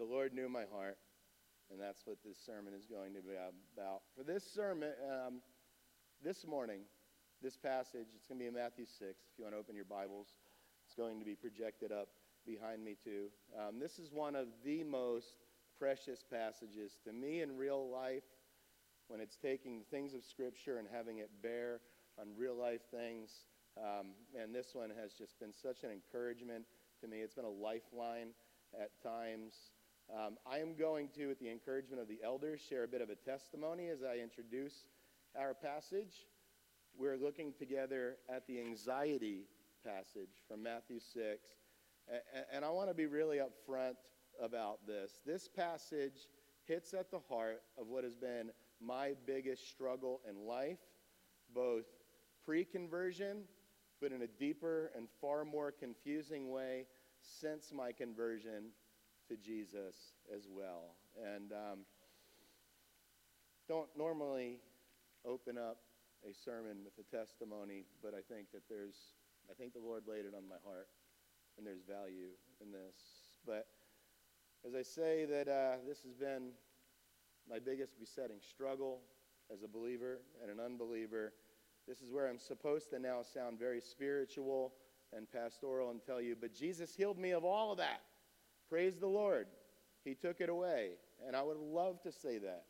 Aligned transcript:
the 0.00 0.06
Lord 0.06 0.32
knew 0.32 0.48
my 0.48 0.64
heart, 0.72 0.96
and 1.70 1.78
that's 1.78 2.06
what 2.06 2.16
this 2.24 2.38
sermon 2.46 2.72
is 2.72 2.86
going 2.86 3.12
to 3.12 3.20
be 3.20 3.36
about. 3.76 4.00
For 4.16 4.24
this 4.24 4.42
sermon, 4.42 4.92
um, 5.04 5.42
this 6.24 6.46
morning, 6.46 6.80
this 7.42 7.58
passage, 7.58 8.08
it's 8.16 8.26
going 8.26 8.38
to 8.38 8.44
be 8.44 8.48
in 8.48 8.54
Matthew 8.54 8.86
6. 8.86 8.98
If 8.98 9.36
you 9.36 9.44
want 9.44 9.54
to 9.54 9.58
open 9.58 9.76
your 9.76 9.84
Bibles, 9.84 10.28
it's 10.86 10.94
going 10.94 11.18
to 11.18 11.26
be 11.26 11.34
projected 11.34 11.92
up 11.92 12.08
behind 12.46 12.82
me, 12.82 12.96
too. 13.04 13.26
Um, 13.52 13.78
this 13.78 13.98
is 13.98 14.10
one 14.10 14.36
of 14.36 14.46
the 14.64 14.84
most 14.84 15.44
precious 15.78 16.24
passages 16.24 16.96
to 17.04 17.12
me 17.12 17.42
in 17.42 17.58
real 17.58 17.90
life 17.90 18.24
when 19.08 19.20
it's 19.20 19.36
taking 19.36 19.82
things 19.90 20.14
of 20.14 20.24
Scripture 20.24 20.78
and 20.78 20.88
having 20.90 21.18
it 21.18 21.28
bear 21.42 21.80
on 22.18 22.28
real 22.38 22.56
life 22.56 22.80
things. 22.90 23.44
Um, 23.76 24.12
and 24.40 24.54
this 24.54 24.68
one 24.72 24.88
has 24.98 25.12
just 25.12 25.38
been 25.38 25.52
such 25.52 25.84
an 25.84 25.90
encouragement 25.90 26.64
to 27.02 27.06
me. 27.06 27.18
It's 27.18 27.34
been 27.34 27.44
a 27.44 27.50
lifeline 27.50 28.28
at 28.80 28.90
times. 29.02 29.52
Um, 30.12 30.38
I 30.50 30.58
am 30.58 30.74
going 30.74 31.08
to, 31.14 31.28
with 31.28 31.38
the 31.38 31.48
encouragement 31.48 32.02
of 32.02 32.08
the 32.08 32.18
elders, 32.24 32.60
share 32.60 32.82
a 32.82 32.88
bit 32.88 33.00
of 33.00 33.10
a 33.10 33.14
testimony 33.14 33.88
as 33.88 34.02
I 34.02 34.16
introduce 34.16 34.86
our 35.38 35.54
passage. 35.54 36.26
We're 36.98 37.16
looking 37.16 37.52
together 37.56 38.16
at 38.28 38.44
the 38.48 38.60
anxiety 38.60 39.44
passage 39.86 40.42
from 40.48 40.64
Matthew 40.64 40.98
6. 40.98 41.38
And 42.52 42.64
I 42.64 42.70
want 42.70 42.88
to 42.88 42.94
be 42.94 43.06
really 43.06 43.38
upfront 43.38 43.94
about 44.42 44.84
this. 44.84 45.20
This 45.24 45.46
passage 45.46 46.26
hits 46.64 46.92
at 46.92 47.12
the 47.12 47.20
heart 47.28 47.62
of 47.78 47.86
what 47.86 48.02
has 48.02 48.16
been 48.16 48.50
my 48.80 49.14
biggest 49.26 49.68
struggle 49.68 50.22
in 50.28 50.44
life, 50.44 50.78
both 51.54 51.84
pre 52.44 52.64
conversion, 52.64 53.42
but 54.00 54.10
in 54.10 54.22
a 54.22 54.26
deeper 54.26 54.90
and 54.96 55.06
far 55.20 55.44
more 55.44 55.70
confusing 55.70 56.50
way 56.50 56.86
since 57.20 57.72
my 57.72 57.92
conversion 57.92 58.70
to 59.30 59.36
Jesus 59.36 59.94
as 60.34 60.42
well. 60.50 60.98
And 61.14 61.52
um, 61.52 61.78
don't 63.68 63.88
normally 63.96 64.58
open 65.24 65.56
up 65.56 65.78
a 66.28 66.34
sermon 66.34 66.78
with 66.84 66.98
a 66.98 67.16
testimony, 67.16 67.84
but 68.02 68.12
I 68.12 68.22
think 68.26 68.50
that 68.52 68.62
there's, 68.68 69.14
I 69.48 69.54
think 69.54 69.72
the 69.72 69.80
Lord 69.80 70.02
laid 70.08 70.26
it 70.26 70.34
on 70.36 70.48
my 70.48 70.58
heart, 70.66 70.88
and 71.56 71.64
there's 71.64 71.82
value 71.88 72.34
in 72.60 72.72
this. 72.72 72.98
But 73.46 73.66
as 74.66 74.74
I 74.74 74.82
say 74.82 75.24
that 75.26 75.46
uh, 75.46 75.76
this 75.86 76.02
has 76.02 76.14
been 76.14 76.50
my 77.48 77.60
biggest 77.60 78.00
besetting 78.00 78.40
struggle 78.40 78.98
as 79.52 79.62
a 79.62 79.68
believer 79.68 80.22
and 80.42 80.50
an 80.50 80.58
unbeliever, 80.58 81.34
this 81.86 82.00
is 82.00 82.10
where 82.10 82.28
I'm 82.28 82.38
supposed 82.38 82.90
to 82.90 82.98
now 82.98 83.22
sound 83.22 83.60
very 83.60 83.80
spiritual 83.80 84.72
and 85.16 85.30
pastoral 85.30 85.90
and 85.90 86.00
tell 86.04 86.20
you, 86.20 86.36
but 86.38 86.52
Jesus 86.52 86.96
healed 86.96 87.18
me 87.18 87.30
of 87.30 87.44
all 87.44 87.70
of 87.70 87.78
that. 87.78 88.00
Praise 88.70 88.94
the 89.00 89.08
Lord. 89.08 89.48
He 90.04 90.14
took 90.14 90.40
it 90.40 90.48
away. 90.48 90.90
And 91.26 91.34
I 91.34 91.42
would 91.42 91.58
love 91.58 92.00
to 92.02 92.12
say 92.12 92.38
that. 92.38 92.64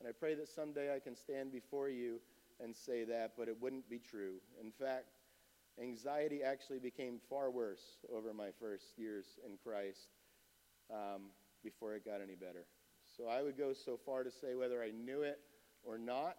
And 0.00 0.08
I 0.08 0.12
pray 0.12 0.34
that 0.34 0.48
someday 0.48 0.94
I 0.94 0.98
can 0.98 1.14
stand 1.14 1.52
before 1.52 1.88
you 1.88 2.20
and 2.60 2.74
say 2.74 3.04
that, 3.04 3.34
but 3.38 3.48
it 3.48 3.56
wouldn't 3.60 3.88
be 3.88 3.98
true. 3.98 4.34
In 4.60 4.72
fact, 4.72 5.06
anxiety 5.80 6.42
actually 6.42 6.80
became 6.80 7.20
far 7.30 7.50
worse 7.50 8.04
over 8.12 8.34
my 8.34 8.48
first 8.60 8.98
years 8.98 9.38
in 9.46 9.56
Christ 9.62 10.08
um, 10.92 11.30
before 11.62 11.94
it 11.94 12.04
got 12.04 12.20
any 12.20 12.34
better. 12.34 12.66
So 13.16 13.28
I 13.28 13.42
would 13.42 13.56
go 13.56 13.72
so 13.72 13.98
far 14.04 14.24
to 14.24 14.30
say, 14.30 14.56
whether 14.56 14.82
I 14.82 14.90
knew 14.90 15.22
it 15.22 15.38
or 15.84 15.96
not, 15.96 16.36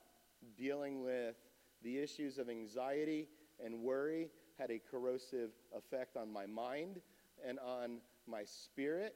dealing 0.58 1.02
with 1.02 1.36
the 1.82 1.98
issues 1.98 2.38
of 2.38 2.50
anxiety 2.50 3.30
and 3.64 3.82
worry 3.82 4.28
had 4.60 4.70
a 4.70 4.82
corrosive 4.92 5.52
effect 5.76 6.18
on 6.18 6.32
my 6.32 6.46
mind 6.46 7.00
and 7.48 7.58
on 7.60 8.00
my 8.28 8.44
spirit, 8.44 9.16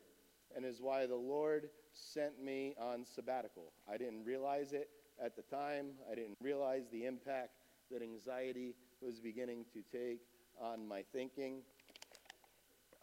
and 0.56 0.66
is 0.66 0.81
why 0.81 1.06
the 1.06 1.16
Lord 1.16 1.70
sent 1.94 2.44
me 2.44 2.76
on 2.80 3.06
sabbatical. 3.06 3.72
I 3.92 3.98
didn't 3.98 4.26
realize 4.26 4.73
it 4.73 4.90
at 5.23 5.36
the 5.36 5.44
time, 5.44 5.92
I 6.12 6.16
didn't 6.16 6.38
realize 6.42 6.84
the 6.92 7.06
impact 7.06 7.52
that 7.91 8.02
anxiety 8.02 8.75
was 9.02 9.19
beginning 9.19 9.66
to 9.74 9.81
take 9.91 10.22
on 10.59 10.88
my 10.88 11.03
thinking. 11.13 11.62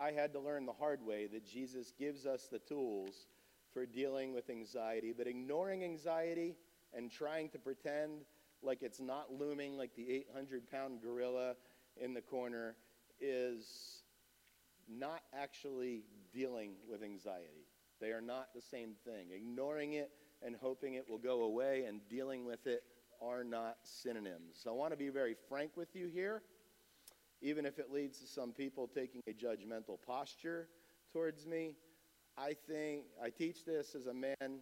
I 0.01 0.13
had 0.13 0.33
to 0.33 0.41
learn 0.41 0.67
the 0.67 0.73
hard 0.73 1.05
way 1.05 1.27
that 1.27 1.47
Jesus 1.47 1.93
gives 1.99 2.27
us 2.27 2.49
the 2.51 2.59
tools 2.61 3.27
for 3.73 3.85
dealing 3.85 4.33
with 4.33 4.51
anxiety, 4.51 5.13
but 5.17 5.27
ignoring 5.27 5.85
anxiety 5.85 6.57
and 6.95 7.11
trying 7.11 7.49
to 7.51 7.59
pretend 7.59 8.23
like 8.63 8.83
it's 8.83 9.01
not 9.01 9.33
looming 9.33 9.77
like 9.77 9.95
the 9.95 10.11
800 10.11 10.71
pound 10.71 11.01
gorilla 11.03 11.55
in 12.01 12.15
the 12.15 12.21
corner 12.21 12.75
is 13.21 13.98
not 14.89 15.23
actually 15.39 16.03
dealing 16.33 16.73
with 16.89 17.03
anxiety. 17.03 17.67
They 18.01 18.11
are 18.11 18.21
not 18.21 18.49
the 18.55 18.63
same 18.63 18.95
thing. 19.05 19.29
Ignoring 19.35 19.95
it 19.95 20.11
and 20.45 20.55
hoping 20.61 20.95
it 20.95 21.09
will 21.09 21.19
go 21.19 21.43
away 21.43 21.85
and 21.87 22.01
dealing 22.09 22.45
with 22.45 22.67
it 22.67 22.83
are 23.21 23.43
not 23.43 23.77
synonyms. 23.83 24.61
So 24.63 24.71
I 24.71 24.75
want 24.75 24.93
to 24.93 24.97
be 24.97 25.09
very 25.09 25.35
frank 25.49 25.73
with 25.77 25.95
you 25.95 26.07
here, 26.07 26.43
even 27.43 27.67
if 27.67 27.79
it 27.79 27.91
leads 27.91 28.21
to 28.21 28.27
some 28.27 28.53
people 28.53 28.87
taking 28.87 29.21
a 29.29 29.33
judgmental 29.33 29.99
posture 30.07 30.69
towards 31.13 31.47
me. 31.47 31.75
I 32.37 32.55
think 32.69 33.05
I 33.23 33.31
teach 33.31 33.65
this 33.65 33.97
as 33.97 34.07
a 34.07 34.15
man 34.15 34.61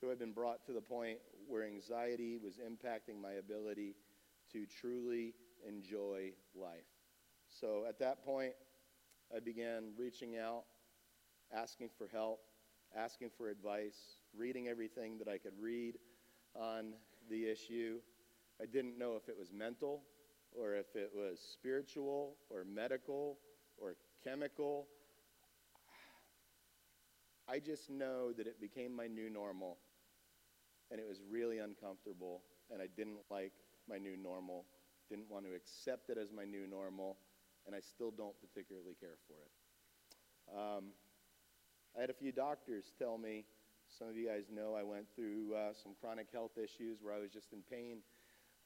who 0.00 0.08
had 0.08 0.18
been 0.18 0.32
brought 0.32 0.64
to 0.66 0.72
the 0.72 0.80
point 0.80 1.18
where 1.46 1.64
anxiety 1.64 2.36
was 2.36 2.54
impacting 2.58 3.20
my 3.20 3.32
ability 3.32 3.94
to 4.52 4.66
truly 4.66 5.34
enjoy 5.66 6.32
life. 6.54 6.86
So 7.48 7.84
at 7.88 7.98
that 8.00 8.24
point, 8.24 8.52
I 9.34 9.40
began 9.40 9.92
reaching 9.98 10.36
out, 10.36 10.64
asking 11.52 11.90
for 11.98 12.08
help, 12.08 12.40
asking 12.96 13.30
for 13.36 13.48
advice, 13.48 14.18
reading 14.36 14.68
everything 14.68 15.18
that 15.18 15.28
I 15.28 15.38
could 15.38 15.58
read 15.60 15.96
on 16.54 16.94
the 17.28 17.46
issue. 17.46 17.98
I 18.60 18.66
didn't 18.66 18.98
know 18.98 19.16
if 19.16 19.28
it 19.28 19.36
was 19.36 19.52
mental 19.52 20.02
or 20.56 20.74
if 20.74 20.94
it 20.94 21.10
was 21.14 21.40
spiritual 21.40 22.36
or 22.50 22.64
medical 22.64 23.38
or 23.78 23.96
chemical. 24.22 24.86
I 27.48 27.58
just 27.58 27.90
know 27.90 28.32
that 28.32 28.46
it 28.46 28.60
became 28.60 28.94
my 28.94 29.06
new 29.06 29.28
normal 29.28 29.78
and 30.90 31.00
it 31.00 31.06
was 31.06 31.20
really 31.28 31.58
uncomfortable 31.58 32.42
and 32.72 32.80
I 32.80 32.86
didn't 32.96 33.18
like 33.30 33.52
my 33.88 33.98
new 33.98 34.16
normal, 34.16 34.64
didn't 35.08 35.30
want 35.30 35.44
to 35.46 35.54
accept 35.54 36.10
it 36.10 36.18
as 36.18 36.32
my 36.32 36.44
new 36.44 36.66
normal, 36.66 37.18
and 37.66 37.74
I 37.74 37.80
still 37.80 38.10
don't 38.10 38.34
particularly 38.40 38.94
care 38.98 39.18
for 39.26 39.38
it. 39.42 39.52
Um, 40.56 40.84
I 41.96 42.00
had 42.00 42.10
a 42.10 42.14
few 42.14 42.32
doctors 42.32 42.92
tell 42.98 43.18
me, 43.18 43.44
some 43.98 44.08
of 44.08 44.16
you 44.16 44.26
guys 44.26 44.44
know 44.52 44.74
I 44.74 44.82
went 44.82 45.06
through 45.14 45.54
uh, 45.54 45.72
some 45.72 45.92
chronic 46.00 46.26
health 46.32 46.52
issues 46.56 46.98
where 47.00 47.14
I 47.14 47.18
was 47.18 47.30
just 47.30 47.52
in 47.52 47.60
pain, 47.70 47.98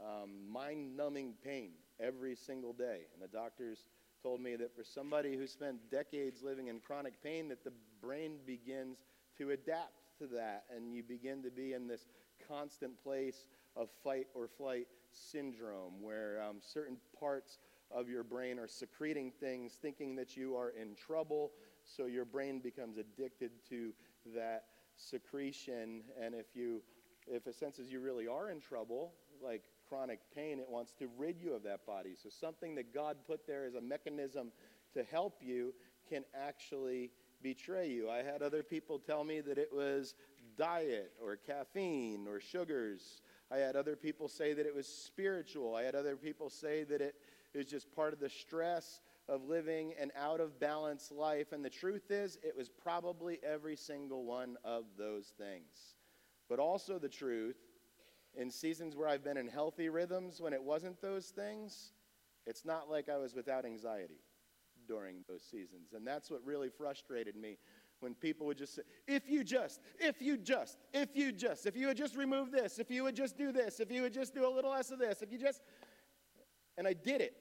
um, 0.01 0.51
mind 0.51 0.97
numbing 0.97 1.35
pain 1.45 1.71
every 2.01 2.35
single 2.35 2.73
day. 2.73 3.07
And 3.13 3.23
the 3.23 3.29
doctors 3.29 3.85
told 4.23 4.41
me 4.41 4.57
that 4.57 4.75
for 4.75 4.85
somebody 4.85 5.37
who 5.37 5.47
spent 5.47 5.91
decades 5.91 6.43
living 6.43 6.69
in 6.69 6.81
chronic 6.81 7.23
pain, 7.23 7.49
that 7.49 7.65
the 7.65 7.73
brain 8.03 8.39
begins 8.47 8.99
to 9.39 9.51
adapt 9.51 9.93
to 10.19 10.27
that 10.27 10.65
and 10.75 10.95
you 10.95 11.03
begin 11.03 11.43
to 11.43 11.51
be 11.51 11.73
in 11.73 11.87
this 11.87 12.07
constant 12.47 12.93
place 13.03 13.47
of 13.77 13.89
fight 14.05 14.27
or 14.35 14.49
flight 14.49 14.87
syndrome 15.13 16.03
where 16.03 16.43
um, 16.43 16.57
certain 16.61 16.97
parts 17.19 17.59
of 17.91 18.09
your 18.09 18.23
brain 18.23 18.59
are 18.59 18.69
secreting 18.69 19.33
things, 19.41 19.73
thinking 19.81 20.15
that 20.17 20.37
you 20.37 20.57
are 20.57 20.71
in 20.71 20.95
trouble. 20.95 21.53
So 21.85 22.07
your 22.07 22.25
brain 22.25 22.61
becomes 22.61 22.99
addicted 22.99 23.51
to 23.71 23.93
that 24.35 24.65
secretion. 24.97 26.03
And 26.21 26.35
if 26.35 26.55
you, 26.55 26.83
if 27.27 27.47
it 27.47 27.55
senses 27.55 27.91
you 27.91 28.01
really 28.01 28.27
are 28.27 28.51
in 28.51 28.61
trouble, 28.61 29.13
like 29.43 29.63
chronic 29.89 30.21
pain, 30.35 30.61
it 30.61 30.69
wants 30.69 30.93
to 30.95 31.09
rid 31.19 31.41
you 31.41 31.55
of 31.55 31.63
that 31.65 31.85
body. 31.87 32.15
So 32.21 32.29
something 32.29 32.75
that 32.77 32.95
God 32.95 33.17
put 33.27 33.47
there 33.47 33.65
as 33.65 33.75
a 33.75 33.81
mechanism 33.81 34.53
to 34.95 35.03
help 35.03 35.39
you 35.41 35.75
can 36.09 36.25
actually 36.35 37.11
betray 37.43 37.89
you. 37.89 38.11
I 38.11 38.19
had 38.19 38.43
other 38.43 38.63
people 38.63 38.99
tell 38.99 39.25
me 39.25 39.41
that 39.41 39.59
it 39.59 39.71
was 39.73 40.15
diet 40.57 41.13
or 41.23 41.37
caffeine 41.37 42.27
or 42.29 42.41
sugars. 42.41 43.23
I 43.51 43.59
had 43.59 43.77
other 43.77 43.97
people 43.97 44.29
say 44.29 44.53
that 44.53 44.67
it 44.67 44.75
was 44.75 44.87
spiritual. 44.87 45.75
I 45.75 45.83
had 45.83 45.95
other 45.95 46.17
people 46.17 46.51
say 46.51 46.85
that 46.85 47.01
it 47.01 47.15
is 47.55 47.67
just 47.67 47.95
part 47.95 48.13
of 48.13 48.21
the 48.21 48.29
stress 48.29 49.01
of 49.29 49.45
living 49.45 49.95
an 50.01 50.11
out 50.17 50.41
of 50.41 50.59
balance 50.59 51.11
life. 51.11 51.53
And 51.53 51.65
the 51.65 51.71
truth 51.71 52.11
is, 52.11 52.39
it 52.43 52.57
was 52.57 52.69
probably 52.69 53.39
every 53.43 53.77
single 53.77 54.25
one 54.25 54.57
of 54.65 54.85
those 54.99 55.33
things. 55.39 55.95
But 56.49 56.59
also, 56.59 56.99
the 56.99 57.09
truth, 57.09 57.57
in 58.35 58.51
seasons 58.51 58.97
where 58.97 59.09
I've 59.09 59.25
been 59.25 59.37
in 59.37 59.49
healthy 59.49 59.89
rhythms 59.89 60.41
when 60.41 60.53
it 60.53 60.63
wasn't 60.63 61.01
those 61.01 61.27
things, 61.27 61.93
it's 62.47 62.65
not 62.65 62.91
like 62.91 63.09
I 63.09 63.19
was 63.19 63.35
without 63.35 63.65
anxiety 63.65 64.21
during 64.89 65.17
those 65.29 65.43
seasons. 65.43 65.93
And 65.95 66.07
that's 66.07 66.31
what 66.31 66.45
really 66.45 66.69
frustrated 66.69 67.37
me 67.37 67.59
when 68.01 68.15
people 68.15 68.47
would 68.47 68.59
just 68.59 68.75
say, 68.75 68.83
if 69.07 69.29
you 69.29 69.45
just, 69.45 69.81
if 69.99 70.21
you 70.21 70.37
just, 70.37 70.79
if 70.93 71.11
you 71.15 71.33
just, 71.33 71.67
if 71.67 71.77
you 71.77 71.87
would 71.87 71.97
just 71.97 72.17
remove 72.17 72.51
this, 72.51 72.79
if 72.79 72.91
you 72.91 73.05
would 73.05 73.15
just 73.15 73.37
do 73.37 73.53
this, 73.53 73.79
if 73.79 73.91
you 73.93 74.03
would 74.03 74.15
just 74.15 74.35
do 74.35 74.49
a 74.49 74.53
little 74.53 74.71
less 74.71 74.91
of 74.91 74.99
this, 74.99 75.23
if 75.23 75.31
you 75.31 75.39
just. 75.39 75.61
And 76.81 76.89
I 76.89 76.95
did 76.95 77.21
it. 77.21 77.35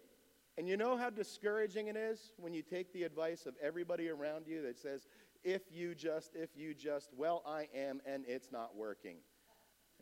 And 0.57 0.68
you 0.68 0.75
know 0.75 0.97
how 0.97 1.09
discouraging 1.09 1.88
it 1.88 1.95
is 1.95 2.33
when 2.36 2.53
you 2.53 2.62
take 2.62 2.91
the 2.91 3.03
advice 3.03 3.45
of 3.45 3.53
everybody 3.63 4.09
around 4.09 4.47
you 4.47 4.62
that 4.63 4.77
says, 4.77 5.07
if 5.45 5.62
you 5.71 5.95
just, 5.95 6.36
if 6.36 6.50
you 6.57 6.74
just, 6.74 7.12
well, 7.15 7.41
I 7.47 7.69
am, 7.74 8.01
and 8.06 8.25
it's 8.27 8.51
not 8.51 8.75
working. 8.75 9.15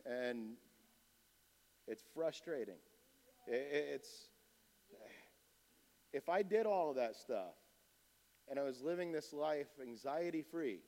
And 0.04 0.54
it's 1.86 2.02
frustrating. 2.16 2.78
It's, 3.46 4.08
if 6.12 6.28
I 6.28 6.42
did 6.42 6.66
all 6.66 6.90
of 6.90 6.96
that 6.96 7.14
stuff 7.14 7.54
and 8.50 8.58
I 8.58 8.64
was 8.64 8.82
living 8.82 9.12
this 9.12 9.32
life 9.32 9.68
anxiety 9.80 10.42
free, 10.42 10.80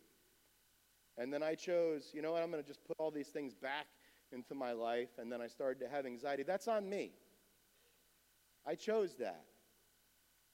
and 1.16 1.32
then 1.32 1.44
I 1.44 1.54
chose, 1.54 2.10
you 2.12 2.20
know 2.20 2.32
what, 2.32 2.42
I'm 2.42 2.50
going 2.50 2.64
to 2.64 2.68
just 2.68 2.84
put 2.84 2.96
all 2.98 3.12
these 3.12 3.28
things 3.28 3.54
back 3.54 3.86
into 4.32 4.56
my 4.56 4.72
life, 4.72 5.10
and 5.18 5.30
then 5.30 5.40
I 5.40 5.46
started 5.46 5.78
to 5.84 5.88
have 5.88 6.04
anxiety, 6.04 6.42
that's 6.42 6.66
on 6.66 6.90
me. 6.90 7.12
I 8.66 8.74
chose 8.74 9.14
that. 9.16 9.44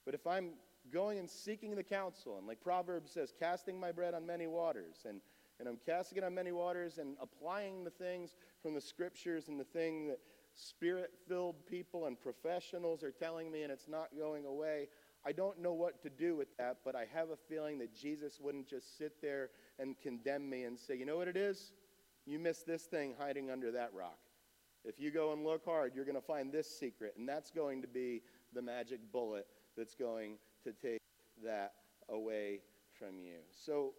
But 0.04 0.14
if 0.14 0.26
I'm 0.26 0.50
going 0.92 1.18
and 1.18 1.28
seeking 1.28 1.74
the 1.74 1.82
counsel, 1.82 2.38
and 2.38 2.46
like 2.46 2.60
Proverbs 2.60 3.10
says, 3.12 3.32
casting 3.38 3.78
my 3.78 3.92
bread 3.92 4.14
on 4.14 4.26
many 4.26 4.46
waters, 4.46 5.04
and, 5.08 5.20
and 5.58 5.68
I'm 5.68 5.78
casting 5.84 6.18
it 6.18 6.24
on 6.24 6.34
many 6.34 6.52
waters 6.52 6.98
and 6.98 7.16
applying 7.20 7.84
the 7.84 7.90
things 7.90 8.36
from 8.62 8.74
the 8.74 8.80
scriptures 8.80 9.48
and 9.48 9.58
the 9.58 9.64
thing 9.64 10.08
that 10.08 10.20
spirit 10.54 11.10
filled 11.28 11.66
people 11.66 12.06
and 12.06 12.20
professionals 12.20 13.02
are 13.02 13.10
telling 13.10 13.50
me, 13.50 13.62
and 13.62 13.72
it's 13.72 13.88
not 13.88 14.08
going 14.16 14.46
away. 14.46 14.88
I 15.24 15.32
don't 15.32 15.60
know 15.60 15.72
what 15.72 16.00
to 16.02 16.10
do 16.10 16.36
with 16.36 16.56
that, 16.56 16.78
but 16.84 16.94
I 16.94 17.06
have 17.12 17.30
a 17.30 17.36
feeling 17.48 17.78
that 17.80 17.94
Jesus 17.94 18.38
wouldn't 18.40 18.68
just 18.68 18.96
sit 18.96 19.20
there 19.20 19.50
and 19.78 19.98
condemn 20.00 20.48
me 20.48 20.64
and 20.64 20.78
say, 20.78 20.96
you 20.96 21.04
know 21.04 21.16
what 21.16 21.28
it 21.28 21.36
is? 21.36 21.72
You 22.26 22.38
missed 22.38 22.66
this 22.66 22.82
thing 22.82 23.14
hiding 23.18 23.50
under 23.50 23.72
that 23.72 23.92
rock. 23.92 24.18
If 24.86 25.00
you 25.00 25.10
go 25.10 25.32
and 25.32 25.44
look 25.44 25.64
hard, 25.64 25.92
you're 25.96 26.04
going 26.04 26.14
to 26.14 26.20
find 26.20 26.52
this 26.52 26.78
secret, 26.78 27.14
and 27.18 27.28
that's 27.28 27.50
going 27.50 27.82
to 27.82 27.88
be 27.88 28.22
the 28.54 28.62
magic 28.62 29.00
bullet 29.12 29.46
that's 29.76 29.96
going 29.96 30.38
to 30.62 30.72
take 30.72 31.00
that 31.44 31.72
away 32.08 32.60
from 32.96 33.18
you. 33.18 33.38
So, 33.50 33.94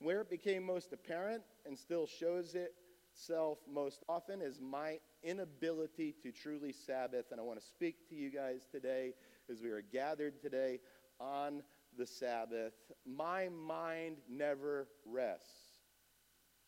where 0.00 0.20
it 0.20 0.28
became 0.28 0.66
most 0.66 0.92
apparent 0.92 1.44
and 1.64 1.78
still 1.78 2.06
shows 2.06 2.56
itself 2.56 3.58
most 3.72 4.02
often 4.08 4.42
is 4.42 4.60
my 4.60 4.98
inability 5.22 6.16
to 6.24 6.32
truly 6.32 6.72
Sabbath. 6.72 7.26
And 7.30 7.40
I 7.40 7.44
want 7.44 7.60
to 7.60 7.64
speak 7.66 8.08
to 8.08 8.16
you 8.16 8.28
guys 8.28 8.66
today 8.70 9.14
as 9.48 9.62
we 9.62 9.70
are 9.70 9.82
gathered 9.92 10.42
today 10.42 10.80
on 11.20 11.62
the 11.96 12.06
Sabbath. 12.06 12.72
My 13.06 13.48
mind 13.48 14.16
never 14.28 14.88
rests. 15.06 15.78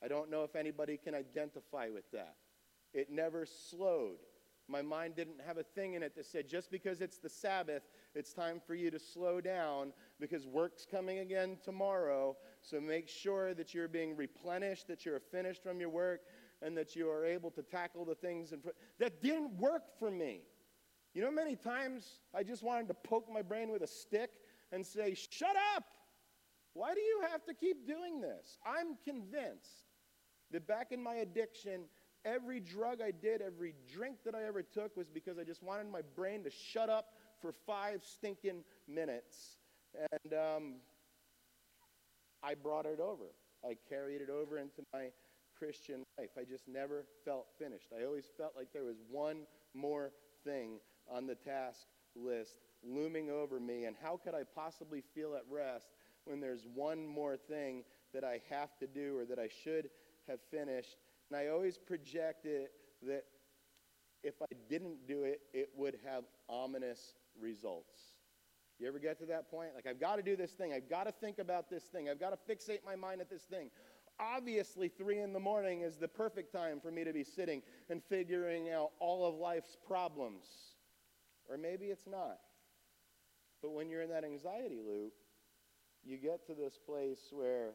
I 0.00 0.06
don't 0.06 0.30
know 0.30 0.44
if 0.44 0.54
anybody 0.54 0.96
can 0.96 1.16
identify 1.16 1.88
with 1.88 2.08
that. 2.12 2.36
It 2.94 3.10
never 3.10 3.44
slowed. 3.44 4.18
My 4.66 4.80
mind 4.80 5.14
didn't 5.14 5.40
have 5.46 5.58
a 5.58 5.62
thing 5.62 5.92
in 5.92 6.02
it 6.02 6.16
that 6.16 6.24
said, 6.24 6.48
just 6.48 6.70
because 6.70 7.02
it's 7.02 7.18
the 7.18 7.28
Sabbath, 7.28 7.82
it's 8.14 8.32
time 8.32 8.62
for 8.66 8.74
you 8.74 8.90
to 8.90 8.98
slow 8.98 9.40
down 9.40 9.92
because 10.18 10.46
work's 10.46 10.86
coming 10.90 11.18
again 11.18 11.58
tomorrow. 11.62 12.34
So 12.62 12.80
make 12.80 13.08
sure 13.08 13.52
that 13.54 13.74
you're 13.74 13.88
being 13.88 14.16
replenished, 14.16 14.88
that 14.88 15.04
you're 15.04 15.20
finished 15.20 15.62
from 15.62 15.80
your 15.80 15.90
work, 15.90 16.22
and 16.62 16.74
that 16.78 16.96
you 16.96 17.10
are 17.10 17.26
able 17.26 17.50
to 17.50 17.62
tackle 17.62 18.06
the 18.06 18.14
things. 18.14 18.54
That 18.98 19.20
didn't 19.20 19.52
work 19.58 19.98
for 19.98 20.10
me. 20.10 20.40
You 21.12 21.22
know, 21.22 21.30
many 21.30 21.56
times 21.56 22.20
I 22.34 22.42
just 22.42 22.62
wanted 22.62 22.88
to 22.88 22.94
poke 22.94 23.30
my 23.30 23.42
brain 23.42 23.70
with 23.70 23.82
a 23.82 23.86
stick 23.86 24.30
and 24.72 24.84
say, 24.84 25.14
Shut 25.14 25.54
up! 25.76 25.84
Why 26.72 26.94
do 26.94 27.00
you 27.00 27.22
have 27.30 27.44
to 27.44 27.54
keep 27.54 27.86
doing 27.86 28.20
this? 28.20 28.58
I'm 28.66 28.96
convinced 29.04 29.86
that 30.50 30.66
back 30.66 30.90
in 30.90 31.02
my 31.02 31.16
addiction, 31.16 31.82
every 32.24 32.60
drug 32.60 33.00
I 33.00 33.10
did, 33.10 33.42
every 33.42 33.74
drink 33.92 34.18
that 34.24 34.34
I 34.34 34.44
ever 34.44 34.62
took 34.62 34.96
was 34.96 35.08
because 35.08 35.38
I 35.38 35.44
just 35.44 35.62
wanted 35.62 35.90
my 35.90 36.02
brain 36.16 36.42
to 36.44 36.50
shut 36.50 36.88
up 36.90 37.06
for 37.40 37.52
five 37.66 38.02
stinking 38.04 38.64
minutes. 38.88 39.56
And 40.22 40.34
um, 40.34 40.74
I 42.42 42.54
brought 42.54 42.86
it 42.86 43.00
over. 43.00 43.34
I 43.64 43.76
carried 43.88 44.20
it 44.20 44.30
over 44.30 44.58
into 44.58 44.82
my 44.92 45.10
Christian 45.58 46.02
life. 46.18 46.30
I 46.38 46.44
just 46.44 46.68
never 46.68 47.06
felt 47.24 47.46
finished. 47.58 47.88
I 47.98 48.04
always 48.04 48.26
felt 48.36 48.52
like 48.56 48.68
there 48.72 48.84
was 48.84 48.96
one 49.10 49.46
more 49.72 50.12
thing 50.44 50.78
on 51.10 51.26
the 51.26 51.34
task 51.34 51.86
list 52.14 52.58
looming 52.82 53.30
over 53.30 53.58
me. 53.58 53.84
And 53.84 53.96
how 54.00 54.18
could 54.22 54.34
I 54.34 54.42
possibly 54.54 55.02
feel 55.14 55.34
at 55.34 55.42
rest 55.50 55.86
when 56.24 56.40
there's 56.40 56.66
one 56.74 57.06
more 57.06 57.36
thing 57.36 57.84
that 58.12 58.24
I 58.24 58.40
have 58.50 58.76
to 58.78 58.86
do 58.86 59.16
or 59.18 59.24
that 59.24 59.38
I 59.38 59.48
should 59.62 59.88
have 60.28 60.40
finished? 60.50 60.96
And 61.30 61.38
I 61.38 61.48
always 61.48 61.78
projected 61.78 62.68
that 63.02 63.24
if 64.22 64.34
I 64.40 64.54
didn't 64.68 65.06
do 65.06 65.24
it, 65.24 65.40
it 65.52 65.70
would 65.76 65.98
have 66.06 66.24
ominous 66.48 67.14
results. 67.38 67.98
You 68.78 68.88
ever 68.88 68.98
get 68.98 69.18
to 69.20 69.26
that 69.26 69.50
point? 69.50 69.70
Like, 69.74 69.86
I've 69.86 70.00
got 70.00 70.16
to 70.16 70.22
do 70.22 70.36
this 70.36 70.52
thing. 70.52 70.72
I've 70.72 70.88
got 70.88 71.04
to 71.04 71.12
think 71.12 71.38
about 71.38 71.70
this 71.70 71.84
thing. 71.84 72.08
I've 72.08 72.18
got 72.18 72.30
to 72.30 72.52
fixate 72.52 72.80
my 72.84 72.96
mind 72.96 73.20
at 73.20 73.30
this 73.30 73.42
thing. 73.42 73.70
Obviously, 74.18 74.88
three 74.88 75.20
in 75.20 75.32
the 75.32 75.40
morning 75.40 75.82
is 75.82 75.96
the 75.96 76.08
perfect 76.08 76.52
time 76.52 76.80
for 76.80 76.90
me 76.90 77.04
to 77.04 77.12
be 77.12 77.24
sitting 77.24 77.62
and 77.90 78.02
figuring 78.02 78.70
out 78.70 78.90
all 79.00 79.26
of 79.26 79.34
life's 79.34 79.76
problems. 79.86 80.44
Or 81.48 81.56
maybe 81.56 81.86
it's 81.86 82.06
not. 82.06 82.38
But 83.62 83.72
when 83.72 83.88
you're 83.88 84.02
in 84.02 84.10
that 84.10 84.24
anxiety 84.24 84.80
loop, 84.86 85.12
you 86.04 86.18
get 86.18 86.46
to 86.46 86.54
this 86.54 86.78
place 86.78 87.20
where, 87.30 87.74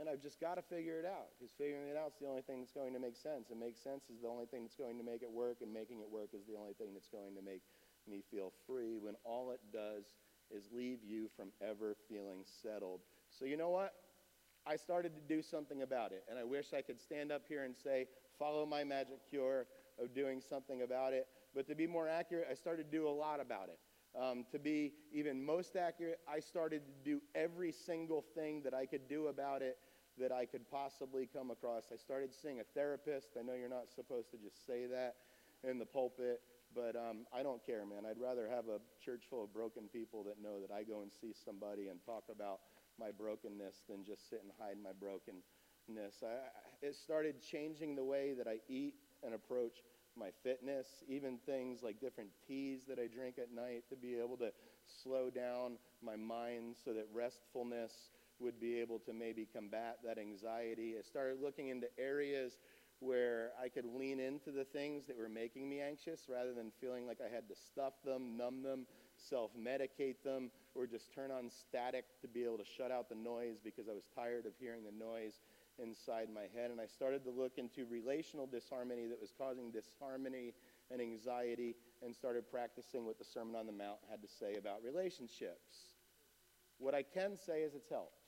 and 0.00 0.08
I've 0.08 0.22
just 0.22 0.40
got 0.40 0.56
to 0.56 0.62
figure 0.62 0.98
it 0.98 1.04
out 1.04 1.36
because 1.36 1.52
figuring 1.56 1.88
it 1.88 1.96
out 1.96 2.16
is 2.16 2.18
the 2.20 2.28
only 2.28 2.42
thing 2.42 2.60
that's 2.60 2.72
going 2.72 2.92
to 2.94 3.00
make 3.00 3.16
sense. 3.16 3.50
And 3.50 3.60
make 3.60 3.76
sense 3.76 4.08
is 4.08 4.20
the 4.22 4.28
only 4.28 4.46
thing 4.46 4.64
that's 4.64 4.76
going 4.76 4.96
to 4.98 5.04
make 5.04 5.22
it 5.22 5.30
work, 5.30 5.58
and 5.60 5.72
making 5.72 6.00
it 6.00 6.08
work 6.10 6.30
is 6.32 6.46
the 6.48 6.56
only 6.56 6.72
thing 6.72 6.94
that's 6.94 7.08
going 7.08 7.34
to 7.36 7.42
make 7.42 7.62
me 8.08 8.22
feel 8.30 8.52
free 8.66 8.98
when 8.98 9.14
all 9.24 9.50
it 9.52 9.60
does 9.72 10.16
is 10.50 10.68
leave 10.72 10.98
you 11.04 11.28
from 11.36 11.48
ever 11.60 11.94
feeling 12.08 12.44
settled. 12.44 13.00
So, 13.30 13.44
you 13.44 13.56
know 13.56 13.70
what? 13.70 13.92
I 14.66 14.76
started 14.76 15.12
to 15.14 15.22
do 15.34 15.42
something 15.42 15.82
about 15.82 16.12
it. 16.12 16.24
And 16.28 16.38
I 16.38 16.44
wish 16.44 16.72
I 16.72 16.82
could 16.82 17.00
stand 17.00 17.32
up 17.32 17.42
here 17.48 17.64
and 17.64 17.74
say, 17.76 18.06
follow 18.38 18.64
my 18.66 18.84
magic 18.84 19.18
cure 19.28 19.66
of 20.00 20.14
doing 20.14 20.40
something 20.40 20.82
about 20.82 21.12
it. 21.12 21.26
But 21.54 21.66
to 21.68 21.74
be 21.74 21.86
more 21.86 22.08
accurate, 22.08 22.46
I 22.50 22.54
started 22.54 22.90
to 22.90 22.96
do 22.96 23.08
a 23.08 23.10
lot 23.10 23.40
about 23.40 23.68
it. 23.68 23.78
Um, 24.20 24.44
to 24.52 24.58
be 24.58 24.92
even 25.12 25.42
most 25.44 25.74
accurate, 25.74 26.20
I 26.28 26.40
started 26.40 26.82
to 26.86 27.10
do 27.10 27.20
every 27.34 27.72
single 27.72 28.22
thing 28.34 28.62
that 28.64 28.74
I 28.74 28.84
could 28.84 29.08
do 29.08 29.28
about 29.28 29.62
it 29.62 29.78
that 30.18 30.30
I 30.30 30.44
could 30.44 30.70
possibly 30.70 31.26
come 31.32 31.50
across. 31.50 31.84
I 31.92 31.96
started 31.96 32.30
seeing 32.34 32.60
a 32.60 32.64
therapist. 32.74 33.28
I 33.38 33.42
know 33.42 33.54
you're 33.54 33.70
not 33.70 33.88
supposed 33.94 34.30
to 34.32 34.36
just 34.36 34.66
say 34.66 34.84
that 34.86 35.16
in 35.64 35.78
the 35.78 35.86
pulpit, 35.86 36.40
but 36.74 36.94
um, 36.96 37.24
I 37.32 37.42
don't 37.42 37.64
care, 37.64 37.86
man. 37.86 38.04
I'd 38.08 38.20
rather 38.20 38.48
have 38.48 38.68
a 38.68 38.80
church 39.02 39.24
full 39.30 39.44
of 39.44 39.52
broken 39.54 39.84
people 39.90 40.24
that 40.24 40.42
know 40.42 40.60
that 40.60 40.74
I 40.74 40.82
go 40.82 41.00
and 41.00 41.10
see 41.10 41.32
somebody 41.32 41.88
and 41.88 41.98
talk 42.04 42.24
about 42.30 42.60
my 43.00 43.10
brokenness 43.10 43.84
than 43.88 44.04
just 44.04 44.28
sit 44.28 44.42
and 44.42 44.52
hide 44.58 44.76
my 44.82 44.92
brokenness. 45.00 46.22
I, 46.22 46.86
it 46.86 46.94
started 46.94 47.36
changing 47.40 47.96
the 47.96 48.04
way 48.04 48.34
that 48.36 48.46
I 48.46 48.58
eat 48.68 48.94
and 49.24 49.34
approach 49.34 49.78
my 50.16 50.30
fitness, 50.42 50.86
even 51.08 51.38
things 51.46 51.82
like 51.82 52.00
different 52.00 52.30
teas 52.46 52.80
that 52.88 52.98
I 52.98 53.06
drink 53.06 53.36
at 53.38 53.52
night 53.52 53.84
to 53.90 53.96
be 53.96 54.16
able 54.16 54.36
to 54.38 54.52
slow 55.02 55.30
down 55.30 55.78
my 56.04 56.16
mind 56.16 56.76
so 56.84 56.92
that 56.92 57.06
restfulness 57.14 58.10
would 58.40 58.60
be 58.60 58.80
able 58.80 58.98
to 59.00 59.12
maybe 59.12 59.46
combat 59.52 59.98
that 60.04 60.18
anxiety. 60.18 60.94
I 60.98 61.02
started 61.02 61.38
looking 61.40 61.68
into 61.68 61.86
areas 61.98 62.58
where 63.00 63.50
I 63.60 63.68
could 63.68 63.84
lean 63.84 64.20
into 64.20 64.52
the 64.52 64.64
things 64.64 65.06
that 65.06 65.18
were 65.18 65.28
making 65.28 65.68
me 65.68 65.80
anxious 65.80 66.22
rather 66.28 66.54
than 66.54 66.70
feeling 66.80 67.06
like 67.06 67.18
I 67.20 67.32
had 67.32 67.48
to 67.48 67.54
stuff 67.54 67.94
them, 68.04 68.36
numb 68.36 68.62
them, 68.62 68.86
self 69.16 69.50
medicate 69.58 70.22
them, 70.24 70.50
or 70.74 70.86
just 70.86 71.12
turn 71.12 71.30
on 71.30 71.50
static 71.50 72.04
to 72.22 72.28
be 72.28 72.44
able 72.44 72.58
to 72.58 72.64
shut 72.76 72.90
out 72.90 73.08
the 73.08 73.16
noise 73.16 73.56
because 73.62 73.88
I 73.88 73.92
was 73.92 74.04
tired 74.14 74.46
of 74.46 74.52
hearing 74.60 74.82
the 74.84 75.04
noise 75.04 75.40
inside 75.78 76.28
my 76.32 76.46
head. 76.54 76.70
And 76.70 76.80
I 76.80 76.86
started 76.86 77.24
to 77.24 77.30
look 77.30 77.58
into 77.58 77.86
relational 77.86 78.46
disharmony 78.46 79.06
that 79.06 79.20
was 79.20 79.32
causing 79.36 79.70
disharmony 79.70 80.54
and 80.90 81.00
anxiety 81.00 81.74
and 82.02 82.14
started 82.14 82.50
practicing 82.50 83.06
what 83.06 83.18
the 83.18 83.24
Sermon 83.24 83.56
on 83.56 83.66
the 83.66 83.72
Mount 83.72 83.98
had 84.10 84.22
to 84.22 84.28
say 84.28 84.56
about 84.58 84.82
relationships. 84.84 85.94
What 86.78 86.94
I 86.94 87.02
can 87.02 87.36
say 87.36 87.62
is 87.62 87.74
it's 87.74 87.88
helped. 87.88 88.18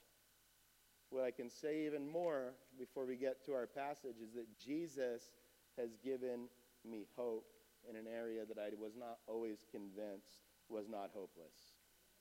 What 1.09 1.23
I 1.23 1.31
can 1.31 1.49
say 1.49 1.85
even 1.85 2.09
more 2.09 2.53
before 2.79 3.05
we 3.05 3.15
get 3.15 3.45
to 3.45 3.53
our 3.53 3.67
passage 3.67 4.17
is 4.23 4.33
that 4.33 4.47
Jesus 4.59 5.31
has 5.77 5.89
given 6.03 6.47
me 6.83 7.05
hope 7.15 7.45
in 7.89 7.95
an 7.95 8.05
area 8.07 8.45
that 8.45 8.57
I 8.57 8.69
was 8.79 8.93
not 8.97 9.19
always 9.27 9.65
convinced 9.71 10.39
was 10.69 10.87
not 10.89 11.11
hopeless. 11.13 11.75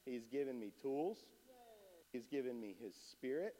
He's 0.04 0.26
given 0.26 0.60
me 0.60 0.72
tools. 0.80 1.24
He's 2.12 2.26
given 2.26 2.60
me 2.60 2.76
his 2.80 2.94
spirit. 2.94 3.54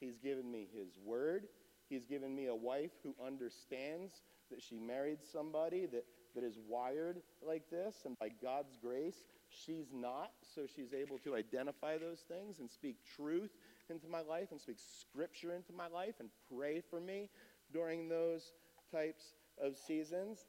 He's 0.00 0.18
given 0.18 0.50
me 0.50 0.68
his 0.72 0.98
word. 1.04 1.44
He's 1.88 2.04
given 2.04 2.34
me 2.34 2.46
a 2.46 2.54
wife 2.54 2.90
who 3.02 3.14
understands 3.24 4.22
that 4.50 4.62
she 4.62 4.78
married 4.78 5.18
somebody 5.32 5.86
that, 5.86 6.04
that 6.34 6.44
is 6.44 6.58
wired 6.68 7.22
like 7.46 7.70
this. 7.70 8.02
And 8.04 8.18
by 8.18 8.30
God's 8.42 8.76
grace, 8.80 9.22
she's 9.48 9.92
not. 9.92 10.32
So 10.54 10.62
she's 10.66 10.92
able 10.92 11.18
to 11.18 11.34
identify 11.34 11.98
those 11.98 12.20
things 12.28 12.58
and 12.58 12.70
speak 12.70 12.96
truth 13.16 13.50
into 13.88 14.08
my 14.08 14.20
life 14.20 14.48
and 14.50 14.60
speak 14.60 14.78
scripture 14.78 15.54
into 15.54 15.72
my 15.72 15.86
life 15.88 16.14
and 16.20 16.28
pray 16.54 16.82
for 16.90 17.00
me 17.00 17.30
during 17.72 18.08
those 18.08 18.52
types 18.92 19.34
of 19.62 19.76
seasons. 19.76 20.46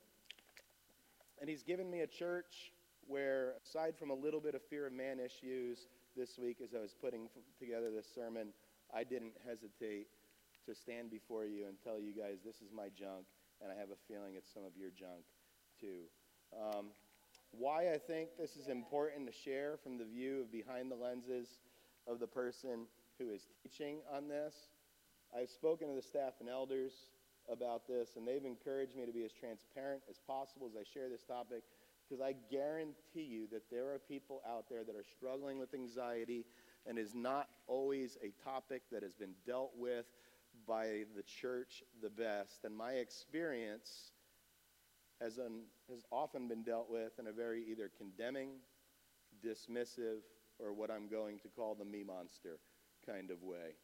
And 1.39 1.49
he's 1.49 1.63
given 1.63 1.89
me 1.89 2.01
a 2.01 2.07
church 2.07 2.71
where, 3.07 3.53
aside 3.63 3.95
from 3.97 4.09
a 4.09 4.15
little 4.15 4.39
bit 4.39 4.55
of 4.55 4.61
fear 4.69 4.87
of 4.87 4.93
man 4.93 5.19
issues 5.19 5.87
this 6.15 6.37
week 6.37 6.57
as 6.63 6.73
I 6.73 6.81
was 6.81 6.95
putting 6.99 7.29
together 7.59 7.91
this 7.95 8.07
sermon, 8.13 8.47
I 8.93 9.03
didn't 9.03 9.33
hesitate 9.45 10.07
to 10.65 10.75
stand 10.75 11.09
before 11.09 11.45
you 11.45 11.67
and 11.67 11.77
tell 11.83 11.99
you 11.99 12.13
guys 12.13 12.39
this 12.45 12.61
is 12.61 12.71
my 12.75 12.89
junk, 12.97 13.25
and 13.61 13.71
I 13.71 13.75
have 13.75 13.89
a 13.89 13.99
feeling 14.07 14.35
it's 14.35 14.51
some 14.53 14.63
of 14.63 14.75
your 14.77 14.91
junk 14.91 15.23
too. 15.79 16.07
Um, 16.55 16.91
why 17.51 17.91
I 17.93 17.97
think 17.97 18.29
this 18.37 18.55
is 18.55 18.67
important 18.67 19.27
to 19.27 19.33
share 19.33 19.77
from 19.77 19.97
the 19.97 20.05
view 20.05 20.41
of 20.41 20.51
behind 20.51 20.91
the 20.91 20.95
lenses 20.95 21.59
of 22.07 22.19
the 22.19 22.27
person 22.27 22.87
who 23.19 23.29
is 23.29 23.47
teaching 23.63 23.99
on 24.11 24.27
this. 24.27 24.53
I've 25.35 25.49
spoken 25.49 25.87
to 25.89 25.95
the 25.95 26.01
staff 26.01 26.33
and 26.39 26.49
elders 26.49 26.93
about 27.51 27.87
this, 27.87 28.15
and 28.15 28.27
they've 28.27 28.43
encouraged 28.43 28.95
me 28.95 29.05
to 29.05 29.11
be 29.11 29.23
as 29.23 29.31
transparent 29.31 30.03
as 30.09 30.19
possible 30.27 30.67
as 30.67 30.75
I 30.75 30.83
share 30.83 31.09
this 31.09 31.23
topic 31.23 31.63
because 32.07 32.21
I 32.21 32.35
guarantee 32.49 33.27
you 33.27 33.47
that 33.51 33.69
there 33.69 33.91
are 33.93 33.99
people 33.99 34.41
out 34.47 34.65
there 34.69 34.83
that 34.83 34.95
are 34.95 35.03
struggling 35.03 35.59
with 35.59 35.73
anxiety 35.73 36.45
and 36.87 36.97
is 36.97 37.13
not 37.13 37.49
always 37.67 38.17
a 38.23 38.31
topic 38.43 38.83
that 38.91 39.03
has 39.03 39.13
been 39.13 39.33
dealt 39.45 39.71
with 39.77 40.05
by 40.67 41.03
the 41.15 41.23
church 41.23 41.83
the 42.01 42.09
best. 42.09 42.63
And 42.63 42.75
my 42.75 42.93
experience 42.93 44.11
has, 45.21 45.37
has 45.37 46.05
often 46.11 46.47
been 46.47 46.63
dealt 46.63 46.89
with 46.89 47.19
in 47.19 47.27
a 47.27 47.31
very 47.31 47.63
either 47.69 47.91
condemning, 47.97 48.49
dismissive, 49.45 50.19
or 50.59 50.73
what 50.73 50.89
I'm 50.89 51.07
going 51.07 51.39
to 51.39 51.47
call 51.49 51.75
the 51.75 51.85
me 51.85 52.03
monster 52.03 52.59
kind 53.05 53.31
of 53.31 53.43
way. 53.43 53.75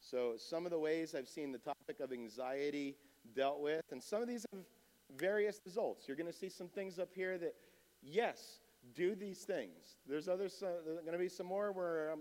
So, 0.00 0.34
some 0.36 0.66
of 0.66 0.70
the 0.70 0.78
ways 0.78 1.14
I've 1.14 1.28
seen 1.28 1.52
the 1.52 1.58
topic 1.58 2.00
of 2.00 2.12
anxiety 2.12 2.96
dealt 3.34 3.60
with, 3.60 3.82
and 3.90 4.02
some 4.02 4.22
of 4.22 4.28
these 4.28 4.44
have 4.52 4.62
various 5.18 5.60
results. 5.64 6.06
You're 6.06 6.16
going 6.16 6.30
to 6.30 6.38
see 6.38 6.48
some 6.48 6.68
things 6.68 6.98
up 6.98 7.08
here 7.14 7.38
that, 7.38 7.54
yes, 8.02 8.58
do 8.94 9.14
these 9.14 9.40
things. 9.40 9.96
There's 10.06 10.28
others, 10.28 10.62
uh, 10.62 10.82
there's 10.84 11.00
going 11.00 11.12
to 11.12 11.18
be 11.18 11.28
some 11.28 11.46
more 11.46 11.72
where 11.72 12.10
I'm 12.10 12.20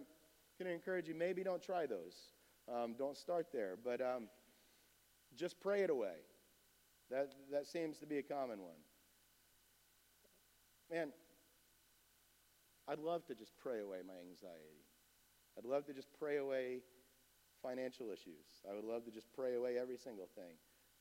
going 0.59 0.69
to 0.69 0.73
encourage 0.73 1.07
you, 1.07 1.15
maybe 1.15 1.43
don't 1.43 1.61
try 1.61 1.85
those. 1.85 2.15
Um, 2.73 2.95
don't 2.97 3.17
start 3.17 3.47
there. 3.51 3.77
But 3.83 4.01
um, 4.01 4.27
just 5.35 5.59
pray 5.59 5.81
it 5.81 5.89
away. 5.89 6.15
That, 7.11 7.33
that 7.51 7.67
seems 7.67 7.97
to 7.99 8.05
be 8.05 8.17
a 8.17 8.23
common 8.23 8.61
one. 8.61 8.79
Man, 10.91 11.11
I'd 12.87 12.99
love 12.99 13.25
to 13.27 13.35
just 13.35 13.51
pray 13.57 13.79
away 13.79 13.97
my 14.05 14.13
anxiety. 14.29 14.85
I'd 15.57 15.65
love 15.65 15.85
to 15.85 15.93
just 15.93 16.09
pray 16.17 16.37
away 16.37 16.79
financial 17.61 18.07
issues. 18.11 18.61
I 18.69 18.75
would 18.75 18.85
love 18.85 19.05
to 19.05 19.11
just 19.11 19.31
pray 19.33 19.55
away 19.55 19.77
every 19.79 19.97
single 19.97 20.27
thing 20.35 20.55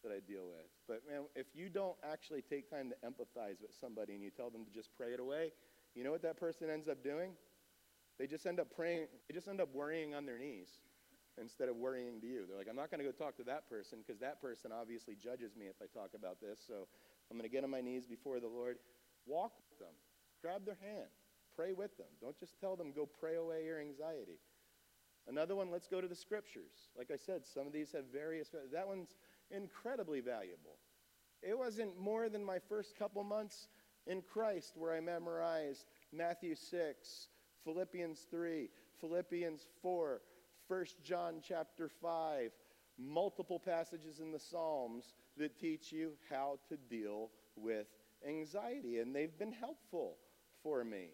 that 0.05 0.13
I 0.13 0.21
deal 0.21 0.47
with. 0.47 0.69
But 0.87 1.03
man, 1.11 1.25
if 1.35 1.47
you 1.55 1.69
don't 1.69 1.97
actually 2.05 2.43
take 2.43 2.71
time 2.71 2.91
to 2.91 2.97
empathize 3.05 3.61
with 3.61 3.75
somebody 3.81 4.15
and 4.15 4.23
you 4.23 4.31
tell 4.31 4.51
them 4.51 4.65
to 4.65 4.71
just 4.71 4.91
pray 4.97 5.13
it 5.13 5.21
away, 5.21 5.51
you 5.95 6.05
know 6.05 6.13
what 6.13 6.23
that 6.23 6.39
person 6.39 6.71
ends 6.71 6.89
up 6.89 7.03
doing? 7.03 7.33
They 8.19 8.27
just 8.27 8.47
end 8.47 8.61
up 8.61 8.71
praying, 8.71 9.09
they 9.29 9.35
just 9.35 9.49
end 9.49 9.61
up 9.61 9.75
worrying 9.75 10.15
on 10.15 10.25
their 10.27 10.39
knees 10.39 10.69
instead 11.41 11.69
of 11.69 11.77
worrying 11.77 12.21
to 12.21 12.27
you. 12.27 12.45
They're 12.47 12.57
like, 12.57 12.69
I'm 12.71 12.77
not 12.77 12.91
going 12.91 13.01
to 13.01 13.11
go 13.11 13.11
talk 13.11 13.37
to 13.39 13.45
that 13.45 13.69
person 13.69 13.99
because 14.07 14.21
that 14.21 14.41
person 14.41 14.71
obviously 14.71 15.17
judges 15.17 15.57
me 15.57 15.67
if 15.67 15.77
I 15.83 15.87
talk 15.93 16.11
about 16.15 16.41
this. 16.41 16.61
So 16.67 16.87
I'm 17.31 17.37
going 17.37 17.49
to 17.49 17.53
get 17.53 17.65
on 17.65 17.71
my 17.71 17.81
knees 17.81 18.07
before 18.07 18.39
the 18.39 18.47
Lord. 18.47 18.77
Walk 19.27 19.53
with 19.71 19.79
them, 19.81 19.95
grab 20.43 20.65
their 20.65 20.79
hand, 20.81 21.09
pray 21.57 21.73
with 21.73 21.97
them. 21.97 22.07
Don't 22.21 22.39
just 22.39 22.61
tell 22.61 22.77
them, 22.77 22.93
go 22.95 23.09
pray 23.19 23.37
away 23.37 23.65
your 23.65 23.81
anxiety. 23.81 24.39
Another 25.27 25.57
one, 25.57 25.71
let's 25.71 25.89
go 25.89 26.01
to 26.01 26.07
the 26.07 26.15
scriptures. 26.15 26.93
Like 26.97 27.11
I 27.11 27.17
said, 27.17 27.47
some 27.47 27.67
of 27.67 27.73
these 27.73 27.93
have 27.93 28.05
various, 28.13 28.51
that 28.73 28.87
one's 28.87 29.17
incredibly 29.51 30.21
valuable. 30.21 30.79
It 31.43 31.59
wasn't 31.59 31.99
more 31.99 32.29
than 32.29 32.45
my 32.45 32.59
first 32.59 32.99
couple 32.99 33.23
months 33.25 33.69
in 34.07 34.23
Christ 34.23 34.75
where 34.77 34.95
I 34.95 35.01
memorized 35.01 35.87
Matthew 36.13 36.55
6, 36.55 37.29
Philippians 37.65 38.27
3, 38.31 38.69
Philippians 39.01 39.67
4, 39.83 40.21
1 40.69 40.87
John 41.03 41.35
chapter 41.47 41.89
5, 41.89 42.51
multiple 42.99 43.59
passages 43.59 44.21
in 44.21 44.33
the 44.33 44.39
Psalms 44.39 45.15
that 45.37 45.59
teach 45.59 45.93
you 45.93 46.13
how 46.31 46.59
to 46.69 46.77
deal 46.77 47.31
with 47.57 47.87
anxiety, 48.27 48.99
and 48.99 49.15
they've 49.15 49.39
been 49.39 49.53
helpful 49.53 50.17
for 50.63 50.85
me. 50.85 51.09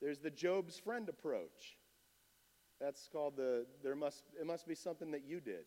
There's 0.00 0.18
the 0.18 0.30
Job's 0.30 0.78
friend 0.78 1.08
approach. 1.08 1.76
That's 2.80 3.08
called 3.10 3.36
the 3.36 3.66
there 3.82 3.96
must 3.96 4.24
it 4.38 4.46
must 4.46 4.68
be 4.68 4.74
something 4.74 5.10
that 5.12 5.24
you 5.24 5.40
did. 5.40 5.64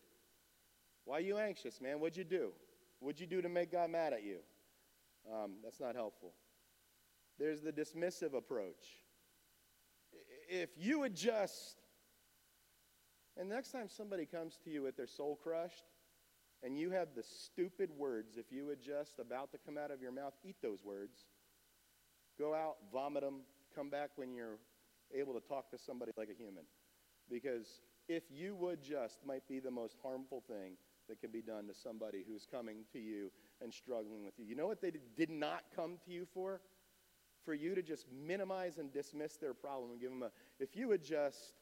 Why 1.04 1.18
are 1.18 1.20
you 1.20 1.38
anxious, 1.38 1.80
man? 1.80 2.00
What'd 2.00 2.16
you 2.16 2.24
do? 2.24 2.52
What'd 3.00 3.20
you 3.20 3.26
do 3.26 3.42
to 3.42 3.48
make 3.48 3.72
God 3.72 3.90
mad 3.90 4.12
at 4.12 4.22
you? 4.22 4.38
Um, 5.32 5.52
that's 5.62 5.80
not 5.80 5.94
helpful. 5.94 6.32
There's 7.38 7.60
the 7.60 7.72
dismissive 7.72 8.34
approach. 8.34 9.02
If 10.48 10.70
you 10.76 11.00
would 11.00 11.14
just 11.14 11.76
and 13.40 13.48
next 13.48 13.72
time 13.72 13.88
somebody 13.88 14.26
comes 14.26 14.58
to 14.64 14.70
you 14.70 14.82
with 14.82 14.96
their 14.96 15.06
soul 15.06 15.38
crushed, 15.42 15.84
and 16.62 16.76
you 16.78 16.90
have 16.90 17.08
the 17.16 17.22
stupid 17.22 17.90
words, 17.90 18.36
if 18.36 18.52
you 18.52 18.66
would 18.66 18.82
just 18.82 19.18
about 19.18 19.50
to 19.52 19.58
come 19.64 19.78
out 19.78 19.90
of 19.90 20.02
your 20.02 20.12
mouth, 20.12 20.34
eat 20.44 20.56
those 20.62 20.84
words. 20.84 21.24
Go 22.38 22.54
out, 22.54 22.76
vomit 22.92 23.22
them, 23.22 23.40
come 23.74 23.88
back 23.88 24.10
when 24.16 24.34
you're 24.34 24.58
able 25.14 25.32
to 25.32 25.40
talk 25.40 25.70
to 25.70 25.78
somebody 25.78 26.12
like 26.18 26.28
a 26.28 26.34
human. 26.34 26.64
Because 27.30 27.80
if 28.08 28.24
you 28.30 28.54
would 28.56 28.82
just 28.82 29.24
might 29.24 29.48
be 29.48 29.58
the 29.58 29.70
most 29.70 29.96
harmful 30.02 30.42
thing 30.46 30.74
that 31.10 31.20
can 31.20 31.30
be 31.30 31.42
done 31.42 31.66
to 31.66 31.74
somebody 31.74 32.24
who's 32.26 32.46
coming 32.50 32.84
to 32.92 32.98
you 32.98 33.30
and 33.60 33.74
struggling 33.74 34.24
with 34.24 34.34
you. 34.38 34.46
You 34.46 34.54
know 34.54 34.66
what 34.66 34.80
they 34.80 34.92
did 35.16 35.28
not 35.28 35.64
come 35.74 35.98
to 36.06 36.10
you 36.10 36.26
for? 36.32 36.60
For 37.44 37.52
you 37.52 37.74
to 37.74 37.82
just 37.82 38.06
minimize 38.10 38.78
and 38.78 38.92
dismiss 38.92 39.36
their 39.36 39.52
problem 39.52 39.90
and 39.90 40.00
give 40.00 40.10
them 40.10 40.22
a, 40.22 40.30
if 40.58 40.76
you 40.76 40.92
adjust, 40.92 41.54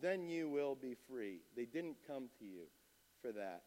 then 0.00 0.28
you 0.28 0.48
will 0.48 0.74
be 0.74 0.94
free. 1.08 1.40
They 1.56 1.64
didn't 1.64 1.96
come 2.06 2.28
to 2.38 2.44
you 2.44 2.64
for 3.20 3.32
that. 3.32 3.62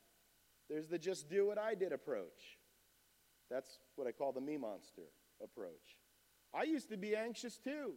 There's 0.70 0.88
the 0.88 0.98
just 0.98 1.30
do 1.30 1.46
what 1.48 1.58
I 1.58 1.76
did 1.76 1.92
approach. 1.92 2.58
That's 3.52 3.80
what 3.96 4.08
I 4.08 4.12
call 4.12 4.32
the 4.32 4.42
me 4.42 4.58
monster 4.58 5.04
approach. 5.44 5.98
I 6.54 6.64
used 6.64 6.90
to 6.90 6.98
be 6.98 7.16
anxious 7.16 7.58
too. 7.58 7.94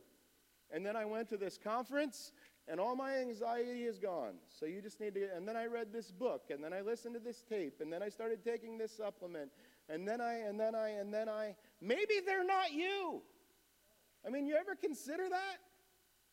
And 0.70 0.84
then 0.84 0.96
I 0.96 1.06
went 1.06 1.28
to 1.30 1.38
this 1.38 1.56
conference 1.56 2.32
and 2.70 2.78
all 2.78 2.94
my 2.94 3.16
anxiety 3.16 3.84
is 3.84 3.98
gone. 3.98 4.34
So 4.48 4.66
you 4.66 4.80
just 4.80 5.00
need 5.00 5.14
to, 5.14 5.28
and 5.34 5.46
then 5.48 5.56
I 5.56 5.66
read 5.66 5.92
this 5.92 6.10
book, 6.10 6.44
and 6.50 6.62
then 6.62 6.72
I 6.72 6.80
listened 6.80 7.14
to 7.14 7.20
this 7.20 7.42
tape, 7.48 7.80
and 7.80 7.92
then 7.92 8.02
I 8.02 8.08
started 8.08 8.44
taking 8.44 8.78
this 8.78 8.92
supplement, 8.96 9.50
and 9.88 10.06
then 10.06 10.20
I, 10.20 10.34
and 10.34 10.58
then 10.58 10.74
I, 10.74 10.90
and 10.90 11.12
then 11.12 11.28
I, 11.28 11.54
maybe 11.80 12.14
they're 12.24 12.44
not 12.44 12.72
you. 12.72 13.22
I 14.26 14.30
mean, 14.30 14.46
you 14.46 14.56
ever 14.56 14.74
consider 14.74 15.28
that? 15.28 15.56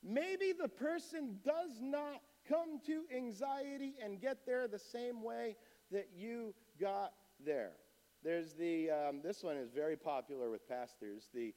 Maybe 0.04 0.54
the 0.58 0.68
person 0.68 1.40
does 1.44 1.80
not 1.82 2.22
come 2.48 2.80
to 2.86 3.04
anxiety 3.16 3.96
and 4.04 4.20
get 4.22 4.46
there 4.46 4.68
the 4.68 4.80
same 4.80 5.24
way 5.24 5.56
that 5.92 6.10
you 6.16 6.54
got 6.80 7.14
there. 7.44 7.72
There's 8.24 8.54
the, 8.54 8.90
um, 8.92 9.22
this 9.24 9.44
one 9.44 9.56
is 9.56 9.72
very 9.72 9.96
popular 9.96 10.50
with 10.50 10.68
pastors, 10.68 11.30
the 11.34 11.54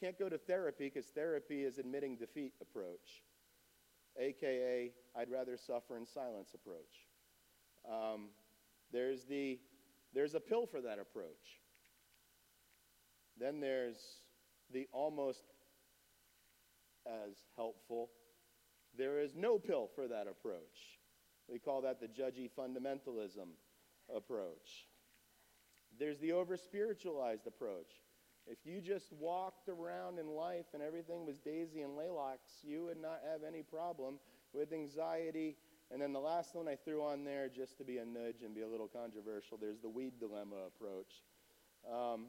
can't 0.00 0.18
go 0.18 0.28
to 0.28 0.36
therapy 0.36 0.90
because 0.92 1.06
therapy 1.06 1.64
is 1.64 1.78
admitting 1.78 2.16
defeat 2.16 2.52
approach, 2.60 3.22
aka 4.18 4.92
I'd 5.16 5.30
rather 5.30 5.56
suffer 5.56 5.96
in 5.96 6.06
silence 6.06 6.50
approach. 6.54 7.06
Um, 7.88 8.28
there's 8.92 9.24
the, 9.24 9.58
there's 10.14 10.34
a 10.34 10.40
pill 10.40 10.66
for 10.66 10.80
that 10.80 10.98
approach. 10.98 11.60
Then 13.38 13.60
there's 13.60 13.96
the 14.72 14.88
almost 14.92 15.44
as 17.06 17.34
helpful. 17.56 18.10
There 18.96 19.20
is 19.20 19.34
no 19.36 19.58
pill 19.58 19.88
for 19.94 20.08
that 20.08 20.26
approach. 20.26 20.98
We 21.48 21.58
call 21.58 21.82
that 21.82 22.00
the 22.00 22.06
judgy 22.06 22.50
fundamentalism 22.58 23.48
approach. 24.14 24.88
There's 25.98 26.18
the 26.18 26.32
over 26.32 26.56
spiritualized 26.56 27.46
approach. 27.46 27.92
If 28.46 28.58
you 28.64 28.80
just 28.80 29.12
walked 29.12 29.68
around 29.68 30.18
in 30.18 30.28
life 30.28 30.66
and 30.72 30.82
everything 30.82 31.26
was 31.26 31.38
daisy 31.38 31.82
and 31.82 31.96
lilacs, 31.96 32.62
you 32.62 32.84
would 32.84 33.00
not 33.00 33.20
have 33.30 33.40
any 33.46 33.62
problem 33.62 34.18
with 34.52 34.72
anxiety. 34.72 35.56
And 35.90 36.00
then 36.00 36.12
the 36.12 36.20
last 36.20 36.54
one 36.54 36.68
I 36.68 36.76
threw 36.76 37.02
on 37.02 37.24
there, 37.24 37.48
just 37.48 37.76
to 37.78 37.84
be 37.84 37.98
a 37.98 38.04
nudge 38.04 38.42
and 38.44 38.54
be 38.54 38.62
a 38.62 38.68
little 38.68 38.88
controversial, 38.88 39.58
there's 39.60 39.80
the 39.80 39.88
weed 39.88 40.12
dilemma 40.20 40.56
approach. 40.68 41.22
Um, 41.90 42.26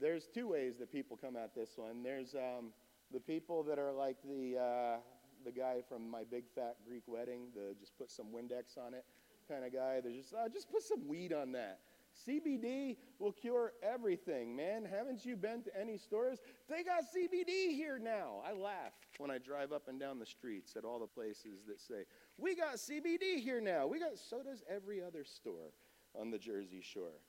there's 0.00 0.26
two 0.26 0.48
ways 0.48 0.78
that 0.78 0.90
people 0.90 1.18
come 1.18 1.36
at 1.36 1.54
this 1.54 1.70
one. 1.76 2.02
There's 2.02 2.34
um, 2.34 2.72
the 3.12 3.20
people 3.20 3.62
that 3.64 3.78
are 3.78 3.92
like 3.92 4.16
the, 4.24 4.58
uh, 4.58 4.96
the 5.44 5.52
guy 5.52 5.82
from 5.86 6.10
my 6.10 6.24
big 6.30 6.44
fat 6.54 6.76
Greek 6.86 7.02
wedding, 7.06 7.48
the 7.54 7.74
just 7.78 7.96
put 7.98 8.10
some 8.10 8.26
Windex 8.26 8.78
on 8.78 8.94
it 8.94 9.04
kind 9.48 9.64
of 9.64 9.72
guy. 9.72 10.00
They're 10.00 10.12
just, 10.12 10.32
uh, 10.32 10.48
just 10.48 10.70
put 10.70 10.82
some 10.82 11.06
weed 11.06 11.32
on 11.32 11.52
that. 11.52 11.80
CBD 12.26 12.96
will 13.18 13.32
cure 13.32 13.72
everything, 13.82 14.54
man. 14.54 14.84
Haven't 14.84 15.24
you 15.24 15.36
been 15.36 15.62
to 15.62 15.80
any 15.80 15.96
stores? 15.98 16.38
They 16.68 16.82
got 16.82 17.04
CBD 17.04 17.74
here 17.74 17.98
now. 17.98 18.42
I 18.46 18.52
laugh 18.52 18.92
when 19.18 19.30
I 19.30 19.38
drive 19.38 19.72
up 19.72 19.88
and 19.88 19.98
down 19.98 20.18
the 20.18 20.26
streets 20.26 20.76
at 20.76 20.84
all 20.84 20.98
the 20.98 21.06
places 21.06 21.64
that 21.66 21.80
say, 21.80 22.04
We 22.38 22.54
got 22.54 22.76
CBD 22.76 23.40
here 23.40 23.60
now. 23.60 23.86
We 23.86 23.98
got 23.98 24.18
so 24.18 24.42
does 24.42 24.62
every 24.68 25.02
other 25.02 25.24
store 25.24 25.72
on 26.14 26.30
the 26.30 26.38
Jersey 26.38 26.82
Shore. 26.82 27.20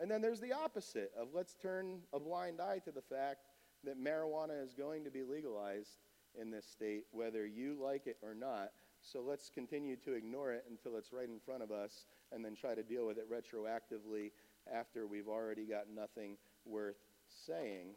And 0.00 0.10
then 0.10 0.22
there's 0.22 0.40
the 0.40 0.52
opposite 0.52 1.12
of 1.18 1.28
let's 1.34 1.54
turn 1.54 2.00
a 2.12 2.20
blind 2.20 2.60
eye 2.60 2.80
to 2.84 2.92
the 2.92 3.02
fact 3.02 3.40
that 3.84 4.02
marijuana 4.02 4.62
is 4.62 4.74
going 4.74 5.04
to 5.04 5.10
be 5.10 5.22
legalized 5.22 5.98
in 6.40 6.50
this 6.50 6.66
state, 6.66 7.04
whether 7.10 7.46
you 7.46 7.76
like 7.80 8.06
it 8.06 8.16
or 8.22 8.34
not, 8.34 8.70
So 9.02 9.22
let's 9.26 9.48
continue 9.48 9.96
to 9.96 10.12
ignore 10.12 10.52
it 10.52 10.64
until 10.68 10.96
it's 10.96 11.12
right 11.12 11.28
in 11.28 11.40
front 11.40 11.62
of 11.62 11.70
us 11.70 12.06
and 12.32 12.44
then 12.44 12.54
try 12.54 12.74
to 12.74 12.82
deal 12.82 13.06
with 13.06 13.18
it 13.18 13.26
retroactively 13.30 14.30
after 14.72 15.06
we've 15.06 15.28
already 15.28 15.64
got 15.64 15.84
nothing 15.92 16.36
worth 16.64 16.98
saying. 17.46 17.94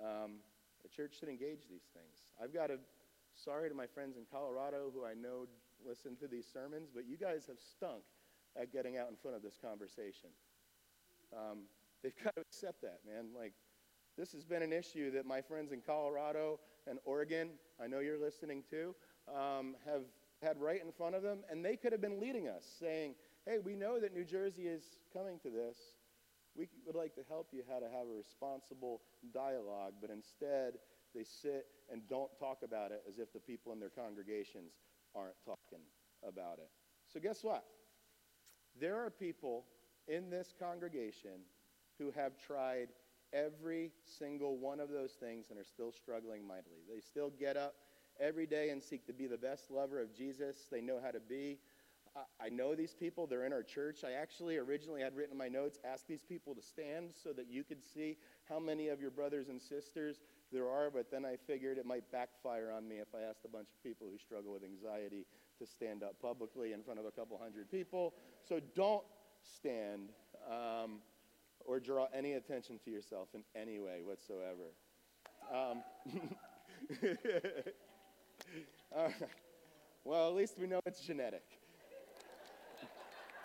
Um, 0.00 0.40
the 0.82 0.88
church 0.88 1.18
should 1.20 1.28
engage 1.28 1.68
these 1.70 1.86
things. 1.94 2.26
I've 2.42 2.52
got 2.52 2.68
to, 2.68 2.78
sorry 3.36 3.68
to 3.68 3.74
my 3.74 3.86
friends 3.86 4.16
in 4.16 4.24
Colorado 4.30 4.90
who 4.92 5.04
I 5.04 5.14
know 5.14 5.46
listen 5.86 6.16
to 6.16 6.26
these 6.26 6.46
sermons, 6.50 6.88
but 6.92 7.04
you 7.06 7.16
guys 7.16 7.46
have 7.46 7.58
stunk 7.58 8.02
at 8.60 8.72
getting 8.72 8.96
out 8.96 9.08
in 9.08 9.16
front 9.16 9.36
of 9.36 9.42
this 9.42 9.58
conversation. 9.60 10.30
Um, 11.32 11.64
they've 12.02 12.16
got 12.24 12.34
to 12.36 12.40
accept 12.40 12.82
that, 12.82 13.00
man. 13.06 13.26
Like, 13.36 13.52
this 14.16 14.32
has 14.32 14.44
been 14.44 14.62
an 14.62 14.72
issue 14.72 15.10
that 15.12 15.24
my 15.24 15.40
friends 15.40 15.72
in 15.72 15.80
Colorado 15.80 16.60
and 16.86 16.98
Oregon, 17.04 17.50
I 17.82 17.86
know 17.86 18.00
you're 18.00 18.20
listening 18.20 18.62
too, 18.68 18.94
um, 19.28 19.76
have 19.86 20.02
had 20.42 20.60
right 20.60 20.80
in 20.84 20.92
front 20.92 21.14
of 21.14 21.22
them, 21.22 21.40
and 21.50 21.64
they 21.64 21.76
could 21.76 21.92
have 21.92 22.00
been 22.00 22.20
leading 22.20 22.48
us, 22.48 22.64
saying, 22.78 23.14
hey, 23.46 23.58
we 23.62 23.74
know 23.74 24.00
that 24.00 24.14
New 24.14 24.24
Jersey 24.24 24.62
is 24.62 24.82
coming 25.12 25.38
to 25.40 25.50
this. 25.50 25.78
We 26.56 26.68
would 26.86 26.96
like 26.96 27.14
to 27.14 27.22
help 27.28 27.48
you 27.52 27.62
how 27.68 27.78
to 27.78 27.86
have 27.86 28.06
a 28.06 28.16
responsible 28.16 29.00
dialogue, 29.32 29.94
but 30.00 30.10
instead 30.10 30.74
they 31.14 31.24
sit 31.24 31.66
and 31.90 32.02
don't 32.08 32.30
talk 32.38 32.58
about 32.64 32.90
it 32.90 33.02
as 33.08 33.18
if 33.18 33.32
the 33.32 33.40
people 33.40 33.72
in 33.72 33.80
their 33.80 33.90
congregations 33.90 34.72
aren't 35.14 35.36
talking 35.44 35.84
about 36.26 36.58
it. 36.58 36.68
So, 37.12 37.20
guess 37.20 37.42
what? 37.42 37.64
There 38.80 38.96
are 38.96 39.10
people 39.10 39.66
in 40.08 40.30
this 40.30 40.54
congregation 40.58 41.44
who 41.98 42.10
have 42.10 42.32
tried 42.38 42.88
every 43.32 43.92
single 44.04 44.56
one 44.58 44.80
of 44.80 44.90
those 44.90 45.12
things 45.12 45.46
and 45.50 45.58
are 45.58 45.64
still 45.64 45.92
struggling 45.92 46.46
mightily. 46.46 46.80
They 46.92 47.00
still 47.00 47.30
get 47.38 47.56
up 47.56 47.74
every 48.20 48.46
day 48.46 48.70
and 48.70 48.82
seek 48.82 49.06
to 49.06 49.12
be 49.12 49.26
the 49.26 49.38
best 49.38 49.70
lover 49.70 50.00
of 50.00 50.14
Jesus 50.14 50.66
they 50.70 50.80
know 50.80 50.98
how 51.02 51.10
to 51.10 51.20
be. 51.20 51.58
I 52.38 52.50
know 52.50 52.74
these 52.74 52.94
people, 52.94 53.26
they're 53.26 53.46
in 53.46 53.54
our 53.54 53.62
church. 53.62 54.04
I 54.04 54.12
actually 54.12 54.58
originally 54.58 55.00
had 55.00 55.16
written 55.16 55.32
in 55.32 55.38
my 55.38 55.48
notes, 55.48 55.78
ask 55.82 56.06
these 56.06 56.22
people 56.22 56.54
to 56.54 56.60
stand 56.60 57.10
so 57.22 57.32
that 57.32 57.48
you 57.48 57.64
could 57.64 57.82
see 57.82 58.18
how 58.48 58.58
many 58.58 58.88
of 58.88 59.00
your 59.00 59.10
brothers 59.10 59.48
and 59.48 59.60
sisters 59.60 60.20
there 60.52 60.68
are, 60.68 60.90
but 60.90 61.10
then 61.10 61.24
I 61.24 61.36
figured 61.46 61.78
it 61.78 61.86
might 61.86 62.10
backfire 62.12 62.70
on 62.70 62.86
me 62.86 62.96
if 62.96 63.08
I 63.14 63.22
asked 63.22 63.46
a 63.46 63.48
bunch 63.48 63.68
of 63.70 63.82
people 63.82 64.08
who 64.10 64.18
struggle 64.18 64.52
with 64.52 64.62
anxiety 64.62 65.24
to 65.58 65.66
stand 65.66 66.02
up 66.02 66.20
publicly 66.20 66.74
in 66.74 66.82
front 66.82 67.00
of 67.00 67.06
a 67.06 67.10
couple 67.10 67.38
hundred 67.42 67.70
people. 67.70 68.12
So 68.46 68.60
don't 68.76 69.04
stand 69.42 70.10
um, 70.46 70.98
or 71.60 71.80
draw 71.80 72.08
any 72.14 72.34
attention 72.34 72.78
to 72.84 72.90
yourself 72.90 73.28
in 73.34 73.42
any 73.56 73.78
way 73.78 74.00
whatsoever. 74.04 74.74
Um, 75.50 75.82
well, 80.04 80.28
at 80.28 80.34
least 80.34 80.58
we 80.58 80.66
know 80.66 80.80
it's 80.86 81.00
genetic. 81.00 81.44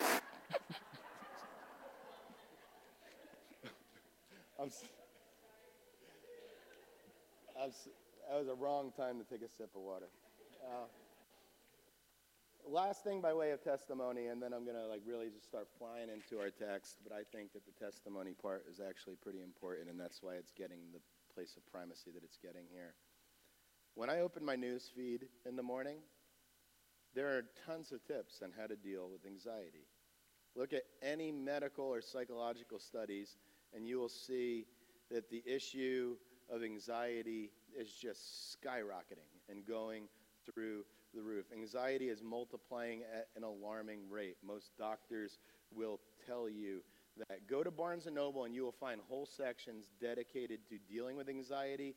I'm, 4.60 4.70
that 8.28 8.38
was 8.38 8.48
a 8.48 8.54
wrong 8.54 8.92
time 8.96 9.18
to 9.18 9.24
take 9.24 9.42
a 9.42 9.48
sip 9.48 9.70
of 9.74 9.82
water. 9.82 10.06
Uh, 10.62 10.86
last 12.68 13.02
thing 13.02 13.20
by 13.20 13.32
way 13.32 13.52
of 13.52 13.64
testimony, 13.64 14.26
and 14.26 14.42
then 14.42 14.52
I'm 14.52 14.64
going 14.64 14.76
to 14.76 14.86
like 14.86 15.02
really 15.06 15.30
just 15.30 15.44
start 15.44 15.66
flying 15.78 16.08
into 16.12 16.42
our 16.42 16.50
text. 16.50 16.96
But 17.02 17.16
I 17.16 17.22
think 17.32 17.52
that 17.54 17.64
the 17.64 17.72
testimony 17.84 18.34
part 18.34 18.64
is 18.70 18.80
actually 18.80 19.16
pretty 19.16 19.42
important, 19.42 19.88
and 19.88 19.98
that's 19.98 20.22
why 20.22 20.34
it's 20.34 20.52
getting 20.52 20.78
the 20.92 21.00
place 21.34 21.56
of 21.56 21.64
primacy 21.72 22.10
that 22.14 22.22
it's 22.22 22.38
getting 22.38 22.64
here. 22.70 22.94
When 23.98 24.10
I 24.10 24.20
open 24.20 24.44
my 24.44 24.54
news 24.54 24.88
feed 24.94 25.26
in 25.44 25.56
the 25.56 25.62
morning, 25.64 25.96
there 27.16 27.36
are 27.36 27.42
tons 27.66 27.90
of 27.90 28.06
tips 28.06 28.42
on 28.44 28.52
how 28.56 28.68
to 28.68 28.76
deal 28.76 29.08
with 29.10 29.26
anxiety. 29.26 29.88
Look 30.54 30.72
at 30.72 30.84
any 31.02 31.32
medical 31.32 31.86
or 31.86 32.00
psychological 32.00 32.78
studies, 32.78 33.38
and 33.74 33.88
you 33.88 33.98
will 33.98 34.08
see 34.08 34.66
that 35.10 35.28
the 35.30 35.42
issue 35.44 36.14
of 36.48 36.62
anxiety 36.62 37.50
is 37.76 37.90
just 37.90 38.56
skyrocketing 38.62 39.32
and 39.50 39.66
going 39.66 40.04
through 40.46 40.84
the 41.12 41.20
roof. 41.20 41.46
Anxiety 41.52 42.08
is 42.08 42.22
multiplying 42.22 43.02
at 43.12 43.26
an 43.34 43.42
alarming 43.42 44.08
rate. 44.08 44.36
Most 44.46 44.78
doctors 44.78 45.40
will 45.74 45.98
tell 46.24 46.48
you 46.48 46.82
that. 47.28 47.48
Go 47.48 47.64
to 47.64 47.70
Barnes 47.72 48.06
and 48.06 48.14
Noble 48.14 48.44
and 48.44 48.54
you 48.54 48.62
will 48.62 48.70
find 48.70 49.00
whole 49.08 49.26
sections 49.26 49.86
dedicated 50.00 50.60
to 50.68 50.78
dealing 50.88 51.16
with 51.16 51.28
anxiety, 51.28 51.96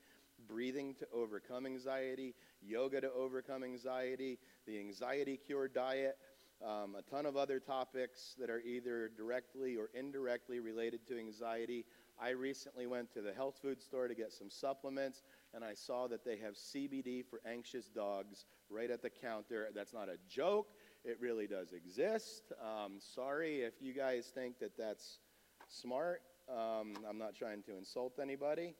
breathing 0.51 0.93
to 0.95 1.07
overcome 1.13 1.65
anxiety, 1.65 2.35
yoga 2.61 2.99
to 2.99 3.11
overcome 3.13 3.63
anxiety, 3.63 4.37
the 4.67 4.77
anxiety 4.77 5.37
cure 5.37 5.67
diet, 5.67 6.17
um, 6.63 6.95
a 6.95 7.01
ton 7.09 7.25
of 7.25 7.37
other 7.37 7.59
topics 7.59 8.35
that 8.39 8.49
are 8.49 8.59
either 8.59 9.09
directly 9.17 9.77
or 9.77 9.89
indirectly 9.93 10.59
related 10.59 11.07
to 11.07 11.17
anxiety. 11.17 11.85
I 12.21 12.31
recently 12.31 12.85
went 12.85 13.11
to 13.13 13.21
the 13.21 13.33
health 13.33 13.59
food 13.61 13.81
store 13.81 14.07
to 14.07 14.13
get 14.13 14.31
some 14.31 14.49
supplements, 14.49 15.23
and 15.53 15.63
I 15.63 15.73
saw 15.73 16.07
that 16.07 16.23
they 16.23 16.37
have 16.37 16.53
CBD 16.53 17.25
for 17.25 17.39
anxious 17.49 17.87
dogs 17.87 18.45
right 18.69 18.91
at 18.91 19.01
the 19.01 19.09
counter. 19.09 19.69
That's 19.73 19.93
not 19.93 20.09
a 20.09 20.17
joke, 20.29 20.67
it 21.03 21.17
really 21.19 21.47
does 21.47 21.71
exist. 21.71 22.51
Um, 22.61 22.99
sorry 22.99 23.61
if 23.61 23.73
you 23.81 23.93
guys 23.93 24.31
think 24.35 24.59
that 24.59 24.77
that's 24.77 25.19
smart. 25.67 26.21
Um, 26.49 26.93
I'm 27.09 27.17
not 27.17 27.35
trying 27.35 27.63
to 27.63 27.77
insult 27.77 28.19
anybody. 28.21 28.75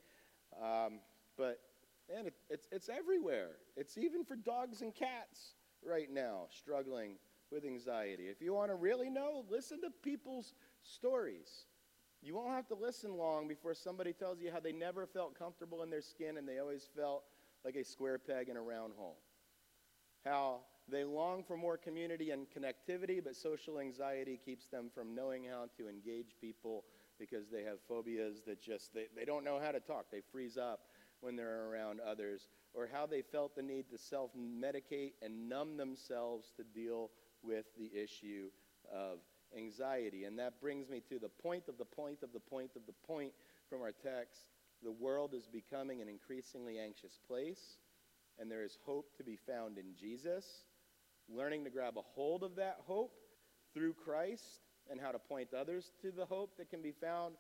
Um, 0.62 1.00
but, 1.38 1.60
man, 2.14 2.28
it, 2.28 2.34
it's, 2.50 2.68
it's 2.72 2.90
everywhere. 2.90 3.52
It's 3.76 3.98
even 3.98 4.24
for 4.24 4.36
dogs 4.36 4.82
and 4.82 4.94
cats 4.94 5.56
right 5.86 6.12
now 6.12 6.48
struggling 6.50 7.14
with 7.52 7.66
anxiety. 7.66 8.24
If 8.28 8.42
you 8.42 8.54
want 8.54 8.70
to 8.72 8.76
really 8.76 9.10
know, 9.10 9.44
listen 9.50 9.82
to 9.82 9.90
people's 10.04 10.54
stories. 10.84 11.66
You 12.22 12.36
won't 12.36 12.52
have 12.52 12.68
to 12.68 12.76
listen 12.76 13.18
long 13.18 13.48
before 13.48 13.74
somebody 13.74 14.14
tells 14.14 14.40
you 14.40 14.52
how 14.52 14.60
they 14.60 14.72
never 14.72 15.08
felt 15.08 15.38
comfortable 15.38 15.84
in 15.84 15.90
their 15.90 16.02
skin 16.02 16.38
and 16.38 16.48
they 16.48 16.60
always 16.60 16.88
felt 16.96 17.24
like 17.66 17.76
a 17.76 17.84
square 17.84 18.20
peg 18.20 18.50
in 18.50 18.58
a 18.58 18.62
round 18.62 18.94
hole. 18.96 19.18
How 20.24 20.60
they 20.88 21.04
long 21.04 21.44
for 21.44 21.58
more 21.58 21.78
community 21.78 22.30
and 22.32 22.46
connectivity, 22.50 23.24
but 23.24 23.36
social 23.36 23.80
anxiety 23.80 24.40
keeps 24.44 24.68
them 24.68 24.90
from 24.94 25.16
knowing 25.16 25.46
how 25.46 25.66
to 25.78 25.90
engage 25.90 26.36
people 26.40 26.84
because 27.20 27.50
they 27.50 27.64
have 27.64 27.78
phobias 27.88 28.42
that 28.46 28.62
just, 28.62 28.94
they, 28.94 29.06
they 29.16 29.26
don't 29.26 29.44
know 29.44 29.60
how 29.64 29.72
to 29.72 29.80
talk. 29.80 30.06
They 30.12 30.22
freeze 30.32 30.58
up 30.58 30.82
when 31.22 31.36
they're 31.36 31.70
around 31.72 32.00
others. 32.00 32.48
Or 32.74 32.90
how 32.92 33.06
they 33.06 33.22
felt 33.22 33.56
the 33.56 33.62
need 33.62 33.90
to 33.90 33.98
self 33.98 34.32
medicate 34.38 35.14
and 35.22 35.50
numb 35.50 35.78
themselves 35.78 36.52
to 36.58 36.64
deal 36.64 37.10
with 37.44 37.66
the 37.78 37.92
issue 37.98 38.50
of 38.92 39.20
anxiety. 39.58 40.26
And 40.26 40.38
that 40.40 40.60
brings 40.62 40.90
me 40.90 41.02
to 41.10 41.20
the 41.20 41.30
point 41.30 41.64
of 41.68 41.78
the 41.78 41.86
point 41.86 42.20
of 42.24 42.34
the 42.34 42.40
point 42.40 42.72
of 42.76 42.84
the 42.86 43.08
point 43.08 43.32
from 43.70 43.82
our 43.82 43.92
text. 43.92 44.42
The 44.84 44.92
world 44.92 45.34
is 45.34 45.48
becoming 45.48 46.02
an 46.02 46.10
increasingly 46.10 46.80
anxious 46.80 47.20
place, 47.28 47.78
and 48.40 48.50
there 48.50 48.64
is 48.64 48.78
hope 48.86 49.16
to 49.18 49.24
be 49.24 49.38
found 49.48 49.78
in 49.78 49.94
Jesus. 50.00 50.46
Learning 51.30 51.64
to 51.64 51.70
grab 51.70 51.98
a 51.98 52.02
hold 52.02 52.44
of 52.44 52.56
that 52.56 52.78
hope 52.88 53.14
through 53.74 53.94
Christ 53.94 54.62
and 54.90 55.00
how 55.00 55.12
to 55.12 55.20
point 55.20 55.54
others 55.54 55.92
to 56.02 56.12
the 56.12 56.26
hope 56.26 56.58
that 56.58 56.70
can 56.70 56.82
be 56.82 56.92
found 56.92 57.36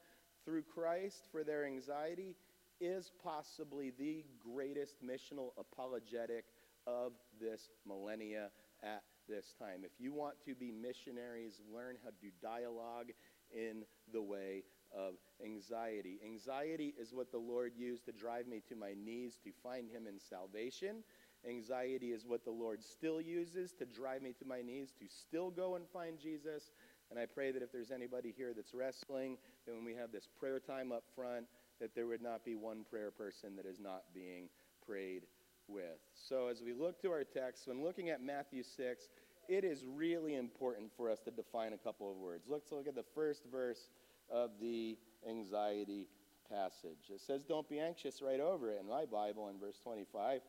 through 0.46 0.64
Christ 0.64 1.28
for 1.32 1.44
their 1.44 1.66
anxiety 1.66 2.36
is 2.82 3.12
possibly 3.24 3.94
the 3.98 4.26
greatest 4.40 4.96
missional 5.06 5.52
apologetic 5.58 6.46
of 6.88 7.14
this 7.40 7.70
millennia 7.88 8.50
at 8.84 9.04
this 9.30 9.54
time. 9.58 9.82
If 9.84 9.92
you 10.00 10.12
want 10.12 10.36
to 10.46 10.56
be 10.56 10.72
missionaries, 10.72 11.62
learn 11.74 11.96
how 12.04 12.10
to 12.10 12.16
do 12.20 12.32
dialogue 12.42 13.12
in 13.56 13.84
the 14.12 14.22
way 14.22 14.64
of 14.96 15.14
anxiety. 15.44 16.20
Anxiety 16.26 16.94
is 17.00 17.14
what 17.14 17.32
the 17.32 17.38
Lord 17.38 17.74
used 17.78 18.06
to 18.06 18.12
drive 18.12 18.48
me 18.48 18.62
to 18.68 18.76
my 18.76 18.94
knees 18.94 19.38
to 19.44 19.52
find 19.64 19.90
Him 19.90 20.08
in 20.08 20.20
salvation. 20.20 21.04
Anxiety 21.48 22.12
is 22.12 22.26
what 22.26 22.44
the 22.44 22.52
Lord 22.52 22.84
still 22.84 23.22
uses 23.22 23.72
to 23.74 23.86
drive 23.86 24.22
me 24.22 24.34
to 24.40 24.46
my 24.46 24.62
knees 24.62 24.94
to 25.00 25.06
still 25.08 25.50
go 25.50 25.76
and 25.76 25.86
find 25.88 26.20
Jesus. 26.20 26.72
And 27.10 27.20
I 27.20 27.26
pray 27.26 27.52
that 27.52 27.62
if 27.62 27.72
there's 27.72 27.92
anybody 27.92 28.34
here 28.36 28.54
that's 28.56 28.74
wrestling, 28.74 29.38
that 29.66 29.74
when 29.74 29.84
we 29.84 29.96
have 29.96 30.12
this 30.12 30.28
prayer 30.40 30.60
time 30.60 30.92
up 30.92 31.04
front, 31.16 31.46
that 31.82 31.94
there 31.96 32.08
would 32.08 32.22
not 32.22 32.46
be 32.46 32.56
one 32.56 32.86
prayer 32.90 33.12
person 33.12 33.58
that 33.58 33.66
is 33.66 33.80
not 33.80 34.04
being 34.14 34.48
prayed 34.86 35.24
with. 35.68 36.00
So, 36.14 36.48
as 36.48 36.62
we 36.64 36.74
look 36.74 37.02
to 37.02 37.12
our 37.12 37.24
text, 37.24 37.68
when 37.68 37.84
looking 37.84 38.10
at 38.10 38.22
Matthew 38.22 38.64
6, 38.64 39.10
it 39.50 39.64
is 39.64 39.84
really 39.86 40.36
important 40.36 40.92
for 40.96 41.10
us 41.10 41.20
to 41.22 41.32
define 41.32 41.74
a 41.74 41.78
couple 41.78 42.10
of 42.10 42.18
words. 42.18 42.46
Let's 42.48 42.72
look 42.72 42.88
at 42.88 42.96
the 42.96 43.06
first 43.16 43.44
verse 43.52 43.90
of 44.30 44.52
the 44.62 44.98
anxiety 45.28 46.08
passage. 46.50 47.10
It 47.10 47.22
says, 47.22 47.44
Don't 47.44 47.68
be 47.68 47.80
anxious 47.80 48.22
right 48.22 48.40
over 48.40 48.72
it 48.72 48.80
in 48.80 48.88
my 48.88 49.06
Bible 49.06 49.50
in 49.50 49.60
verse 49.60 49.80
25. 49.84 50.42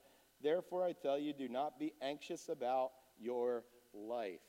Therefore, 0.42 0.84
I 0.84 0.92
tell 0.92 1.18
you, 1.18 1.32
do 1.32 1.48
not 1.48 1.78
be 1.78 1.92
anxious 2.02 2.48
about 2.48 2.90
your 3.18 3.64
life. 3.94 4.40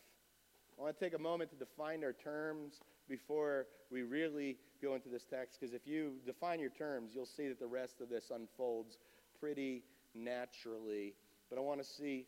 I 0.78 0.82
want 0.82 0.98
to 0.98 1.04
take 1.04 1.13
a 1.13 1.22
moment 1.22 1.52
to 1.52 1.56
define 1.56 2.04
our 2.04 2.13
terms 2.13 2.82
before 3.08 3.68
we 3.92 4.02
really 4.04 4.58
go 4.82 4.96
into 4.96 5.10
this 5.10 5.24
text, 5.24 5.60
because 5.60 5.74
if 5.74 5.88
you 5.88 6.13
define 6.26 6.60
your 6.60 6.70
terms, 6.70 7.12
you'll 7.13 7.26
see 7.26 7.48
that 7.48 7.60
the 7.60 7.68
rest 7.68 8.02
of 8.02 8.10
this 8.10 8.32
unfolds 8.34 8.98
pretty 9.39 9.84
naturally. 10.13 11.13
But 11.50 11.58
I 11.58 11.62
want 11.62 11.82
to 11.82 11.88
see 11.88 12.26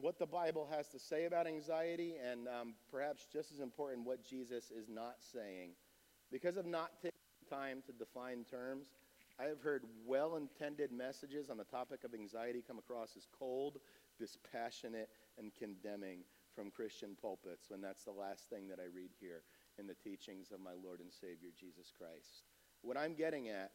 what 0.00 0.18
the 0.18 0.26
Bible 0.26 0.68
has 0.70 0.88
to 0.88 0.98
say 0.98 1.24
about 1.24 1.46
anxiety, 1.46 2.14
and 2.22 2.48
um, 2.48 2.74
perhaps 2.90 3.26
just 3.32 3.52
as 3.52 3.60
important, 3.60 4.06
what 4.06 4.24
Jesus 4.24 4.70
is 4.70 4.88
not 4.88 5.16
saying. 5.32 5.70
Because 6.30 6.56
of 6.56 6.66
not 6.66 6.90
taking 7.02 7.12
time 7.48 7.82
to 7.86 7.92
define 7.92 8.44
terms, 8.50 8.88
I 9.38 9.44
have 9.44 9.60
heard 9.60 9.84
well 10.06 10.36
intended 10.36 10.92
messages 10.92 11.50
on 11.50 11.56
the 11.56 11.64
topic 11.64 12.04
of 12.04 12.14
anxiety 12.14 12.62
come 12.66 12.78
across 12.78 13.16
as 13.16 13.26
cold, 13.38 13.78
dispassionate, 14.18 15.08
and 15.38 15.52
condemning 15.58 16.20
from 16.54 16.70
Christian 16.70 17.10
pulpits 17.20 17.68
when 17.68 17.82
that's 17.82 18.04
the 18.04 18.12
last 18.12 18.48
thing 18.48 18.68
that 18.68 18.78
I 18.80 18.88
read 18.94 19.10
here 19.20 19.42
in 19.78 19.86
the 19.86 19.94
teachings 19.94 20.50
of 20.52 20.60
my 20.60 20.72
Lord 20.82 21.00
and 21.00 21.12
Savior 21.12 21.50
Jesus 21.58 21.92
Christ. 21.96 22.42
What 22.82 22.96
I'm 22.96 23.14
getting 23.14 23.48
at 23.48 23.72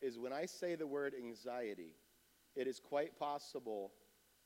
is 0.00 0.18
when 0.18 0.32
I 0.32 0.46
say 0.46 0.74
the 0.74 0.86
word 0.86 1.14
anxiety, 1.18 1.94
it 2.54 2.66
is 2.66 2.80
quite 2.80 3.18
possible 3.18 3.92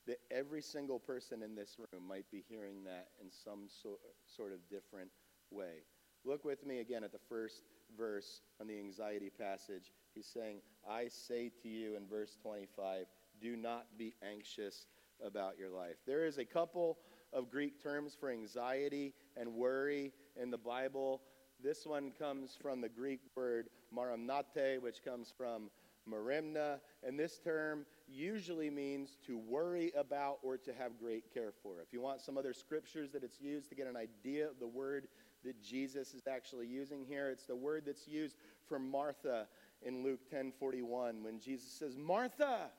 that 0.07 0.19
every 0.31 0.63
single 0.63 0.99
person 0.99 1.43
in 1.43 1.55
this 1.55 1.77
room 1.79 2.07
might 2.09 2.31
be 2.31 2.45
hearing 2.49 2.85
that 2.85 3.09
in 3.21 3.31
some 3.31 3.69
so, 3.69 3.99
sort 4.27 4.53
of 4.53 4.59
different 4.69 5.11
way. 5.51 5.85
Look 6.25 6.45
with 6.45 6.67
me 6.67 6.81
again 6.81 7.05
at 7.05 7.13
the 7.13 7.19
first 7.29 7.63
verse 7.97 8.43
on 8.61 8.67
the 8.67 8.79
anxiety 8.79 9.31
passage. 9.31 9.93
He's 10.15 10.27
saying, 10.27 10.61
I 10.89 11.09
say 11.09 11.51
to 11.63 11.69
you 11.69 11.97
in 11.97 12.07
verse 12.07 12.37
25, 12.43 13.07
do 13.41 13.57
not 13.57 13.87
be 13.97 14.15
anxious 14.23 14.87
about 15.25 15.59
your 15.59 15.71
life. 15.71 15.97
There 16.07 16.27
is 16.27 16.39
a 16.39 16.45
couple 16.45 16.99
of 17.33 17.51
Greek 17.51 17.83
terms 17.83 18.17
for 18.19 18.31
anxiety 18.31 19.15
and 19.37 19.55
worry 19.55 20.13
in 20.41 20.51
the 20.51 20.59
Bible. 20.59 21.21
This 21.63 21.87
one 21.87 22.13
comes 22.19 22.57
from 22.61 22.81
the 22.81 22.89
Greek 22.89 23.21
word 23.35 23.69
marimnate, 23.95 24.81
which 24.81 25.05
comes 25.05 25.33
from 25.37 25.71
merimna, 26.09 26.81
and 27.07 27.19
this 27.19 27.39
term 27.39 27.85
usually 28.09 28.71
means 28.71 29.19
to 29.27 29.39
worry 29.39 29.93
about 29.97 30.39
or 30.43 30.57
to 30.57 30.73
have 30.73 30.99
great 30.99 31.33
care 31.33 31.53
for. 31.63 31.81
If 31.81 31.93
you 31.93 32.01
want 32.01 32.21
some 32.21 32.39
other 32.39 32.53
scriptures 32.55 33.11
that 33.13 33.23
it's 33.23 33.41
used 33.41 33.69
to 33.69 33.75
get 33.75 33.87
an 33.87 33.97
idea 33.97 34.49
of 34.49 34.59
the 34.59 34.67
word 34.67 35.09
that 35.45 35.63
Jesus 35.63 36.15
is 36.15 36.27
actually 36.27 36.67
using 36.67 37.05
here, 37.05 37.29
it's 37.29 37.47
the 37.47 37.57
word 37.57 37.85
that's 37.87 38.09
used 38.09 38.37
for 38.67 38.79
Martha 38.79 39.47
in 39.83 40.03
Luke 40.03 40.29
10:41 40.31 41.23
when 41.23 41.39
Jesus 41.39 41.71
says, 41.71 41.97
"Martha, 41.97 42.71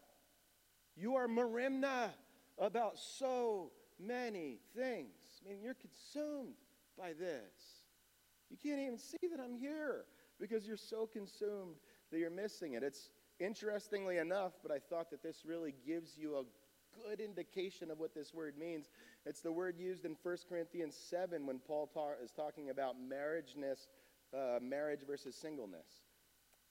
you 0.96 1.16
are 1.16 1.28
merimna 1.28 2.14
about 2.58 2.98
so 2.98 3.72
many 4.00 4.60
things. 4.76 5.42
I 5.44 5.50
mean, 5.50 5.62
you're 5.62 5.74
consumed 5.76 6.56
by 7.02 7.14
this. 7.14 7.82
You 8.52 8.58
can't 8.62 8.80
even 8.80 8.98
see 9.00 9.18
that 9.32 9.42
I'm 9.44 9.56
here 9.56 10.06
because 10.40 10.68
you're 10.68 10.78
so 10.78 11.08
consumed 11.08 11.76
that 12.12 12.20
you're 12.20 12.30
missing 12.30 12.74
it. 12.74 12.84
It's 12.84 13.10
interestingly 13.40 14.18
enough, 14.18 14.54
but 14.62 14.72
I 14.72 14.78
thought 14.78 15.10
that 15.10 15.24
this 15.24 15.44
really 15.46 15.74
gives 15.86 16.16
you 16.16 16.38
a 16.38 16.44
good 17.08 17.20
indication 17.20 17.90
of 17.90 17.98
what 17.98 18.14
this 18.14 18.34
word 18.34 18.56
means. 18.58 18.90
It's 19.26 19.42
the 19.42 19.52
word 19.52 19.78
used 19.80 20.06
in 20.06 20.16
1 20.22 20.38
Corinthians 20.48 20.96
7 20.96 21.46
when 21.48 21.60
Paul 21.60 21.90
ta- 21.92 22.22
is 22.24 22.32
talking 22.32 22.70
about 22.70 22.96
marriageness, 23.02 23.88
uh, 24.36 24.60
marriage 24.62 25.02
versus 25.08 25.36
singleness, 25.36 26.04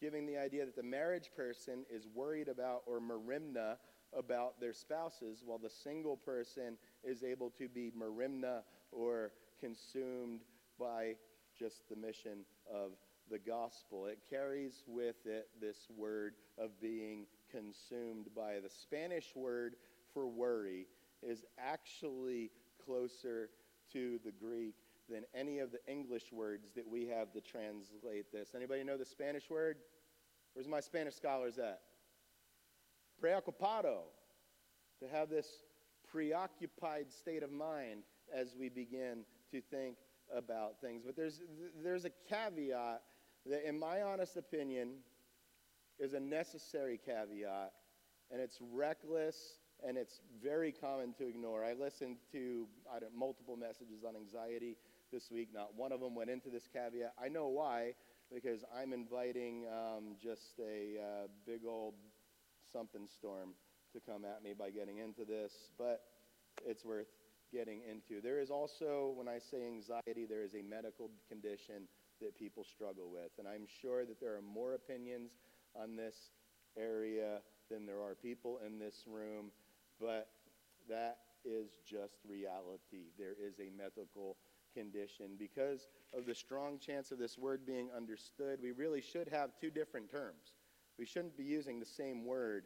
giving 0.01 0.27
the 0.27 0.37
idea 0.37 0.64
that 0.64 0.77
the 0.77 0.83
marriage 0.83 1.31
person 1.35 1.85
is 1.90 2.07
worried 2.14 2.49
about 2.49 2.83
or 2.87 3.01
merimna 3.01 3.77
about 4.16 4.61
their 4.61 4.75
spouses, 4.75 5.43
while 5.45 5.59
the 5.59 5.71
single 5.71 6.16
person 6.16 6.77
is 7.03 7.23
able 7.25 7.51
to 7.51 7.69
be 7.69 7.90
merimna 7.99 8.61
or 8.93 9.33
consumed 9.61 10.40
by 10.79 11.14
just 11.59 11.88
the 11.88 11.96
mission 11.96 12.44
of 12.73 12.92
the 13.31 13.38
gospel. 13.38 14.07
It 14.07 14.18
carries 14.29 14.83
with 14.87 15.27
it 15.27 15.49
this 15.61 15.88
word 15.96 16.35
of 16.59 16.81
being 16.81 17.27
consumed 17.51 18.29
by. 18.35 18.55
The 18.62 18.70
Spanish 18.70 19.33
word 19.35 19.77
for 20.12 20.27
worry 20.27 20.87
is 21.23 21.44
actually 21.59 22.51
closer 22.85 23.51
to 23.92 24.18
the 24.25 24.33
Greek 24.33 24.75
than 25.09 25.25
any 25.35 25.59
of 25.59 25.70
the 25.73 25.81
English 25.87 26.33
words 26.33 26.70
that 26.75 26.88
we 26.88 27.07
have 27.07 27.33
to 27.33 27.40
translate 27.40 28.33
this. 28.33 28.51
Anybody 28.55 28.85
know 28.85 28.96
the 28.96 29.05
Spanish 29.05 29.51
word? 29.51 29.77
Where's 30.55 30.68
my 30.68 30.81
Spanish 30.81 31.14
scholars 31.14 31.59
at? 31.59 31.81
Preocupado. 33.23 34.03
To 35.01 35.09
have 35.11 35.31
this 35.31 35.46
preoccupied 36.11 37.11
state 37.11 37.42
of 37.42 37.51
mind 37.51 38.03
as 38.35 38.55
we 38.59 38.68
begin 38.68 39.25
to 39.53 39.61
think 39.61 39.97
about 40.35 40.81
things. 40.81 41.03
But 41.05 41.17
there's, 41.17 41.41
there's 41.83 42.05
a 42.05 42.11
caveat 42.29 43.03
that, 43.47 43.69
in 43.69 43.79
my 43.79 44.03
honest 44.03 44.37
opinion, 44.37 44.91
is 45.99 46.15
a 46.15 46.21
necessary 46.21 46.99
caveat, 47.05 47.73
and 48.31 48.41
it's 48.41 48.59
reckless 48.73 49.59
and 49.87 49.97
it's 49.97 50.21
very 50.43 50.73
common 50.73 51.15
to 51.15 51.27
ignore. 51.27 51.65
I 51.65 51.73
listened 51.73 52.17
to 52.33 52.67
I 52.93 52.99
multiple 53.17 53.57
messages 53.57 54.05
on 54.07 54.15
anxiety 54.17 54.77
this 55.13 55.31
week. 55.31 55.49
Not 55.53 55.75
one 55.75 55.93
of 55.93 56.01
them 56.01 56.15
went 56.15 56.31
into 56.31 56.51
this 56.51 56.69
caveat. 56.73 57.15
I 57.23 57.29
know 57.29 57.49
why, 57.49 57.95
because 58.33 58.65
I'm 58.77 58.93
inviting 58.93 59.67
um, 59.69 60.17
just 60.23 60.59
a 60.61 61.01
uh, 61.01 61.27
big 61.47 61.61
old 61.67 61.95
something 62.73 63.07
storm 63.07 63.51
to 63.93 64.01
come 64.01 64.25
at 64.25 64.43
me 64.43 64.55
by 64.57 64.71
getting 64.71 64.99
into 64.99 65.25
this, 65.25 65.53
but 65.79 66.03
it's 66.65 66.85
worth 66.85 67.09
getting 67.53 67.83
into. 67.89 68.21
There 68.21 68.41
is 68.41 68.51
also, 68.51 69.13
when 69.17 69.29
I 69.29 69.39
say 69.39 69.67
anxiety, 69.67 70.27
there 70.29 70.45
is 70.45 70.55
a 70.55 70.63
medical 70.63 71.11
condition 71.29 71.89
that 72.21 72.37
people 72.39 72.65
struggle 72.65 73.11
with. 73.11 73.31
And 73.39 73.49
I'm 73.49 73.67
sure 73.81 74.05
that 74.05 74.21
there 74.21 74.37
are 74.37 74.43
more 74.43 74.75
opinions 74.75 75.33
on 75.75 75.97
this 75.97 76.17
area 76.79 77.41
than 77.71 77.87
there 77.87 78.01
are 78.01 78.15
people 78.15 78.61
in 78.67 78.79
this 78.79 79.05
room, 79.07 79.51
but 80.01 80.29
that 80.89 81.19
is 81.45 81.71
just 81.89 82.19
reality. 82.29 83.11
There 83.19 83.35
is 83.41 83.61
a 83.61 83.71
medical 83.77 84.37
condition. 84.75 85.37
Because 85.39 85.89
of 86.17 86.27
the 86.27 86.35
strong 86.35 86.79
chance 86.79 87.11
of 87.11 87.19
this 87.19 87.39
word 87.39 87.67
being 87.67 87.89
understood, 87.97 88.59
we 88.63 88.73
really 88.73 89.01
should 89.01 89.29
have 89.29 89.51
two 89.61 89.71
different 89.71 90.11
terms. 90.11 90.55
We 90.99 91.07
shouldn't 91.07 91.37
be 91.37 91.45
using 91.45 91.81
the 91.81 91.87
same 91.87 92.27
word 92.27 92.65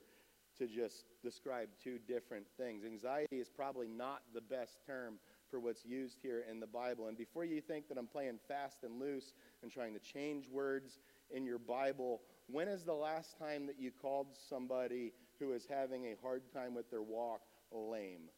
to 0.58 0.66
just 0.66 1.04
describe 1.22 1.68
two 1.82 1.98
different 2.06 2.46
things. 2.56 2.84
Anxiety 2.84 3.38
is 3.38 3.48
probably 3.48 3.88
not 3.88 4.22
the 4.32 4.40
best 4.40 4.78
term 4.86 5.18
for 5.50 5.60
what's 5.60 5.84
used 5.84 6.18
here 6.22 6.44
in 6.50 6.60
the 6.60 6.66
Bible. 6.66 7.06
And 7.08 7.16
before 7.16 7.44
you 7.44 7.60
think 7.60 7.88
that 7.88 7.98
I'm 7.98 8.06
playing 8.06 8.38
fast 8.48 8.78
and 8.82 9.00
loose 9.00 9.34
and 9.62 9.70
trying 9.70 9.94
to 9.94 10.00
change 10.00 10.48
words 10.48 10.98
in 11.30 11.44
your 11.44 11.58
Bible, 11.58 12.22
when 12.48 12.68
is 12.68 12.84
the 12.84 12.94
last 12.94 13.38
time 13.38 13.66
that 13.66 13.78
you 13.78 13.90
called 13.90 14.28
somebody 14.48 15.12
who 15.38 15.52
is 15.52 15.66
having 15.68 16.06
a 16.06 16.16
hard 16.22 16.42
time 16.52 16.74
with 16.74 16.90
their 16.90 17.02
walk 17.02 17.42
lame? 17.72 18.28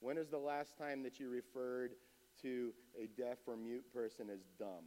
When 0.00 0.18
is 0.18 0.28
the 0.28 0.38
last 0.38 0.76
time 0.76 1.02
that 1.04 1.18
you 1.18 1.28
referred 1.28 1.92
to 2.42 2.72
a 3.00 3.06
deaf 3.06 3.38
or 3.46 3.56
mute 3.56 3.84
person 3.92 4.28
as 4.30 4.40
dumb? 4.58 4.84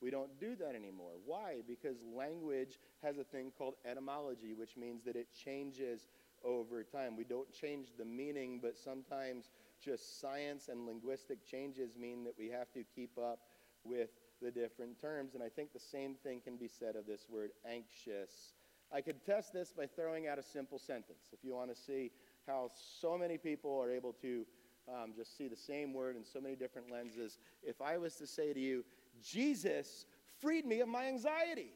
We 0.00 0.10
don't 0.10 0.38
do 0.38 0.54
that 0.56 0.74
anymore. 0.74 1.12
Why? 1.24 1.62
Because 1.66 1.96
language 2.14 2.78
has 3.02 3.18
a 3.18 3.24
thing 3.24 3.52
called 3.56 3.74
etymology, 3.84 4.54
which 4.54 4.76
means 4.76 5.04
that 5.04 5.16
it 5.16 5.28
changes 5.32 6.08
over 6.44 6.84
time. 6.84 7.16
We 7.16 7.24
don't 7.24 7.50
change 7.52 7.88
the 7.98 8.04
meaning, 8.04 8.60
but 8.62 8.76
sometimes 8.76 9.50
just 9.82 10.20
science 10.20 10.68
and 10.68 10.86
linguistic 10.86 11.44
changes 11.44 11.96
mean 11.96 12.24
that 12.24 12.34
we 12.38 12.48
have 12.48 12.72
to 12.72 12.84
keep 12.94 13.18
up 13.18 13.40
with 13.84 14.10
the 14.42 14.50
different 14.50 15.00
terms. 15.00 15.34
And 15.34 15.42
I 15.42 15.48
think 15.48 15.72
the 15.72 15.80
same 15.80 16.14
thing 16.14 16.40
can 16.42 16.56
be 16.56 16.68
said 16.68 16.96
of 16.96 17.06
this 17.06 17.26
word 17.30 17.50
anxious. 17.68 18.54
I 18.92 19.00
could 19.00 19.24
test 19.24 19.52
this 19.52 19.72
by 19.72 19.86
throwing 19.86 20.28
out 20.28 20.38
a 20.38 20.42
simple 20.42 20.78
sentence. 20.78 21.28
If 21.32 21.40
you 21.42 21.54
want 21.54 21.74
to 21.74 21.80
see 21.80 22.10
how 22.46 22.70
so 23.00 23.18
many 23.18 23.38
people 23.38 23.80
are 23.82 23.90
able 23.90 24.12
to 24.22 24.44
um, 24.88 25.12
just 25.16 25.36
see 25.36 25.48
the 25.48 25.56
same 25.56 25.92
word 25.92 26.16
in 26.16 26.24
so 26.24 26.40
many 26.40 26.56
different 26.56 26.90
lenses, 26.90 27.38
if 27.62 27.80
I 27.80 27.98
was 27.98 28.14
to 28.16 28.26
say 28.26 28.52
to 28.52 28.60
you, 28.60 28.84
Jesus 29.22 30.06
freed 30.40 30.64
me 30.66 30.80
of 30.80 30.88
my 30.88 31.06
anxiety. 31.06 31.72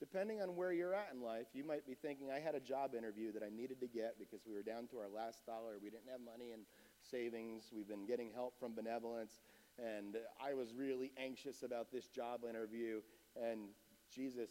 Depending 0.00 0.40
on 0.40 0.54
where 0.54 0.72
you're 0.72 0.94
at 0.94 1.10
in 1.12 1.20
life, 1.20 1.46
you 1.54 1.64
might 1.64 1.84
be 1.84 1.94
thinking, 1.94 2.30
I 2.30 2.38
had 2.38 2.54
a 2.54 2.60
job 2.60 2.94
interview 2.94 3.32
that 3.32 3.42
I 3.42 3.48
needed 3.48 3.80
to 3.80 3.88
get 3.88 4.14
because 4.18 4.40
we 4.46 4.54
were 4.54 4.62
down 4.62 4.86
to 4.88 4.98
our 4.98 5.08
last 5.08 5.44
dollar. 5.44 5.74
We 5.82 5.90
didn't 5.90 6.08
have 6.10 6.20
money 6.20 6.52
in 6.52 6.60
savings. 7.02 7.70
We've 7.74 7.88
been 7.88 8.06
getting 8.06 8.30
help 8.32 8.54
from 8.60 8.74
benevolence. 8.74 9.40
And 9.76 10.16
I 10.40 10.54
was 10.54 10.72
really 10.72 11.10
anxious 11.18 11.64
about 11.64 11.90
this 11.90 12.06
job 12.06 12.42
interview. 12.48 13.00
And 13.36 13.70
Jesus 14.14 14.50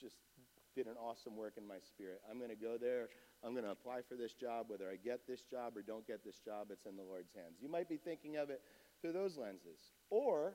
just 0.00 0.16
did 0.74 0.86
an 0.86 0.96
awesome 0.98 1.36
work 1.36 1.54
in 1.58 1.66
my 1.66 1.78
spirit. 1.78 2.22
I'm 2.30 2.38
going 2.38 2.50
to 2.50 2.56
go 2.56 2.78
there. 2.80 3.08
I'm 3.44 3.52
going 3.52 3.64
to 3.64 3.70
apply 3.70 4.00
for 4.08 4.16
this 4.16 4.34
job. 4.34 4.66
Whether 4.68 4.88
I 4.90 4.96
get 4.96 5.26
this 5.26 5.42
job 5.42 5.76
or 5.76 5.82
don't 5.82 6.06
get 6.06 6.24
this 6.24 6.38
job, 6.38 6.68
it's 6.70 6.86
in 6.86 6.96
the 6.96 7.02
Lord's 7.02 7.32
hands. 7.34 7.56
You 7.60 7.68
might 7.68 7.88
be 7.88 7.96
thinking 7.96 8.36
of 8.36 8.50
it 8.50 8.60
through 9.00 9.12
those 9.12 9.36
lenses. 9.36 9.92
Or 10.10 10.54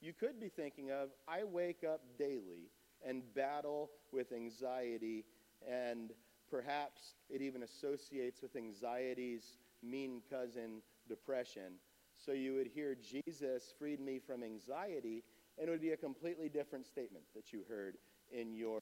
you 0.00 0.12
could 0.12 0.40
be 0.40 0.48
thinking 0.48 0.90
of, 0.90 1.10
I 1.28 1.44
wake 1.44 1.84
up 1.84 2.00
daily 2.18 2.70
and 3.06 3.22
battle 3.34 3.90
with 4.12 4.32
anxiety, 4.32 5.24
and 5.68 6.10
perhaps 6.50 7.14
it 7.30 7.40
even 7.40 7.62
associates 7.62 8.42
with 8.42 8.56
anxiety's 8.56 9.58
mean 9.82 10.20
cousin, 10.30 10.82
depression. 11.08 11.74
So 12.18 12.32
you 12.32 12.54
would 12.54 12.66
hear, 12.66 12.94
Jesus 12.94 13.72
freed 13.78 14.00
me 14.00 14.18
from 14.18 14.42
anxiety, 14.42 15.24
and 15.58 15.68
it 15.68 15.70
would 15.70 15.80
be 15.80 15.92
a 15.92 15.96
completely 15.96 16.50
different 16.50 16.86
statement 16.86 17.24
that 17.34 17.52
you 17.52 17.62
heard 17.68 17.96
in 18.30 18.52
your 18.52 18.80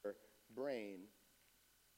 brain, 0.55 0.99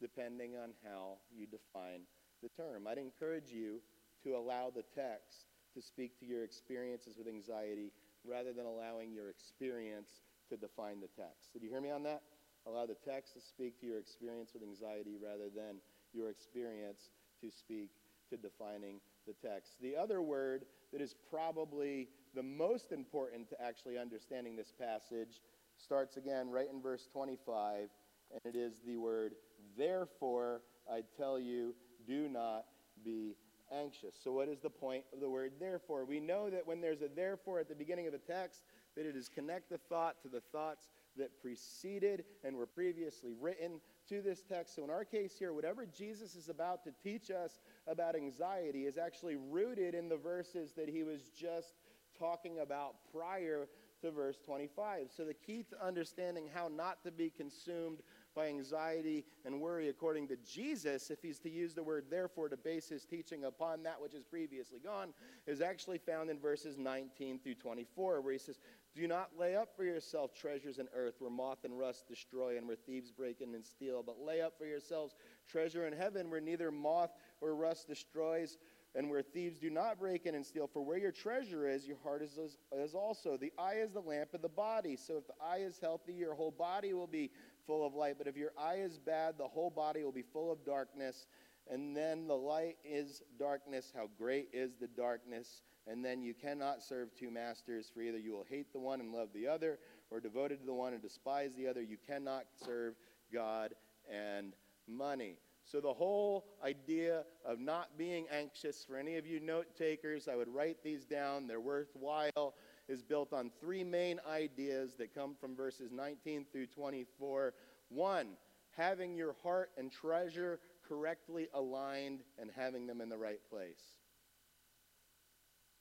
depending 0.01 0.57
on 0.57 0.71
how 0.83 1.17
you 1.31 1.45
define 1.45 2.01
the 2.41 2.49
term. 2.49 2.87
I'd 2.87 2.97
encourage 2.97 3.51
you 3.51 3.79
to 4.23 4.35
allow 4.35 4.71
the 4.73 4.83
text 4.95 5.45
to 5.75 5.81
speak 5.81 6.19
to 6.19 6.25
your 6.25 6.43
experiences 6.43 7.15
with 7.17 7.27
anxiety 7.27 7.91
rather 8.25 8.53
than 8.53 8.65
allowing 8.65 9.13
your 9.13 9.29
experience 9.29 10.21
to 10.49 10.57
define 10.57 10.99
the 10.99 11.07
text. 11.21 11.53
Did 11.53 11.63
you 11.63 11.69
hear 11.69 11.81
me 11.81 11.91
on 11.91 12.03
that? 12.03 12.21
Allow 12.67 12.85
the 12.85 12.97
text 13.07 13.33
to 13.35 13.41
speak 13.41 13.79
to 13.79 13.85
your 13.85 13.99
experience 13.99 14.51
with 14.53 14.63
anxiety 14.63 15.15
rather 15.21 15.49
than 15.55 15.77
your 16.13 16.29
experience 16.29 17.09
to 17.41 17.49
speak 17.49 17.89
to 18.29 18.37
defining 18.37 18.99
the 19.25 19.33
text. 19.47 19.75
The 19.81 19.95
other 19.95 20.21
word 20.21 20.65
that 20.91 21.01
is 21.01 21.15
probably 21.29 22.09
the 22.35 22.43
most 22.43 22.91
important 22.91 23.49
to 23.49 23.61
actually 23.61 23.97
understanding 23.97 24.55
this 24.55 24.71
passage 24.77 25.41
starts 25.77 26.17
again 26.17 26.49
right 26.49 26.67
in 26.71 26.81
verse 26.81 27.07
25, 27.11 27.89
and 28.31 28.55
it 28.55 28.57
is 28.57 28.81
the 28.85 28.97
word, 28.97 29.33
therefore, 29.77 30.61
I 30.91 31.01
tell 31.17 31.39
you, 31.39 31.73
do 32.07 32.27
not 32.27 32.65
be 33.03 33.35
anxious. 33.71 34.15
So, 34.21 34.31
what 34.31 34.47
is 34.49 34.59
the 34.59 34.69
point 34.69 35.03
of 35.13 35.19
the 35.19 35.29
word 35.29 35.53
therefore? 35.59 36.05
We 36.05 36.19
know 36.19 36.49
that 36.49 36.65
when 36.65 36.81
there's 36.81 37.01
a 37.01 37.07
therefore 37.07 37.59
at 37.59 37.69
the 37.69 37.75
beginning 37.75 38.07
of 38.07 38.13
a 38.13 38.17
text, 38.17 38.63
that 38.95 39.05
it 39.05 39.15
is 39.15 39.29
connect 39.29 39.69
the 39.69 39.77
thought 39.77 40.21
to 40.23 40.27
the 40.27 40.41
thoughts 40.51 40.89
that 41.17 41.39
preceded 41.41 42.25
and 42.43 42.55
were 42.55 42.65
previously 42.65 43.33
written 43.39 43.79
to 44.09 44.21
this 44.21 44.43
text. 44.43 44.75
So, 44.75 44.83
in 44.83 44.89
our 44.89 45.05
case 45.05 45.35
here, 45.37 45.53
whatever 45.53 45.85
Jesus 45.85 46.35
is 46.35 46.49
about 46.49 46.83
to 46.83 46.91
teach 47.03 47.31
us 47.31 47.59
about 47.87 48.15
anxiety 48.15 48.85
is 48.85 48.97
actually 48.97 49.35
rooted 49.35 49.95
in 49.95 50.09
the 50.09 50.17
verses 50.17 50.73
that 50.73 50.89
he 50.89 51.03
was 51.03 51.29
just 51.37 51.75
talking 52.17 52.59
about 52.59 52.95
prior 53.13 53.67
to 54.01 54.11
verse 54.11 54.37
25. 54.45 55.07
So, 55.15 55.23
the 55.25 55.33
key 55.33 55.63
to 55.69 55.85
understanding 55.85 56.49
how 56.53 56.67
not 56.67 57.03
to 57.03 57.11
be 57.11 57.29
consumed 57.29 57.99
by 58.35 58.47
anxiety 58.47 59.25
and 59.45 59.59
worry, 59.59 59.89
according 59.89 60.27
to 60.29 60.37
Jesus, 60.37 61.09
if 61.09 61.21
he's 61.21 61.39
to 61.39 61.49
use 61.49 61.73
the 61.73 61.83
word 61.83 62.05
therefore 62.09 62.49
to 62.49 62.57
base 62.57 62.89
his 62.89 63.05
teaching 63.05 63.45
upon 63.45 63.83
that 63.83 64.01
which 64.01 64.13
is 64.13 64.23
previously 64.23 64.79
gone, 64.79 65.13
is 65.47 65.61
actually 65.61 65.97
found 65.97 66.29
in 66.29 66.39
verses 66.39 66.77
19 66.77 67.39
through 67.39 67.55
24, 67.55 68.21
where 68.21 68.33
he 68.33 68.39
says, 68.39 68.59
Do 68.95 69.07
not 69.07 69.31
lay 69.37 69.55
up 69.55 69.75
for 69.75 69.83
yourself 69.83 70.33
treasures 70.33 70.77
in 70.77 70.87
earth 70.95 71.15
where 71.19 71.31
moth 71.31 71.63
and 71.63 71.77
rust 71.77 72.07
destroy 72.07 72.57
and 72.57 72.67
where 72.67 72.77
thieves 72.77 73.11
break 73.11 73.41
in 73.41 73.53
and 73.55 73.65
steal, 73.65 74.03
but 74.03 74.19
lay 74.19 74.41
up 74.41 74.57
for 74.57 74.65
yourselves 74.65 75.15
treasure 75.49 75.87
in 75.87 75.93
heaven 75.93 76.29
where 76.29 76.41
neither 76.41 76.71
moth 76.71 77.11
or 77.41 77.55
rust 77.55 77.87
destroys 77.87 78.57
and 78.95 79.09
where 79.09 79.21
thieves 79.21 79.59
do 79.59 79.69
not 79.69 79.99
break 79.99 80.25
in 80.25 80.35
and 80.35 80.45
steal. 80.45 80.67
For 80.67 80.81
where 80.81 80.97
your 80.97 81.11
treasure 81.11 81.67
is, 81.67 81.87
your 81.87 81.97
heart 82.03 82.21
is, 82.21 82.37
is 82.73 82.93
also. 82.93 83.37
The 83.37 83.53
eye 83.57 83.75
is 83.75 83.91
the 83.91 84.01
lamp 84.01 84.33
of 84.33 84.41
the 84.41 84.49
body. 84.49 84.97
So 84.97 85.17
if 85.17 85.27
the 85.27 85.33
eye 85.41 85.59
is 85.59 85.79
healthy, 85.81 86.13
your 86.13 86.33
whole 86.33 86.51
body 86.51 86.93
will 86.93 87.07
be 87.07 87.31
full 87.65 87.85
of 87.85 87.93
light. 87.93 88.15
But 88.17 88.27
if 88.27 88.37
your 88.37 88.51
eye 88.57 88.79
is 88.79 88.97
bad, 88.97 89.37
the 89.37 89.47
whole 89.47 89.69
body 89.69 90.03
will 90.03 90.11
be 90.11 90.23
full 90.23 90.51
of 90.51 90.65
darkness. 90.65 91.27
And 91.69 91.95
then 91.95 92.27
the 92.27 92.35
light 92.35 92.77
is 92.83 93.21
darkness. 93.39 93.91
How 93.95 94.09
great 94.17 94.49
is 94.53 94.75
the 94.75 94.87
darkness? 94.87 95.61
And 95.87 96.03
then 96.03 96.21
you 96.21 96.33
cannot 96.33 96.83
serve 96.83 97.09
two 97.15 97.31
masters, 97.31 97.89
for 97.93 98.01
either 98.01 98.17
you 98.17 98.31
will 98.31 98.45
hate 98.49 98.71
the 98.71 98.79
one 98.79 98.99
and 98.99 99.11
love 99.11 99.29
the 99.33 99.47
other, 99.47 99.79
or 100.09 100.19
devoted 100.19 100.59
to 100.59 100.65
the 100.65 100.73
one 100.73 100.93
and 100.93 101.01
despise 101.01 101.55
the 101.55 101.67
other. 101.67 101.81
You 101.81 101.97
cannot 102.07 102.45
serve 102.63 102.95
God 103.33 103.73
and 104.11 104.53
money. 104.87 105.37
So, 105.63 105.79
the 105.79 105.93
whole 105.93 106.45
idea 106.63 107.23
of 107.45 107.59
not 107.59 107.97
being 107.97 108.25
anxious, 108.31 108.83
for 108.83 108.97
any 108.97 109.17
of 109.17 109.25
you 109.25 109.39
note 109.39 109.75
takers, 109.77 110.27
I 110.27 110.35
would 110.35 110.49
write 110.49 110.83
these 110.83 111.05
down, 111.05 111.47
they're 111.47 111.61
worthwhile, 111.61 112.55
is 112.91 113.01
built 113.01 113.31
on 113.31 113.49
three 113.61 113.85
main 113.85 114.19
ideas 114.29 114.95
that 114.97 115.15
come 115.15 115.33
from 115.39 115.55
verses 115.55 115.91
19 115.93 116.45
through 116.51 116.67
24. 116.67 117.53
One, 117.87 118.27
having 118.75 119.15
your 119.15 119.33
heart 119.41 119.71
and 119.77 119.89
treasure 119.89 120.59
correctly 120.85 121.47
aligned 121.53 122.19
and 122.37 122.51
having 122.53 122.85
them 122.85 122.99
in 122.99 123.07
the 123.07 123.17
right 123.17 123.39
place. 123.49 123.81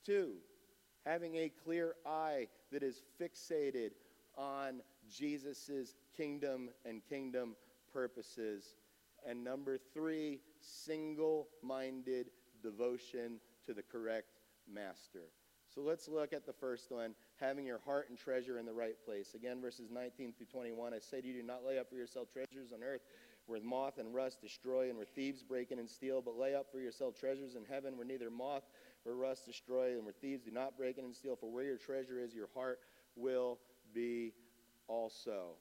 Two, 0.06 0.34
having 1.04 1.34
a 1.34 1.50
clear 1.64 1.96
eye 2.06 2.46
that 2.70 2.84
is 2.84 3.02
fixated 3.20 3.90
on 4.38 4.80
Jesus' 5.12 5.96
kingdom 6.16 6.70
and 6.84 7.02
kingdom 7.08 7.56
purposes. 7.92 8.76
And 9.28 9.42
number 9.42 9.78
three, 9.92 10.38
single 10.60 11.48
minded 11.60 12.30
devotion 12.62 13.40
to 13.66 13.74
the 13.74 13.82
correct 13.82 14.38
master. 14.72 15.32
So 15.72 15.82
let's 15.82 16.08
look 16.08 16.32
at 16.32 16.46
the 16.46 16.52
first 16.52 16.90
one 16.90 17.14
having 17.40 17.64
your 17.64 17.78
heart 17.84 18.08
and 18.08 18.18
treasure 18.18 18.58
in 18.58 18.66
the 18.66 18.72
right 18.72 18.96
place. 19.04 19.34
Again, 19.34 19.60
verses 19.60 19.88
19 19.90 20.32
through 20.36 20.46
21. 20.46 20.92
I 20.92 20.98
say 20.98 21.20
to 21.20 21.26
you, 21.26 21.34
do 21.34 21.42
not 21.44 21.64
lay 21.64 21.78
up 21.78 21.88
for 21.88 21.94
yourself 21.94 22.28
treasures 22.32 22.72
on 22.72 22.82
earth 22.82 23.02
where 23.46 23.60
moth 23.60 23.98
and 23.98 24.14
rust 24.14 24.40
destroy 24.40 24.88
and 24.88 24.96
where 24.96 25.06
thieves 25.06 25.42
break 25.42 25.70
in 25.70 25.78
and 25.78 25.88
steal, 25.88 26.20
but 26.20 26.36
lay 26.38 26.54
up 26.54 26.66
for 26.70 26.78
yourself 26.78 27.18
treasures 27.18 27.54
in 27.54 27.64
heaven 27.64 27.96
where 27.96 28.06
neither 28.06 28.30
moth 28.30 28.64
nor 29.06 29.14
rust 29.14 29.46
destroy 29.46 29.92
and 29.92 30.04
where 30.04 30.12
thieves 30.12 30.42
do 30.42 30.50
not 30.50 30.76
break 30.76 30.98
in 30.98 31.04
and 31.04 31.14
steal. 31.14 31.36
For 31.36 31.50
where 31.50 31.64
your 31.64 31.78
treasure 31.78 32.18
is, 32.18 32.34
your 32.34 32.48
heart 32.54 32.80
will 33.16 33.58
be 33.94 34.32
also. 34.88 35.54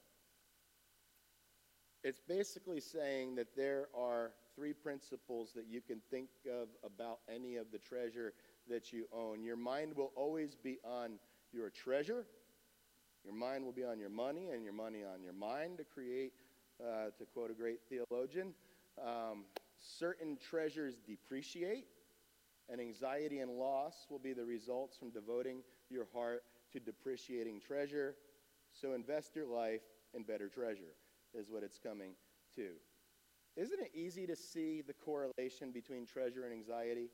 It's 2.02 2.20
basically 2.20 2.80
saying 2.80 3.34
that 3.36 3.54
there 3.56 3.88
are 3.96 4.32
three 4.54 4.72
principles 4.72 5.52
that 5.54 5.66
you 5.68 5.80
can 5.80 6.00
think 6.10 6.28
of 6.50 6.68
about 6.84 7.20
any 7.32 7.56
of 7.56 7.70
the 7.70 7.78
treasure 7.78 8.32
that 8.70 8.92
you 8.92 9.06
own. 9.12 9.42
Your 9.42 9.56
mind 9.56 9.96
will 9.96 10.12
always 10.16 10.54
be 10.54 10.78
on 10.84 11.18
your 11.52 11.70
treasure. 11.70 12.26
Your 13.24 13.34
mind 13.34 13.64
will 13.64 13.72
be 13.72 13.84
on 13.84 13.98
your 13.98 14.08
money, 14.08 14.48
and 14.50 14.64
your 14.64 14.72
money 14.72 15.04
on 15.04 15.22
your 15.22 15.34
mind, 15.34 15.78
to 15.78 15.84
create, 15.84 16.32
uh, 16.82 17.10
to 17.18 17.26
quote 17.34 17.50
a 17.50 17.54
great 17.54 17.80
theologian. 17.88 18.54
Um, 19.04 19.44
certain 19.78 20.38
treasures 20.38 20.94
depreciate, 21.06 21.84
and 22.70 22.80
anxiety 22.80 23.40
and 23.40 23.50
loss 23.52 24.06
will 24.10 24.18
be 24.18 24.32
the 24.32 24.44
results 24.44 24.96
from 24.96 25.10
devoting 25.10 25.62
your 25.90 26.06
heart 26.14 26.44
to 26.72 26.80
depreciating 26.80 27.60
treasure. 27.60 28.14
So 28.72 28.94
invest 28.94 29.36
your 29.36 29.46
life 29.46 29.82
in 30.14 30.22
better 30.22 30.48
treasure 30.48 30.94
is 31.34 31.50
what 31.50 31.62
it's 31.62 31.78
coming 31.78 32.12
to. 32.56 32.68
Isn't 33.56 33.80
it 33.80 33.90
easy 33.94 34.26
to 34.26 34.36
see 34.36 34.80
the 34.80 34.94
correlation 34.94 35.72
between 35.72 36.06
treasure 36.06 36.44
and 36.44 36.52
anxiety? 36.52 37.10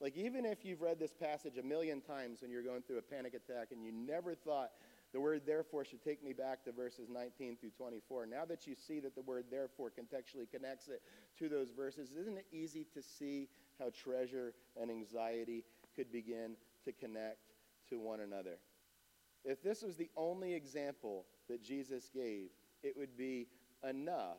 Like, 0.00 0.16
even 0.16 0.44
if 0.44 0.64
you've 0.64 0.82
read 0.82 0.98
this 0.98 1.12
passage 1.12 1.56
a 1.56 1.62
million 1.62 2.00
times 2.00 2.42
when 2.42 2.50
you're 2.50 2.62
going 2.62 2.82
through 2.82 2.98
a 2.98 3.02
panic 3.02 3.34
attack 3.34 3.68
and 3.70 3.82
you 3.82 3.92
never 3.92 4.34
thought 4.34 4.70
the 5.12 5.20
word 5.20 5.42
therefore 5.46 5.84
should 5.84 6.02
take 6.02 6.24
me 6.24 6.32
back 6.32 6.64
to 6.64 6.72
verses 6.72 7.08
19 7.08 7.56
through 7.56 7.70
24, 7.70 8.26
now 8.26 8.44
that 8.44 8.66
you 8.66 8.74
see 8.74 8.98
that 9.00 9.14
the 9.14 9.22
word 9.22 9.44
therefore 9.50 9.90
contextually 9.90 10.50
connects 10.50 10.88
it 10.88 11.02
to 11.38 11.48
those 11.48 11.70
verses, 11.70 12.10
isn't 12.18 12.36
it 12.36 12.46
easy 12.50 12.84
to 12.92 13.00
see 13.00 13.48
how 13.78 13.90
treasure 13.90 14.54
and 14.80 14.90
anxiety 14.90 15.64
could 15.94 16.10
begin 16.10 16.56
to 16.84 16.92
connect 16.92 17.54
to 17.88 18.00
one 18.00 18.20
another? 18.20 18.58
If 19.44 19.62
this 19.62 19.82
was 19.82 19.96
the 19.96 20.10
only 20.16 20.54
example 20.54 21.26
that 21.48 21.62
Jesus 21.62 22.10
gave, 22.12 22.48
it 22.82 22.96
would 22.96 23.16
be 23.16 23.46
enough 23.88 24.38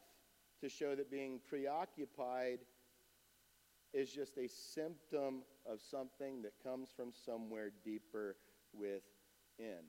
to 0.59 0.69
show 0.69 0.95
that 0.95 1.09
being 1.09 1.39
preoccupied 1.47 2.59
is 3.95 4.11
just 4.11 4.37
a 4.37 4.49
symptom 4.49 5.43
of 5.65 5.79
something 5.79 6.41
that 6.41 6.51
comes 6.61 6.89
from 6.95 7.13
somewhere 7.25 7.71
deeper 7.83 8.35
within. 8.73 9.85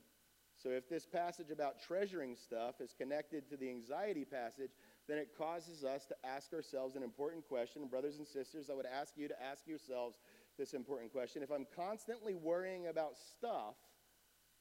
So, 0.57 0.71
if 0.71 0.89
this 0.89 1.05
passage 1.05 1.51
about 1.51 1.83
treasuring 1.83 2.37
stuff 2.37 2.81
is 2.81 2.95
connected 2.97 3.49
to 3.51 3.57
the 3.57 3.69
anxiety 3.69 4.25
passage, 4.25 4.71
then 5.09 5.19
it 5.19 5.37
causes 5.37 5.85
us 5.85 6.07
to 6.07 6.15
ask 6.25 6.53
ourselves 6.55 6.97
an 6.97 7.03
important 7.03 7.47
question. 7.47 7.87
Brothers 7.89 8.19
and 8.19 8.27
sisters, 8.27 8.71
I 8.71 8.75
would 8.75 8.87
ask 8.87 9.15
you 9.17 9.29
to 9.29 9.43
ask 9.43 9.67
yourselves 9.67 10.17
this 10.57 10.73
important 10.73 11.13
question. 11.13 11.43
If 11.43 11.51
I'm 11.51 11.67
constantly 11.75 12.35
worrying 12.35 12.87
about 12.87 13.17
stuff, 13.37 13.75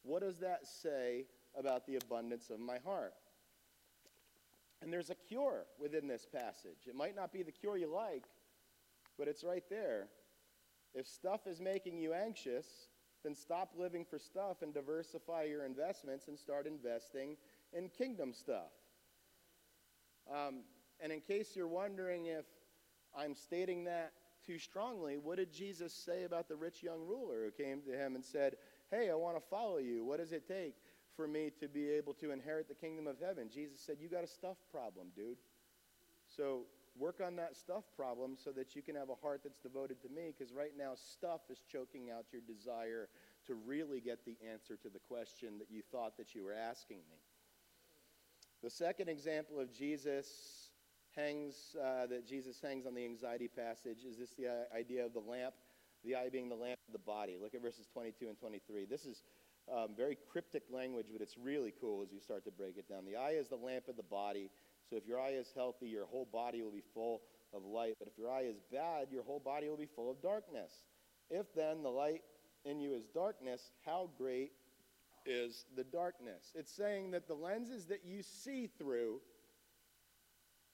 what 0.01 0.21
does 0.21 0.39
that 0.39 0.65
say 0.65 1.25
about 1.57 1.85
the 1.85 1.95
abundance 1.95 2.49
of 2.49 2.59
my 2.59 2.79
heart? 2.79 3.13
And 4.81 4.91
there's 4.91 5.09
a 5.09 5.15
cure 5.15 5.65
within 5.79 6.07
this 6.07 6.25
passage. 6.25 6.87
It 6.87 6.95
might 6.95 7.15
not 7.15 7.31
be 7.31 7.41
the 7.41 7.51
cure 7.51 7.77
you 7.77 7.91
like, 7.91 8.23
but 9.17 9.27
it's 9.27 9.43
right 9.43 9.63
there. 9.69 10.07
If 10.93 11.07
stuff 11.07 11.47
is 11.47 11.59
making 11.59 11.99
you 11.99 12.13
anxious, 12.13 12.65
then 13.23 13.35
stop 13.35 13.73
living 13.77 14.05
for 14.05 14.19
stuff 14.19 14.61
and 14.61 14.73
diversify 14.73 15.43
your 15.43 15.65
investments 15.65 16.27
and 16.27 16.37
start 16.37 16.67
investing 16.67 17.37
in 17.73 17.89
kingdom 17.89 18.33
stuff. 18.33 18.71
Um, 20.31 20.63
and 21.01 21.11
in 21.11 21.21
case 21.21 21.55
you're 21.55 21.67
wondering 21.67 22.27
if 22.27 22.45
I'm 23.17 23.35
stating 23.35 23.83
that 23.85 24.13
too 24.45 24.57
strongly, 24.59 25.17
what 25.17 25.37
did 25.37 25.51
Jesus 25.51 25.93
say 25.93 26.23
about 26.23 26.47
the 26.47 26.55
rich 26.55 26.83
young 26.83 27.05
ruler 27.05 27.45
who 27.45 27.63
came 27.63 27.81
to 27.81 27.91
him 27.91 28.15
and 28.15 28.23
said, 28.23 28.55
Hey, 28.91 29.09
I 29.09 29.15
want 29.15 29.35
to 29.37 29.43
follow 29.49 29.77
you. 29.77 30.05
What 30.05 30.19
does 30.19 30.31
it 30.31 30.47
take 30.47 30.75
for 31.15 31.27
me 31.27 31.51
to 31.59 31.67
be 31.67 31.89
able 31.89 32.13
to 32.15 32.31
inherit 32.31 32.67
the 32.67 32.75
kingdom 32.75 33.07
of 33.07 33.17
heaven? 33.19 33.49
Jesus 33.51 33.79
said, 33.79 33.97
You 33.99 34.07
got 34.07 34.23
a 34.23 34.27
stuff 34.27 34.57
problem, 34.71 35.07
dude. 35.15 35.37
So 36.27 36.65
work 36.97 37.21
on 37.25 37.35
that 37.35 37.55
stuff 37.55 37.83
problem 37.95 38.35
so 38.41 38.51
that 38.51 38.75
you 38.75 38.81
can 38.81 38.95
have 38.95 39.09
a 39.09 39.15
heart 39.15 39.41
that's 39.43 39.59
devoted 39.59 40.01
to 40.01 40.09
me 40.09 40.33
because 40.37 40.53
right 40.53 40.73
now 40.77 40.93
stuff 40.95 41.41
is 41.49 41.61
choking 41.71 42.09
out 42.09 42.25
your 42.31 42.41
desire 42.41 43.09
to 43.47 43.53
really 43.53 43.99
get 43.99 44.25
the 44.25 44.37
answer 44.51 44.75
to 44.77 44.89
the 44.89 44.99
question 44.99 45.59
that 45.59 45.69
you 45.69 45.81
thought 45.91 46.17
that 46.17 46.33
you 46.33 46.43
were 46.43 46.53
asking 46.53 46.97
me. 47.09 47.17
The 48.63 48.69
second 48.69 49.09
example 49.09 49.59
of 49.59 49.71
Jesus 49.71 50.71
hangs, 51.15 51.75
uh, 51.81 52.07
that 52.07 52.27
Jesus 52.27 52.59
hangs 52.61 52.85
on 52.85 52.95
the 52.95 53.05
anxiety 53.05 53.47
passage 53.47 54.03
is 54.07 54.17
this 54.17 54.31
the 54.31 54.47
uh, 54.47 54.75
idea 54.75 55.05
of 55.05 55.13
the 55.13 55.19
lamp, 55.19 55.53
the 56.03 56.15
eye 56.15 56.29
being 56.31 56.49
the 56.49 56.55
lamp 56.55 56.79
of 56.87 56.93
the 56.93 56.99
body. 56.99 57.35
Look 57.41 57.53
at 57.53 57.61
verses 57.61 57.87
22 57.91 58.27
and 58.27 58.37
23. 58.37 58.85
This 58.85 59.05
is 59.05 59.23
um, 59.71 59.89
very 59.95 60.17
cryptic 60.31 60.63
language, 60.71 61.07
but 61.11 61.21
it's 61.21 61.37
really 61.37 61.73
cool 61.79 62.03
as 62.03 62.11
you 62.11 62.19
start 62.19 62.43
to 62.45 62.51
break 62.51 62.77
it 62.77 62.87
down. 62.87 63.05
The 63.05 63.15
eye 63.15 63.31
is 63.31 63.47
the 63.47 63.55
lamp 63.55 63.87
of 63.87 63.97
the 63.97 64.03
body. 64.03 64.49
So 64.89 64.97
if 64.97 65.07
your 65.07 65.19
eye 65.19 65.33
is 65.33 65.51
healthy, 65.55 65.87
your 65.87 66.05
whole 66.05 66.27
body 66.31 66.61
will 66.61 66.71
be 66.71 66.83
full 66.93 67.21
of 67.53 67.63
light. 67.63 67.95
But 67.99 68.07
if 68.07 68.17
your 68.17 68.31
eye 68.31 68.43
is 68.43 68.57
bad, 68.71 69.07
your 69.11 69.23
whole 69.23 69.39
body 69.39 69.69
will 69.69 69.77
be 69.77 69.89
full 69.95 70.11
of 70.11 70.21
darkness. 70.21 70.71
If 71.29 71.53
then 71.55 71.81
the 71.81 71.89
light 71.89 72.21
in 72.65 72.79
you 72.79 72.93
is 72.93 73.05
darkness, 73.07 73.71
how 73.85 74.09
great 74.17 74.51
is 75.25 75.65
the 75.75 75.83
darkness? 75.83 76.51
It's 76.53 76.71
saying 76.71 77.11
that 77.11 77.27
the 77.27 77.33
lenses 77.33 77.87
that 77.87 78.05
you 78.05 78.21
see 78.21 78.67
through 78.67 79.21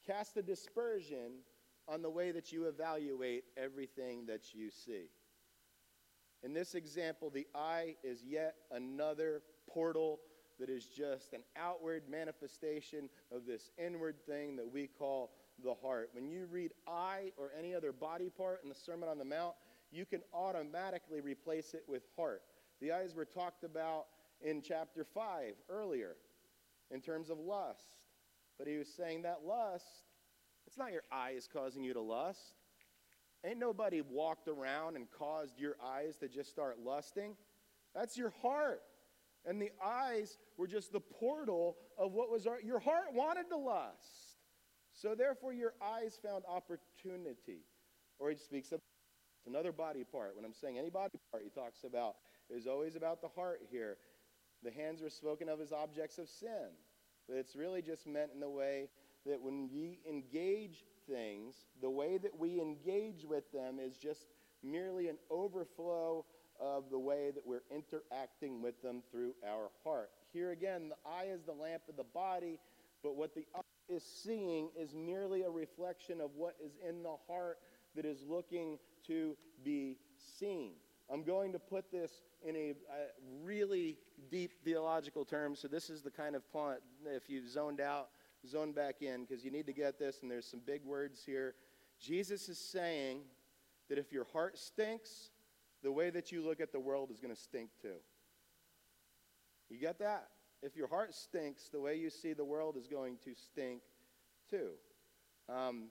cast 0.05 0.35
a 0.37 0.41
dispersion 0.41 1.43
on 1.87 2.01
the 2.01 2.09
way 2.09 2.31
that 2.31 2.51
you 2.51 2.65
evaluate 2.65 3.43
everything 3.57 4.25
that 4.25 4.53
you 4.53 4.69
see. 4.69 5.05
In 6.43 6.53
this 6.53 6.73
example, 6.73 7.29
the 7.29 7.47
eye 7.53 7.95
is 8.03 8.23
yet 8.23 8.55
another 8.71 9.43
portal 9.69 10.19
that 10.61 10.69
is 10.69 10.85
just 10.85 11.33
an 11.33 11.41
outward 11.57 12.03
manifestation 12.07 13.09
of 13.35 13.47
this 13.47 13.71
inward 13.83 14.15
thing 14.27 14.55
that 14.55 14.71
we 14.71 14.85
call 14.87 15.31
the 15.63 15.73
heart. 15.73 16.11
When 16.13 16.29
you 16.29 16.45
read 16.45 16.71
eye 16.87 17.31
or 17.35 17.51
any 17.57 17.73
other 17.73 17.91
body 17.91 18.29
part 18.29 18.61
in 18.61 18.69
the 18.69 18.75
Sermon 18.75 19.09
on 19.09 19.17
the 19.17 19.25
Mount, 19.25 19.55
you 19.91 20.05
can 20.05 20.21
automatically 20.33 21.19
replace 21.19 21.73
it 21.73 21.83
with 21.87 22.03
heart. 22.15 22.43
The 22.79 22.91
eyes 22.91 23.15
were 23.15 23.25
talked 23.25 23.63
about 23.63 24.05
in 24.39 24.61
chapter 24.61 25.03
5 25.03 25.55
earlier 25.67 26.15
in 26.91 27.01
terms 27.01 27.31
of 27.31 27.39
lust. 27.39 27.97
But 28.59 28.67
he 28.67 28.77
was 28.77 28.87
saying 28.87 29.23
that 29.23 29.39
lust, 29.43 30.05
it's 30.67 30.77
not 30.77 30.91
your 30.91 31.03
eyes 31.11 31.49
causing 31.51 31.83
you 31.83 31.93
to 31.93 32.01
lust. 32.01 32.53
Ain't 33.43 33.57
nobody 33.57 34.01
walked 34.01 34.47
around 34.47 34.95
and 34.95 35.09
caused 35.09 35.59
your 35.59 35.75
eyes 35.83 36.17
to 36.17 36.27
just 36.27 36.51
start 36.51 36.77
lusting. 36.79 37.35
That's 37.95 38.15
your 38.15 38.31
heart. 38.43 38.83
And 39.45 39.61
the 39.61 39.71
eyes 39.83 40.37
were 40.57 40.67
just 40.67 40.91
the 40.91 40.99
portal 40.99 41.77
of 41.97 42.13
what 42.13 42.29
was 42.29 42.45
our, 42.45 42.61
your 42.61 42.79
heart 42.79 43.13
wanted 43.13 43.49
to 43.49 43.57
lust. 43.57 44.37
So 44.93 45.15
therefore, 45.15 45.53
your 45.53 45.73
eyes 45.81 46.19
found 46.23 46.43
opportunity. 46.47 47.65
Or 48.19 48.29
he 48.29 48.35
speaks 48.35 48.71
of 48.71 48.79
another 49.47 49.71
body 49.71 50.03
part. 50.03 50.35
When 50.35 50.45
I'm 50.45 50.53
saying 50.53 50.77
any 50.77 50.89
body 50.89 51.17
part, 51.31 51.43
he 51.43 51.49
talks 51.49 51.83
about 51.83 52.15
is 52.49 52.67
always 52.67 52.95
about 52.95 53.21
the 53.21 53.29
heart 53.29 53.61
here. 53.71 53.97
The 54.63 54.71
hands 54.71 55.01
were 55.01 55.09
spoken 55.09 55.49
of 55.49 55.59
as 55.59 55.71
objects 55.71 56.17
of 56.17 56.29
sin. 56.29 56.69
But 57.27 57.37
it's 57.37 57.55
really 57.55 57.81
just 57.81 58.05
meant 58.05 58.31
in 58.33 58.39
the 58.39 58.49
way 58.49 58.89
that 59.25 59.41
when 59.41 59.69
we 59.73 59.99
engage 60.07 60.83
things, 61.07 61.55
the 61.81 61.89
way 61.89 62.17
that 62.17 62.37
we 62.37 62.59
engage 62.59 63.25
with 63.25 63.51
them 63.51 63.79
is 63.79 63.97
just 63.97 64.27
merely 64.63 65.07
an 65.07 65.17
overflow 65.29 66.25
of 66.61 66.85
the 66.91 66.99
way 66.99 67.31
that 67.33 67.45
we're 67.45 67.63
interacting 67.71 68.61
with 68.61 68.81
them 68.81 69.01
through 69.11 69.33
our 69.47 69.69
heart. 69.83 70.11
Here 70.31 70.51
again, 70.51 70.89
the 70.89 71.09
eye 71.09 71.27
is 71.33 71.41
the 71.43 71.51
lamp 71.51 71.83
of 71.89 71.97
the 71.97 72.03
body, 72.03 72.59
but 73.03 73.15
what 73.15 73.33
the 73.33 73.45
eye 73.55 73.61
is 73.89 74.03
seeing 74.03 74.69
is 74.79 74.93
merely 74.93 75.41
a 75.41 75.49
reflection 75.49 76.21
of 76.21 76.29
what 76.35 76.55
is 76.63 76.73
in 76.87 77.03
the 77.03 77.15
heart 77.27 77.57
that 77.95 78.05
is 78.05 78.19
looking 78.27 78.77
to 79.07 79.35
be 79.65 79.97
seen. 80.39 80.73
I'm 81.11 81.23
going 81.23 81.51
to 81.51 81.59
put 81.59 81.91
this 81.91 82.21
in 82.47 82.55
a, 82.55 82.69
a 82.69 83.43
really 83.43 83.97
deep 84.29 84.51
theological 84.63 85.25
term. 85.25 85.55
So 85.55 85.67
this 85.67 85.89
is 85.89 86.01
the 86.01 86.11
kind 86.11 86.35
of 86.35 86.49
point, 86.53 86.79
if 87.05 87.29
you've 87.29 87.49
zoned 87.49 87.81
out, 87.81 88.09
zone 88.47 88.71
back 88.71 89.01
in, 89.01 89.25
because 89.25 89.43
you 89.43 89.51
need 89.51 89.65
to 89.65 89.73
get 89.73 89.99
this, 89.99 90.21
and 90.21 90.31
there's 90.31 90.45
some 90.45 90.61
big 90.65 90.85
words 90.85 91.23
here. 91.25 91.55
Jesus 91.99 92.47
is 92.47 92.57
saying 92.57 93.21
that 93.89 93.97
if 93.97 94.11
your 94.13 94.25
heart 94.31 94.57
stinks, 94.57 95.31
the 95.83 95.91
way 95.91 96.09
that 96.09 96.31
you 96.31 96.43
look 96.43 96.59
at 96.59 96.71
the 96.71 96.79
world 96.79 97.09
is 97.11 97.19
going 97.19 97.33
to 97.33 97.39
stink 97.39 97.69
too. 97.81 97.99
You 99.69 99.79
get 99.79 99.99
that? 99.99 100.27
If 100.61 100.75
your 100.75 100.87
heart 100.87 101.13
stinks, 101.15 101.69
the 101.69 101.79
way 101.79 101.95
you 101.95 102.09
see 102.09 102.33
the 102.33 102.45
world 102.45 102.77
is 102.77 102.87
going 102.87 103.17
to 103.25 103.33
stink 103.33 103.81
too. 104.49 104.71
Um, 105.49 105.85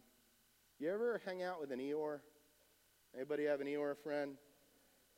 you 0.78 0.90
ever 0.90 1.20
hang 1.24 1.42
out 1.42 1.60
with 1.60 1.72
an 1.72 1.80
Eeyore? 1.80 2.20
Anybody 3.14 3.44
have 3.44 3.60
an 3.60 3.66
Eeyore 3.66 3.96
friend? 3.96 4.36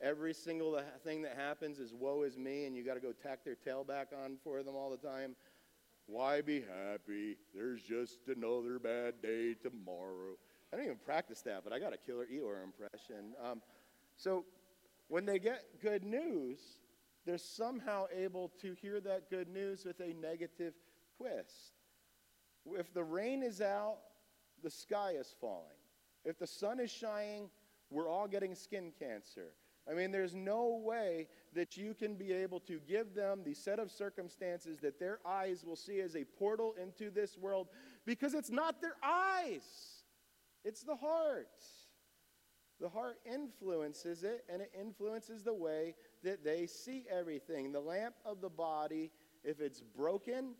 Every 0.01 0.33
single 0.33 0.81
thing 1.03 1.21
that 1.21 1.35
happens 1.37 1.79
is 1.79 1.93
woe 1.93 2.23
is 2.23 2.37
me, 2.37 2.65
and 2.65 2.75
you 2.75 2.83
got 2.83 2.95
to 2.95 2.99
go 2.99 3.11
tack 3.11 3.45
their 3.45 3.55
tail 3.55 3.83
back 3.83 4.09
on 4.23 4.37
for 4.43 4.63
them 4.63 4.75
all 4.75 4.89
the 4.89 4.97
time. 4.97 5.35
Why 6.07 6.41
be 6.41 6.61
happy? 6.61 7.37
There's 7.53 7.81
just 7.81 8.19
another 8.27 8.79
bad 8.79 9.21
day 9.21 9.53
tomorrow. 9.53 10.35
I 10.71 10.75
don't 10.75 10.85
even 10.85 10.97
practice 10.97 11.41
that, 11.43 11.63
but 11.63 11.71
I 11.71 11.79
got 11.79 11.93
a 11.93 11.97
killer 11.97 12.25
Eeyore 12.25 12.63
impression. 12.63 13.33
Um, 13.41 13.61
so 14.17 14.45
when 15.07 15.25
they 15.25 15.39
get 15.39 15.63
good 15.81 16.03
news, 16.03 16.59
they're 17.25 17.37
somehow 17.37 18.05
able 18.15 18.51
to 18.61 18.73
hear 18.81 18.99
that 19.01 19.29
good 19.29 19.47
news 19.47 19.85
with 19.85 19.99
a 19.99 20.13
negative 20.13 20.73
twist. 21.17 21.73
If 22.65 22.93
the 22.93 23.03
rain 23.03 23.43
is 23.43 23.61
out, 23.61 23.97
the 24.63 24.69
sky 24.69 25.11
is 25.19 25.33
falling. 25.39 25.77
If 26.25 26.39
the 26.39 26.47
sun 26.47 26.79
is 26.79 26.91
shining, 26.91 27.49
we're 27.89 28.09
all 28.09 28.27
getting 28.27 28.55
skin 28.55 28.91
cancer. 28.97 29.53
I 29.89 29.93
mean, 29.93 30.11
there's 30.11 30.33
no 30.33 30.81
way 30.83 31.27
that 31.53 31.75
you 31.75 31.93
can 31.93 32.15
be 32.15 32.31
able 32.31 32.61
to 32.61 32.79
give 32.87 33.13
them 33.13 33.41
the 33.43 33.53
set 33.53 33.79
of 33.79 33.91
circumstances 33.91 34.77
that 34.79 34.99
their 34.99 35.19
eyes 35.25 35.65
will 35.65 35.75
see 35.75 35.99
as 35.99 36.15
a 36.15 36.23
portal 36.23 36.73
into 36.81 37.11
this 37.11 37.37
world 37.37 37.67
because 38.05 38.33
it's 38.33 38.49
not 38.49 38.81
their 38.81 38.95
eyes, 39.03 40.03
it's 40.63 40.83
the 40.83 40.95
heart. 40.95 41.47
The 42.83 42.89
heart 42.89 43.17
influences 43.25 44.23
it, 44.23 44.43
and 44.51 44.61
it 44.61 44.71
influences 44.79 45.41
the 45.41 45.53
way 45.53 45.95
that 46.21 46.43
they 46.43 46.67
see 46.67 47.05
everything. 47.09 47.71
The 47.71 47.79
lamp 47.79 48.15
of 48.25 48.41
the 48.41 48.49
body, 48.49 49.09
if 49.45 49.61
it's 49.61 49.79
broken, 49.79 50.53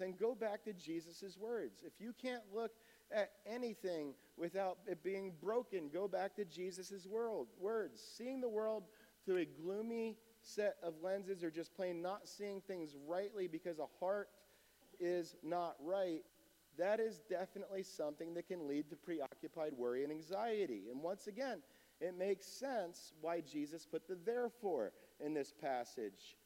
then 0.00 0.14
go 0.18 0.34
back 0.34 0.64
to 0.64 0.72
Jesus' 0.72 1.38
words. 1.40 1.82
If 1.86 1.92
you 2.00 2.12
can't 2.20 2.42
look 2.52 2.72
at 3.12 3.30
anything 3.46 4.14
without 4.36 4.78
it 4.86 5.02
being 5.02 5.32
broken. 5.40 5.88
Go 5.92 6.08
back 6.08 6.34
to 6.36 6.44
Jesus' 6.44 7.06
world, 7.06 7.48
words. 7.58 8.02
Seeing 8.16 8.40
the 8.40 8.48
world 8.48 8.84
through 9.24 9.38
a 9.38 9.44
gloomy 9.44 10.16
set 10.42 10.74
of 10.82 10.94
lenses 11.02 11.42
or 11.42 11.50
just 11.50 11.74
plain 11.74 12.02
not 12.02 12.28
seeing 12.28 12.60
things 12.60 12.94
rightly 13.06 13.46
because 13.46 13.78
a 13.78 13.86
heart 14.00 14.28
is 15.00 15.36
not 15.42 15.76
right, 15.80 16.22
that 16.78 17.00
is 17.00 17.20
definitely 17.28 17.82
something 17.82 18.34
that 18.34 18.48
can 18.48 18.66
lead 18.68 18.88
to 18.90 18.96
preoccupied 18.96 19.72
worry 19.76 20.02
and 20.02 20.12
anxiety. 20.12 20.84
And 20.90 21.02
once 21.02 21.26
again, 21.26 21.60
it 22.00 22.18
makes 22.18 22.46
sense 22.46 23.12
why 23.20 23.40
Jesus 23.40 23.86
put 23.86 24.08
the 24.08 24.18
therefore 24.24 24.92
in 25.24 25.34
this 25.34 25.52
passage 25.52 26.36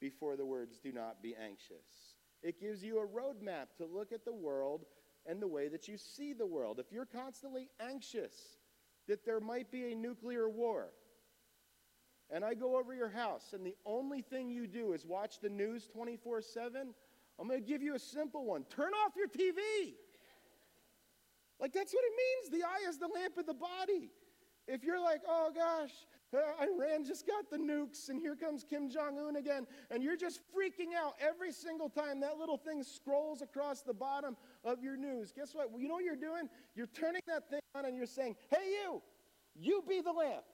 before 0.00 0.36
the 0.36 0.44
words 0.44 0.78
do 0.78 0.92
not 0.92 1.22
be 1.22 1.34
anxious. 1.40 2.14
It 2.42 2.60
gives 2.60 2.82
you 2.82 3.00
a 3.00 3.06
roadmap 3.06 3.76
to 3.78 3.86
look 3.86 4.12
at 4.12 4.24
the 4.24 4.34
world 4.34 4.84
and 5.24 5.40
the 5.40 5.48
way 5.48 5.68
that 5.68 5.88
you 5.88 5.96
see 5.96 6.32
the 6.32 6.46
world. 6.46 6.78
If 6.78 6.92
you're 6.92 7.06
constantly 7.06 7.70
anxious 7.80 8.34
that 9.08 9.24
there 9.24 9.40
might 9.40 9.70
be 9.70 9.92
a 9.92 9.94
nuclear 9.94 10.48
war, 10.48 10.88
and 12.30 12.44
I 12.44 12.54
go 12.54 12.76
over 12.76 12.92
your 12.92 13.08
house, 13.08 13.52
and 13.52 13.64
the 13.64 13.76
only 13.84 14.20
thing 14.20 14.50
you 14.50 14.66
do 14.66 14.92
is 14.92 15.06
watch 15.06 15.38
the 15.40 15.48
news 15.48 15.86
24 15.86 16.42
7, 16.42 16.94
I'm 17.38 17.48
going 17.48 17.60
to 17.60 17.66
give 17.66 17.82
you 17.82 17.94
a 17.94 17.98
simple 17.98 18.44
one 18.44 18.64
turn 18.64 18.92
off 18.92 19.12
your 19.16 19.28
TV. 19.28 19.94
Like, 21.60 21.72
that's 21.72 21.92
what 21.92 22.04
it 22.04 22.12
means. 22.16 22.60
The 22.60 22.66
eye 22.66 22.88
is 22.88 22.98
the 22.98 23.08
lamp 23.08 23.38
of 23.38 23.46
the 23.46 23.54
body. 23.54 24.10
If 24.68 24.82
you're 24.82 25.00
like, 25.00 25.22
oh 25.28 25.50
gosh, 25.54 25.92
uh, 26.34 26.64
Iran 26.64 27.04
just 27.04 27.26
got 27.26 27.50
the 27.50 27.56
nukes, 27.56 28.08
and 28.08 28.20
here 28.20 28.34
comes 28.34 28.64
Kim 28.68 28.90
Jong 28.90 29.16
un 29.18 29.36
again, 29.36 29.66
and 29.90 30.02
you're 30.02 30.16
just 30.16 30.40
freaking 30.54 30.92
out 30.96 31.14
every 31.20 31.52
single 31.52 31.88
time 31.88 32.20
that 32.20 32.36
little 32.36 32.56
thing 32.56 32.82
scrolls 32.82 33.42
across 33.42 33.82
the 33.82 33.94
bottom 33.94 34.36
of 34.64 34.82
your 34.82 34.96
news. 34.96 35.32
Guess 35.32 35.54
what? 35.54 35.70
You 35.78 35.86
know 35.86 35.94
what 35.94 36.04
you're 36.04 36.16
doing? 36.16 36.48
You're 36.74 36.88
turning 36.88 37.22
that 37.28 37.48
thing 37.48 37.60
on 37.74 37.84
and 37.84 37.96
you're 37.96 38.06
saying, 38.06 38.34
hey, 38.50 38.68
you, 38.82 39.02
you 39.54 39.84
be 39.88 40.00
the 40.00 40.12
lamp. 40.12 40.44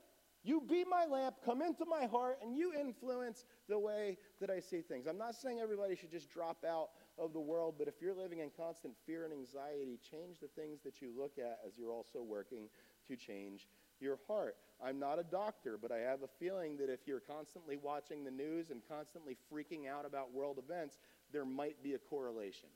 You 0.44 0.60
be 0.60 0.84
my 0.84 1.06
lamp, 1.06 1.36
come 1.44 1.62
into 1.62 1.84
my 1.84 2.06
heart, 2.06 2.38
and 2.42 2.56
you 2.56 2.72
influence 2.74 3.44
the 3.68 3.78
way 3.78 4.18
that 4.40 4.50
I 4.50 4.58
see 4.58 4.80
things. 4.80 5.06
I'm 5.06 5.18
not 5.18 5.36
saying 5.36 5.60
everybody 5.60 5.94
should 5.94 6.10
just 6.10 6.30
drop 6.30 6.64
out 6.68 6.88
of 7.16 7.32
the 7.32 7.40
world, 7.40 7.76
but 7.78 7.86
if 7.86 7.94
you're 8.00 8.14
living 8.14 8.40
in 8.40 8.50
constant 8.56 8.94
fear 9.06 9.24
and 9.24 9.32
anxiety, 9.32 10.00
change 10.10 10.40
the 10.40 10.48
things 10.48 10.80
that 10.82 11.00
you 11.00 11.10
look 11.16 11.38
at 11.38 11.60
as 11.66 11.78
you're 11.78 11.92
also 11.92 12.22
working 12.22 12.68
to 13.06 13.16
change 13.16 13.68
your 14.00 14.18
heart. 14.26 14.56
I'm 14.84 14.98
not 14.98 15.20
a 15.20 15.22
doctor, 15.22 15.78
but 15.80 15.92
I 15.92 15.98
have 15.98 16.22
a 16.22 16.28
feeling 16.40 16.76
that 16.78 16.90
if 16.90 17.06
you're 17.06 17.20
constantly 17.20 17.76
watching 17.76 18.24
the 18.24 18.30
news 18.32 18.70
and 18.70 18.80
constantly 18.88 19.36
freaking 19.52 19.88
out 19.88 20.04
about 20.04 20.32
world 20.32 20.58
events, 20.58 20.98
there 21.32 21.44
might 21.44 21.80
be 21.84 21.94
a 21.94 21.98
correlation. 21.98 22.68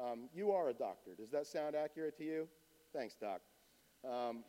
Um, 0.00 0.28
you 0.32 0.52
are 0.52 0.70
a 0.70 0.74
doctor. 0.74 1.14
Does 1.14 1.30
that 1.30 1.46
sound 1.46 1.74
accurate 1.74 2.16
to 2.18 2.24
you? 2.24 2.48
Thanks, 2.94 3.16
Doc. 3.16 3.40
Um, 4.08 4.44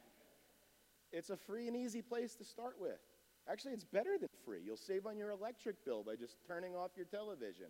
it's 1.11 1.29
a 1.29 1.37
free 1.37 1.67
and 1.67 1.75
easy 1.75 2.01
place 2.01 2.35
to 2.35 2.43
start 2.43 2.75
with. 2.79 2.99
Actually, 3.49 3.73
it's 3.73 3.85
better 3.85 4.17
than 4.19 4.29
free. 4.45 4.61
You'll 4.63 4.77
save 4.77 5.05
on 5.05 5.17
your 5.17 5.31
electric 5.31 5.83
bill 5.83 6.03
by 6.03 6.15
just 6.15 6.37
turning 6.45 6.75
off 6.75 6.91
your 6.95 7.05
television. 7.05 7.67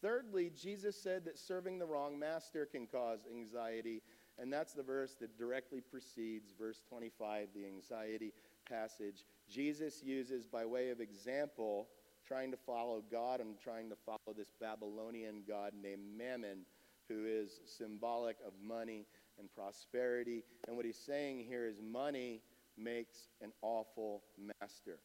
Thirdly, 0.00 0.50
Jesus 0.60 1.00
said 1.00 1.24
that 1.26 1.38
serving 1.38 1.78
the 1.78 1.86
wrong 1.86 2.18
master 2.18 2.66
can 2.66 2.88
cause 2.88 3.20
anxiety, 3.32 4.02
and 4.36 4.52
that's 4.52 4.72
the 4.72 4.82
verse 4.82 5.14
that 5.20 5.38
directly 5.38 5.80
precedes 5.80 6.52
verse 6.58 6.82
25, 6.88 7.48
the 7.54 7.64
anxiety 7.66 8.32
passage. 8.68 9.24
Jesus 9.48 10.02
uses, 10.02 10.46
by 10.46 10.64
way 10.64 10.90
of 10.90 11.00
example, 11.00 11.86
trying 12.26 12.50
to 12.50 12.56
follow 12.56 13.02
God 13.12 13.40
and 13.40 13.58
trying 13.60 13.90
to 13.90 13.96
follow 14.04 14.34
this 14.36 14.50
Babylonian 14.60 15.42
god 15.46 15.72
named 15.80 16.02
Mammon, 16.16 16.66
who 17.08 17.24
is 17.26 17.60
symbolic 17.64 18.36
of 18.44 18.52
money 18.60 19.06
and 19.38 19.48
prosperity. 19.54 20.42
And 20.66 20.76
what 20.76 20.84
he's 20.84 20.98
saying 20.98 21.44
here 21.46 21.66
is 21.66 21.76
money 21.80 22.40
makes 22.82 23.28
an 23.40 23.52
awful 23.62 24.22
master. 24.60 24.98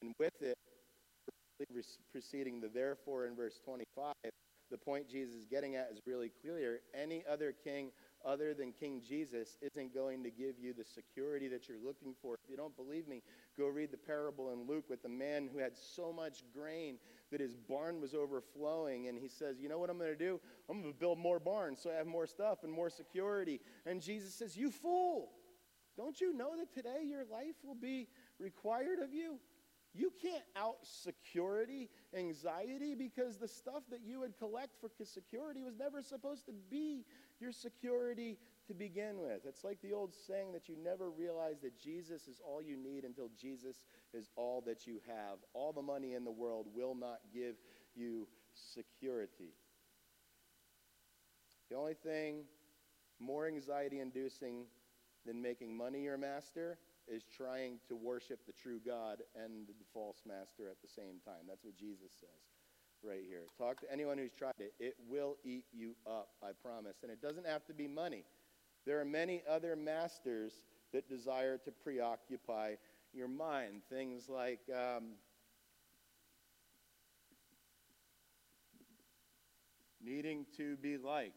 And 0.00 0.14
with 0.18 0.40
it, 0.40 0.56
preceding 2.12 2.60
the 2.60 2.68
therefore 2.68 3.26
in 3.26 3.36
verse 3.36 3.60
25, 3.64 4.14
the 4.70 4.78
point 4.78 5.08
Jesus 5.08 5.34
is 5.34 5.44
getting 5.44 5.76
at 5.76 5.90
is 5.92 6.00
really 6.06 6.30
clear. 6.42 6.80
Any 6.94 7.24
other 7.28 7.52
king 7.64 7.90
other 8.24 8.54
than 8.54 8.72
King 8.72 9.00
Jesus 9.06 9.56
isn't 9.62 9.94
going 9.94 10.22
to 10.22 10.30
give 10.30 10.58
you 10.58 10.72
the 10.72 10.84
security 10.84 11.48
that 11.48 11.68
you're 11.68 11.78
looking 11.84 12.14
for. 12.20 12.34
If 12.34 12.50
you 12.50 12.56
don't 12.56 12.76
believe 12.76 13.08
me, 13.08 13.22
go 13.56 13.66
read 13.66 13.90
the 13.90 13.96
parable 13.96 14.52
in 14.52 14.66
Luke 14.66 14.84
with 14.88 15.02
the 15.02 15.08
man 15.08 15.48
who 15.52 15.58
had 15.58 15.72
so 15.76 16.12
much 16.12 16.44
grain 16.54 16.98
that 17.30 17.40
his 17.40 17.56
barn 17.56 18.00
was 18.00 18.14
overflowing. 18.14 19.08
And 19.08 19.18
he 19.18 19.28
says, 19.28 19.56
You 19.58 19.68
know 19.68 19.78
what 19.78 19.90
I'm 19.90 19.98
going 19.98 20.10
to 20.10 20.16
do? 20.16 20.40
I'm 20.68 20.82
going 20.82 20.92
to 20.92 20.98
build 20.98 21.18
more 21.18 21.40
barns 21.40 21.80
so 21.82 21.90
I 21.90 21.94
have 21.94 22.06
more 22.06 22.26
stuff 22.26 22.58
and 22.62 22.72
more 22.72 22.90
security. 22.90 23.60
And 23.86 24.00
Jesus 24.00 24.34
says, 24.34 24.56
You 24.56 24.70
fool! 24.70 25.30
Don't 26.00 26.18
you 26.18 26.34
know 26.34 26.56
that 26.56 26.72
today 26.72 27.04
your 27.04 27.26
life 27.30 27.56
will 27.62 27.74
be 27.74 28.08
required 28.38 29.00
of 29.00 29.12
you? 29.12 29.38
You 29.92 30.10
can't 30.22 30.44
out 30.56 30.76
security 30.82 31.90
anxiety 32.16 32.94
because 32.94 33.36
the 33.36 33.46
stuff 33.46 33.82
that 33.90 34.00
you 34.02 34.20
would 34.20 34.38
collect 34.38 34.70
for 34.80 34.88
security 35.04 35.62
was 35.62 35.74
never 35.78 36.00
supposed 36.00 36.46
to 36.46 36.52
be 36.70 37.04
your 37.38 37.52
security 37.52 38.38
to 38.66 38.72
begin 38.72 39.20
with. 39.20 39.40
It's 39.44 39.62
like 39.62 39.82
the 39.82 39.92
old 39.92 40.14
saying 40.26 40.52
that 40.52 40.70
you 40.70 40.76
never 40.82 41.10
realize 41.10 41.60
that 41.60 41.78
Jesus 41.78 42.28
is 42.28 42.40
all 42.42 42.62
you 42.62 42.78
need 42.78 43.04
until 43.04 43.28
Jesus 43.38 43.84
is 44.14 44.30
all 44.36 44.62
that 44.64 44.86
you 44.86 45.02
have. 45.06 45.36
All 45.52 45.70
the 45.70 45.82
money 45.82 46.14
in 46.14 46.24
the 46.24 46.30
world 46.30 46.66
will 46.74 46.94
not 46.94 47.18
give 47.34 47.56
you 47.94 48.26
security. 48.54 49.52
The 51.68 51.76
only 51.76 51.94
thing 51.94 52.44
more 53.18 53.46
anxiety 53.46 54.00
inducing 54.00 54.64
than 55.26 55.40
making 55.40 55.76
money 55.76 56.02
your 56.02 56.18
master 56.18 56.78
is 57.08 57.22
trying 57.36 57.78
to 57.88 57.96
worship 57.96 58.40
the 58.46 58.52
true 58.52 58.80
God 58.84 59.22
and 59.34 59.66
the 59.66 59.74
false 59.92 60.22
master 60.26 60.68
at 60.70 60.80
the 60.82 60.88
same 60.88 61.20
time. 61.24 61.46
That's 61.48 61.64
what 61.64 61.76
Jesus 61.76 62.12
says 62.20 62.28
right 63.02 63.22
here. 63.26 63.42
Talk 63.58 63.80
to 63.80 63.92
anyone 63.92 64.18
who's 64.18 64.32
tried 64.32 64.54
it. 64.58 64.74
It 64.78 64.94
will 65.08 65.36
eat 65.44 65.64
you 65.72 65.94
up, 66.06 66.28
I 66.42 66.50
promise. 66.62 66.96
And 67.02 67.10
it 67.10 67.20
doesn't 67.22 67.46
have 67.46 67.64
to 67.66 67.74
be 67.74 67.88
money. 67.88 68.24
There 68.86 69.00
are 69.00 69.04
many 69.04 69.42
other 69.48 69.76
masters 69.76 70.52
that 70.92 71.08
desire 71.08 71.58
to 71.58 71.70
preoccupy 71.70 72.74
your 73.12 73.28
mind. 73.28 73.82
Things 73.90 74.28
like 74.28 74.60
um, 74.70 75.12
needing 80.02 80.46
to 80.56 80.76
be 80.76 80.96
liked. 80.96 81.34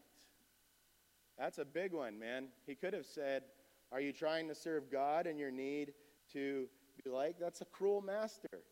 That's 1.38 1.58
a 1.58 1.64
big 1.64 1.92
one, 1.92 2.18
man. 2.18 2.48
He 2.66 2.74
could 2.74 2.94
have 2.94 3.06
said, 3.06 3.42
are 3.94 4.00
you 4.00 4.12
trying 4.12 4.48
to 4.48 4.56
serve 4.56 4.90
God 4.90 5.28
and 5.28 5.38
your 5.38 5.52
need 5.52 5.92
to 6.32 6.66
be 7.04 7.08
like? 7.08 7.36
That's 7.38 7.60
a 7.60 7.64
cruel 7.64 8.02
master. 8.02 8.64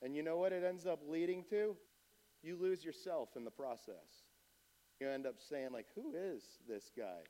And 0.00 0.16
you 0.16 0.22
know 0.22 0.38
what 0.38 0.52
it 0.52 0.64
ends 0.64 0.86
up 0.86 1.00
leading 1.06 1.44
to? 1.50 1.76
You 2.42 2.56
lose 2.58 2.82
yourself 2.82 3.36
in 3.36 3.44
the 3.44 3.50
process. 3.50 4.24
You 4.98 5.10
end 5.10 5.26
up 5.26 5.34
saying, 5.38 5.72
like, 5.74 5.86
who 5.94 6.14
is 6.16 6.42
this 6.66 6.90
guy? 6.96 7.20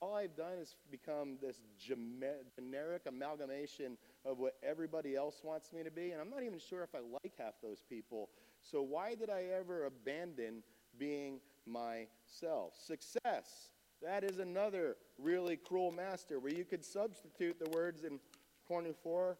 All 0.00 0.14
I've 0.14 0.36
done 0.36 0.58
is 0.60 0.76
become 0.88 1.36
this 1.42 1.58
generic 1.78 3.02
amalgamation 3.08 3.98
of 4.24 4.38
what 4.38 4.54
everybody 4.62 5.16
else 5.16 5.40
wants 5.42 5.72
me 5.72 5.82
to 5.82 5.90
be, 5.90 6.12
and 6.12 6.20
I'm 6.20 6.30
not 6.30 6.44
even 6.44 6.60
sure 6.60 6.84
if 6.84 6.94
I 6.94 6.98
like 7.00 7.34
half 7.38 7.54
those 7.60 7.82
people. 7.88 8.30
So 8.62 8.82
why 8.82 9.16
did 9.16 9.30
I 9.30 9.46
ever 9.58 9.86
abandon 9.86 10.62
being 10.96 11.40
myself? 11.66 12.74
Success 12.86 13.70
that 14.04 14.22
is 14.22 14.38
another 14.38 14.96
really 15.18 15.56
cruel 15.56 15.90
master 15.90 16.38
where 16.38 16.52
you 16.52 16.64
could 16.64 16.84
substitute 16.84 17.58
the 17.58 17.70
words 17.70 18.04
in 18.04 18.20
24 18.68 19.36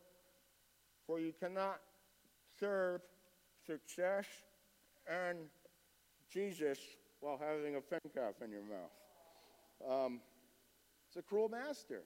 for 1.07 1.21
you 1.21 1.33
cannot 1.39 1.81
serve 2.59 3.03
success 3.67 4.27
and 5.07 5.39
Jesus 6.33 6.79
while 7.21 7.39
having 7.39 7.77
a 7.77 7.81
cap 7.81 8.35
in 8.43 8.51
your 8.51 8.63
mouth. 8.63 10.07
Um, 10.07 10.21
it's 11.09 11.17
a 11.17 11.23
cruel 11.23 11.49
master. 11.49 12.03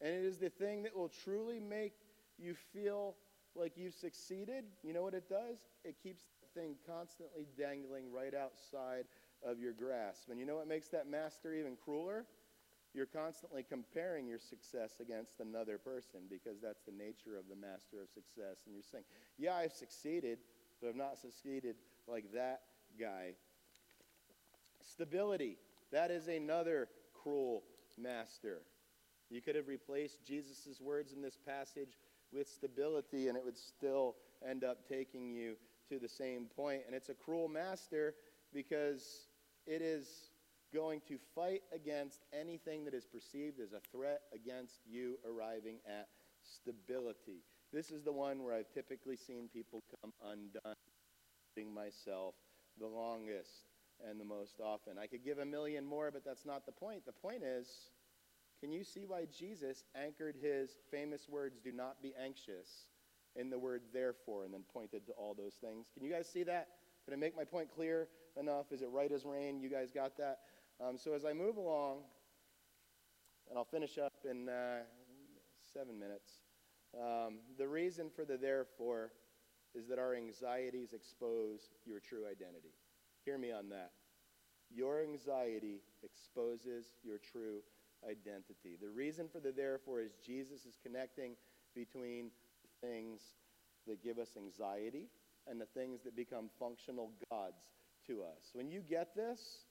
And 0.00 0.12
it 0.12 0.24
is 0.24 0.38
the 0.38 0.50
thing 0.50 0.82
that 0.82 0.94
will 0.94 1.10
truly 1.24 1.60
make 1.60 1.94
you 2.38 2.54
feel 2.54 3.14
like 3.54 3.72
you've 3.76 3.94
succeeded. 3.94 4.64
You 4.82 4.92
know 4.92 5.02
what 5.02 5.14
it 5.14 5.28
does? 5.28 5.58
It 5.84 5.96
keeps 6.02 6.24
the 6.42 6.60
thing 6.60 6.74
constantly 6.86 7.46
dangling 7.56 8.12
right 8.12 8.34
outside 8.34 9.04
of 9.46 9.60
your 9.60 9.72
grasp. 9.72 10.28
And 10.30 10.38
you 10.40 10.46
know 10.46 10.56
what 10.56 10.68
makes 10.68 10.88
that 10.88 11.08
master 11.08 11.54
even 11.54 11.76
crueler? 11.76 12.26
You're 12.94 13.06
constantly 13.06 13.62
comparing 13.62 14.26
your 14.26 14.38
success 14.38 15.00
against 15.00 15.40
another 15.40 15.78
person 15.78 16.20
because 16.30 16.60
that's 16.62 16.82
the 16.82 16.92
nature 16.92 17.38
of 17.38 17.44
the 17.48 17.56
master 17.56 18.00
of 18.02 18.08
success. 18.08 18.64
And 18.64 18.74
you're 18.74 18.82
saying, 18.90 19.04
Yeah, 19.38 19.54
I've 19.54 19.72
succeeded, 19.72 20.38
but 20.80 20.88
I've 20.88 20.96
not 20.96 21.18
succeeded 21.18 21.76
like 22.08 22.32
that 22.34 22.62
guy. 22.98 23.34
Stability. 24.80 25.58
That 25.92 26.10
is 26.10 26.28
another 26.28 26.88
cruel 27.12 27.62
master. 27.98 28.62
You 29.30 29.42
could 29.42 29.56
have 29.56 29.68
replaced 29.68 30.24
Jesus' 30.24 30.80
words 30.80 31.12
in 31.12 31.20
this 31.20 31.36
passage 31.36 31.98
with 32.32 32.48
stability, 32.48 33.28
and 33.28 33.36
it 33.36 33.44
would 33.44 33.58
still 33.58 34.16
end 34.48 34.64
up 34.64 34.88
taking 34.88 35.30
you 35.30 35.56
to 35.88 35.98
the 35.98 36.08
same 36.08 36.46
point. 36.56 36.82
And 36.86 36.94
it's 36.94 37.08
a 37.08 37.14
cruel 37.14 37.48
master 37.48 38.14
because 38.52 39.25
it 39.66 39.82
is 39.82 40.30
going 40.74 41.00
to 41.08 41.18
fight 41.34 41.62
against 41.74 42.20
anything 42.32 42.84
that 42.84 42.94
is 42.94 43.06
perceived 43.06 43.60
as 43.60 43.72
a 43.72 43.80
threat 43.92 44.22
against 44.34 44.80
you 44.86 45.18
arriving 45.28 45.78
at 45.86 46.08
stability. 46.42 47.42
This 47.72 47.90
is 47.90 48.02
the 48.02 48.12
one 48.12 48.42
where 48.42 48.54
I've 48.54 48.70
typically 48.72 49.16
seen 49.16 49.48
people 49.52 49.82
come 50.00 50.12
undone, 50.24 50.76
myself 51.74 52.34
the 52.78 52.86
longest 52.86 53.70
and 54.06 54.20
the 54.20 54.24
most 54.24 54.60
often. 54.62 54.98
I 54.98 55.06
could 55.06 55.24
give 55.24 55.38
a 55.38 55.44
million 55.44 55.84
more, 55.84 56.10
but 56.10 56.24
that's 56.24 56.44
not 56.44 56.66
the 56.66 56.72
point. 56.72 57.06
The 57.06 57.12
point 57.12 57.42
is, 57.42 57.66
can 58.60 58.72
you 58.72 58.84
see 58.84 59.04
why 59.06 59.26
Jesus 59.36 59.84
anchored 59.94 60.36
his 60.40 60.70
famous 60.90 61.28
words, 61.28 61.58
do 61.62 61.72
not 61.72 62.02
be 62.02 62.12
anxious, 62.22 62.68
in 63.34 63.50
the 63.50 63.58
word 63.58 63.82
therefore, 63.92 64.44
and 64.44 64.52
then 64.52 64.64
pointed 64.72 65.06
to 65.06 65.12
all 65.12 65.34
those 65.34 65.54
things? 65.54 65.86
Can 65.94 66.04
you 66.04 66.12
guys 66.12 66.28
see 66.28 66.42
that? 66.44 66.68
Did 67.06 67.14
I 67.14 67.16
make 67.16 67.36
my 67.36 67.44
point 67.44 67.68
clear? 67.74 68.08
enough? 68.38 68.72
Is 68.72 68.82
it 68.82 68.88
right 68.90 69.10
as 69.10 69.24
rain? 69.24 69.60
You 69.60 69.68
guys 69.68 69.90
got 69.90 70.16
that? 70.18 70.40
Um, 70.80 70.98
so 70.98 71.14
as 71.14 71.24
I 71.24 71.32
move 71.32 71.56
along, 71.56 72.00
and 73.48 73.58
I'll 73.58 73.64
finish 73.64 73.98
up 73.98 74.12
in 74.28 74.48
uh, 74.48 74.82
seven 75.72 75.98
minutes, 75.98 76.30
um, 76.94 77.38
the 77.58 77.66
reason 77.66 78.10
for 78.14 78.24
the 78.24 78.36
therefore 78.36 79.12
is 79.74 79.88
that 79.88 79.98
our 79.98 80.14
anxieties 80.14 80.92
expose 80.92 81.60
your 81.84 82.00
true 82.00 82.24
identity. 82.26 82.74
Hear 83.24 83.38
me 83.38 83.52
on 83.52 83.68
that. 83.70 83.92
Your 84.70 85.02
anxiety 85.02 85.82
exposes 86.02 86.86
your 87.02 87.18
true 87.18 87.60
identity. 88.08 88.76
The 88.80 88.88
reason 88.88 89.28
for 89.28 89.40
the 89.40 89.52
therefore 89.52 90.00
is 90.00 90.12
Jesus 90.24 90.66
is 90.66 90.76
connecting 90.82 91.36
between 91.74 92.30
things 92.80 93.20
that 93.86 94.02
give 94.02 94.18
us 94.18 94.30
anxiety 94.36 95.08
and 95.48 95.60
the 95.60 95.66
things 95.66 96.02
that 96.04 96.16
become 96.16 96.48
functional 96.58 97.10
gods 97.30 97.70
to 98.06 98.22
us. 98.22 98.50
When 98.52 98.70
you 98.70 98.80
get 98.80 99.14
this, 99.14 99.64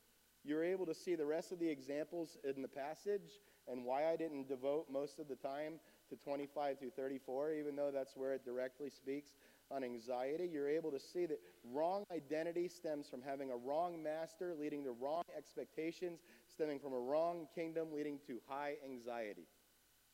you're 0.43 0.63
able 0.63 0.85
to 0.85 0.93
see 0.93 1.15
the 1.15 1.25
rest 1.25 1.51
of 1.51 1.59
the 1.59 1.69
examples 1.69 2.37
in 2.43 2.61
the 2.61 2.67
passage 2.67 3.39
and 3.67 3.83
why 3.83 4.11
I 4.11 4.15
didn't 4.15 4.47
devote 4.47 4.85
most 4.91 5.19
of 5.19 5.27
the 5.27 5.35
time 5.35 5.79
to 6.09 6.15
25 6.15 6.77
through 6.77 6.91
34, 6.91 7.53
even 7.53 7.75
though 7.75 7.91
that's 7.91 8.15
where 8.15 8.33
it 8.33 8.45
directly 8.45 8.89
speaks 8.89 9.31
on 9.71 9.83
anxiety. 9.83 10.47
You're 10.51 10.69
able 10.69 10.91
to 10.91 10.99
see 10.99 11.25
that 11.25 11.39
wrong 11.63 12.03
identity 12.13 12.67
stems 12.67 13.07
from 13.07 13.21
having 13.23 13.49
a 13.51 13.57
wrong 13.57 14.03
master, 14.03 14.53
leading 14.59 14.83
to 14.83 14.91
wrong 14.91 15.23
expectations, 15.35 16.19
stemming 16.47 16.79
from 16.79 16.93
a 16.93 16.99
wrong 16.99 17.47
kingdom, 17.55 17.87
leading 17.91 18.19
to 18.27 18.39
high 18.47 18.75
anxiety. 18.85 19.47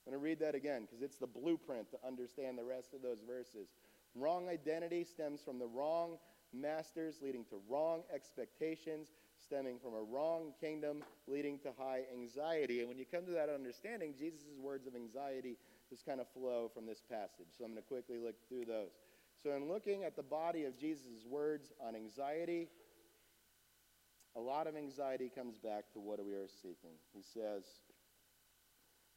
I'm 0.06 0.14
going 0.14 0.20
to 0.20 0.24
read 0.24 0.40
that 0.40 0.56
again 0.56 0.84
because 0.84 1.04
it's 1.04 1.18
the 1.18 1.28
blueprint 1.28 1.92
to 1.92 1.98
understand 2.08 2.58
the 2.58 2.64
rest 2.64 2.94
of 2.94 3.02
those 3.02 3.20
verses. 3.28 3.68
Wrong 4.16 4.50
identity 4.50 5.04
stems 5.04 5.42
from 5.42 5.60
the 5.60 5.68
wrong 5.68 6.18
masters, 6.54 7.20
leading 7.22 7.46
to 7.46 7.62
wrong 7.70 8.04
expectations, 8.14 9.10
stemming 9.38 9.80
from 9.80 9.94
a 9.94 10.02
wrong 10.02 10.54
kingdom, 10.60 11.04
leading 11.28 11.58
to 11.60 11.70
high 11.78 12.02
anxiety. 12.14 12.80
And 12.80 12.90
when 12.90 12.98
you 12.98 13.06
come 13.06 13.26
to 13.26 13.32
that 13.32 13.50
understanding, 13.50 14.14
Jesus' 14.18 14.58
words 14.60 14.86
of 14.88 14.96
anxiety 14.96 15.58
just 15.90 16.06
kind 16.06 16.20
of 16.20 16.28
flow 16.34 16.70
from 16.74 16.86
this 16.86 17.02
passage. 17.10 17.48
So 17.58 17.66
I'm 17.66 17.72
going 17.72 17.82
to 17.82 17.88
quickly 17.88 18.18
look 18.18 18.36
through 18.48 18.66
those. 18.66 18.92
So, 19.44 19.56
in 19.56 19.68
looking 19.68 20.04
at 20.04 20.16
the 20.16 20.24
body 20.24 20.66
of 20.66 20.78
Jesus' 20.78 21.26
words 21.28 21.72
on 21.86 21.96
anxiety, 21.96 22.68
a 24.36 24.40
lot 24.40 24.68
of 24.68 24.76
anxiety 24.76 25.32
comes 25.34 25.58
back 25.58 25.92
to 25.94 26.00
what 26.00 26.24
we 26.24 26.34
are 26.34 26.48
seeking. 26.48 26.96
He 27.12 27.22
says, 27.22 27.64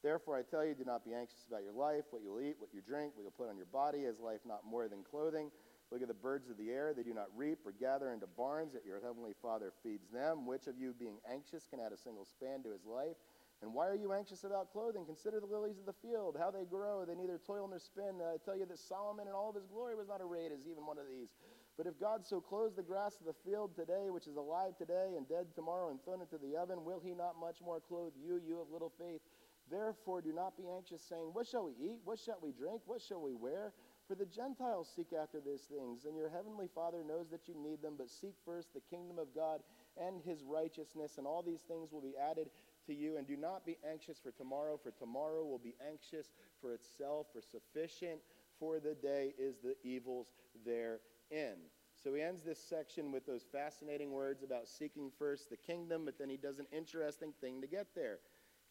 Therefore, 0.04 0.36
I 0.36 0.44
tell 0.44 0.60
you, 0.60 0.76
do 0.76 0.84
not 0.84 1.00
be 1.00 1.16
anxious 1.16 1.48
about 1.48 1.64
your 1.64 1.72
life, 1.72 2.04
what 2.12 2.20
you'll 2.20 2.44
eat, 2.44 2.60
what 2.60 2.68
you 2.76 2.84
drink, 2.84 3.16
what 3.16 3.24
you'll 3.24 3.40
put 3.40 3.48
on 3.48 3.56
your 3.56 3.72
body. 3.72 4.04
Is 4.04 4.20
life 4.20 4.44
not 4.44 4.60
more 4.60 4.86
than 4.86 5.00
clothing? 5.00 5.48
Look 5.90 6.02
at 6.02 6.08
the 6.08 6.20
birds 6.20 6.50
of 6.50 6.60
the 6.60 6.68
air. 6.68 6.92
They 6.92 7.02
do 7.02 7.16
not 7.16 7.32
reap 7.34 7.64
or 7.64 7.72
gather 7.72 8.12
into 8.12 8.28
barns, 8.36 8.76
yet 8.76 8.84
your 8.84 9.00
heavenly 9.00 9.32
Father 9.40 9.72
feeds 9.82 10.04
them. 10.12 10.44
Which 10.44 10.68
of 10.68 10.76
you, 10.76 10.92
being 10.92 11.16
anxious, 11.24 11.64
can 11.64 11.80
add 11.80 11.92
a 11.92 11.96
single 11.96 12.28
span 12.28 12.62
to 12.64 12.70
his 12.76 12.84
life? 12.84 13.16
And 13.64 13.72
why 13.72 13.88
are 13.88 13.96
you 13.96 14.12
anxious 14.12 14.44
about 14.44 14.68
clothing? 14.76 15.08
Consider 15.08 15.40
the 15.40 15.48
lilies 15.48 15.80
of 15.80 15.88
the 15.88 15.96
field, 16.04 16.36
how 16.38 16.50
they 16.50 16.68
grow. 16.68 17.08
They 17.08 17.16
neither 17.16 17.40
toil 17.40 17.64
nor 17.64 17.80
spin. 17.80 18.20
I 18.20 18.36
tell 18.44 18.58
you 18.60 18.66
that 18.66 18.78
Solomon 18.78 19.24
in 19.24 19.32
all 19.32 19.48
of 19.48 19.56
his 19.56 19.64
glory 19.64 19.96
was 19.96 20.08
not 20.08 20.20
arrayed 20.20 20.52
as 20.52 20.68
even 20.68 20.84
one 20.84 21.00
of 21.00 21.08
these. 21.08 21.32
But 21.80 21.86
if 21.86 21.98
God 21.98 22.26
so 22.28 22.42
clothes 22.44 22.76
the 22.76 22.84
grass 22.84 23.16
of 23.20 23.26
the 23.26 23.40
field 23.40 23.72
today, 23.74 24.12
which 24.12 24.28
is 24.28 24.36
alive 24.36 24.76
today 24.76 25.16
and 25.16 25.26
dead 25.26 25.48
tomorrow 25.56 25.88
and 25.88 25.96
thrown 26.04 26.20
into 26.20 26.36
the 26.36 26.60
oven, 26.60 26.84
will 26.84 27.00
he 27.00 27.14
not 27.14 27.40
much 27.40 27.64
more 27.64 27.80
clothe 27.80 28.12
you, 28.20 28.38
you 28.44 28.60
of 28.60 28.68
little 28.70 28.92
faith? 29.00 29.22
Therefore, 29.70 30.20
do 30.20 30.32
not 30.32 30.56
be 30.56 30.64
anxious, 30.68 31.02
saying, 31.02 31.30
What 31.32 31.46
shall 31.46 31.64
we 31.64 31.72
eat? 31.72 32.00
What 32.04 32.18
shall 32.18 32.38
we 32.42 32.52
drink? 32.52 32.82
What 32.86 33.00
shall 33.00 33.22
we 33.22 33.34
wear? 33.34 33.72
For 34.06 34.14
the 34.14 34.26
Gentiles 34.26 34.92
seek 34.94 35.12
after 35.12 35.40
these 35.40 35.62
things, 35.62 36.04
and 36.04 36.16
your 36.16 36.28
heavenly 36.28 36.68
Father 36.74 37.02
knows 37.02 37.30
that 37.30 37.48
you 37.48 37.54
need 37.54 37.80
them. 37.80 37.94
But 37.96 38.10
seek 38.10 38.34
first 38.44 38.74
the 38.74 38.80
kingdom 38.80 39.18
of 39.18 39.34
God 39.34 39.60
and 39.96 40.20
his 40.22 40.42
righteousness, 40.42 41.16
and 41.16 41.26
all 41.26 41.42
these 41.42 41.62
things 41.62 41.92
will 41.92 42.02
be 42.02 42.14
added 42.16 42.50
to 42.86 42.94
you. 42.94 43.16
And 43.16 43.26
do 43.26 43.36
not 43.36 43.64
be 43.64 43.78
anxious 43.88 44.18
for 44.18 44.30
tomorrow, 44.30 44.78
for 44.82 44.90
tomorrow 44.90 45.44
will 45.44 45.58
be 45.58 45.74
anxious 45.88 46.32
for 46.60 46.74
itself, 46.74 47.28
for 47.32 47.40
sufficient 47.40 48.20
for 48.58 48.78
the 48.78 48.94
day 48.94 49.34
is 49.38 49.56
the 49.62 49.76
evils 49.82 50.28
therein 50.64 50.98
in. 51.30 51.56
So 52.02 52.12
he 52.12 52.22
ends 52.22 52.42
this 52.42 52.58
section 52.58 53.12
with 53.12 53.24
those 53.24 53.44
fascinating 53.50 54.10
words 54.10 54.42
about 54.42 54.68
seeking 54.68 55.10
first 55.18 55.48
the 55.48 55.56
kingdom, 55.56 56.04
but 56.04 56.18
then 56.18 56.28
he 56.28 56.36
does 56.36 56.58
an 56.58 56.66
interesting 56.72 57.32
thing 57.40 57.60
to 57.60 57.66
get 57.66 57.86
there. 57.94 58.18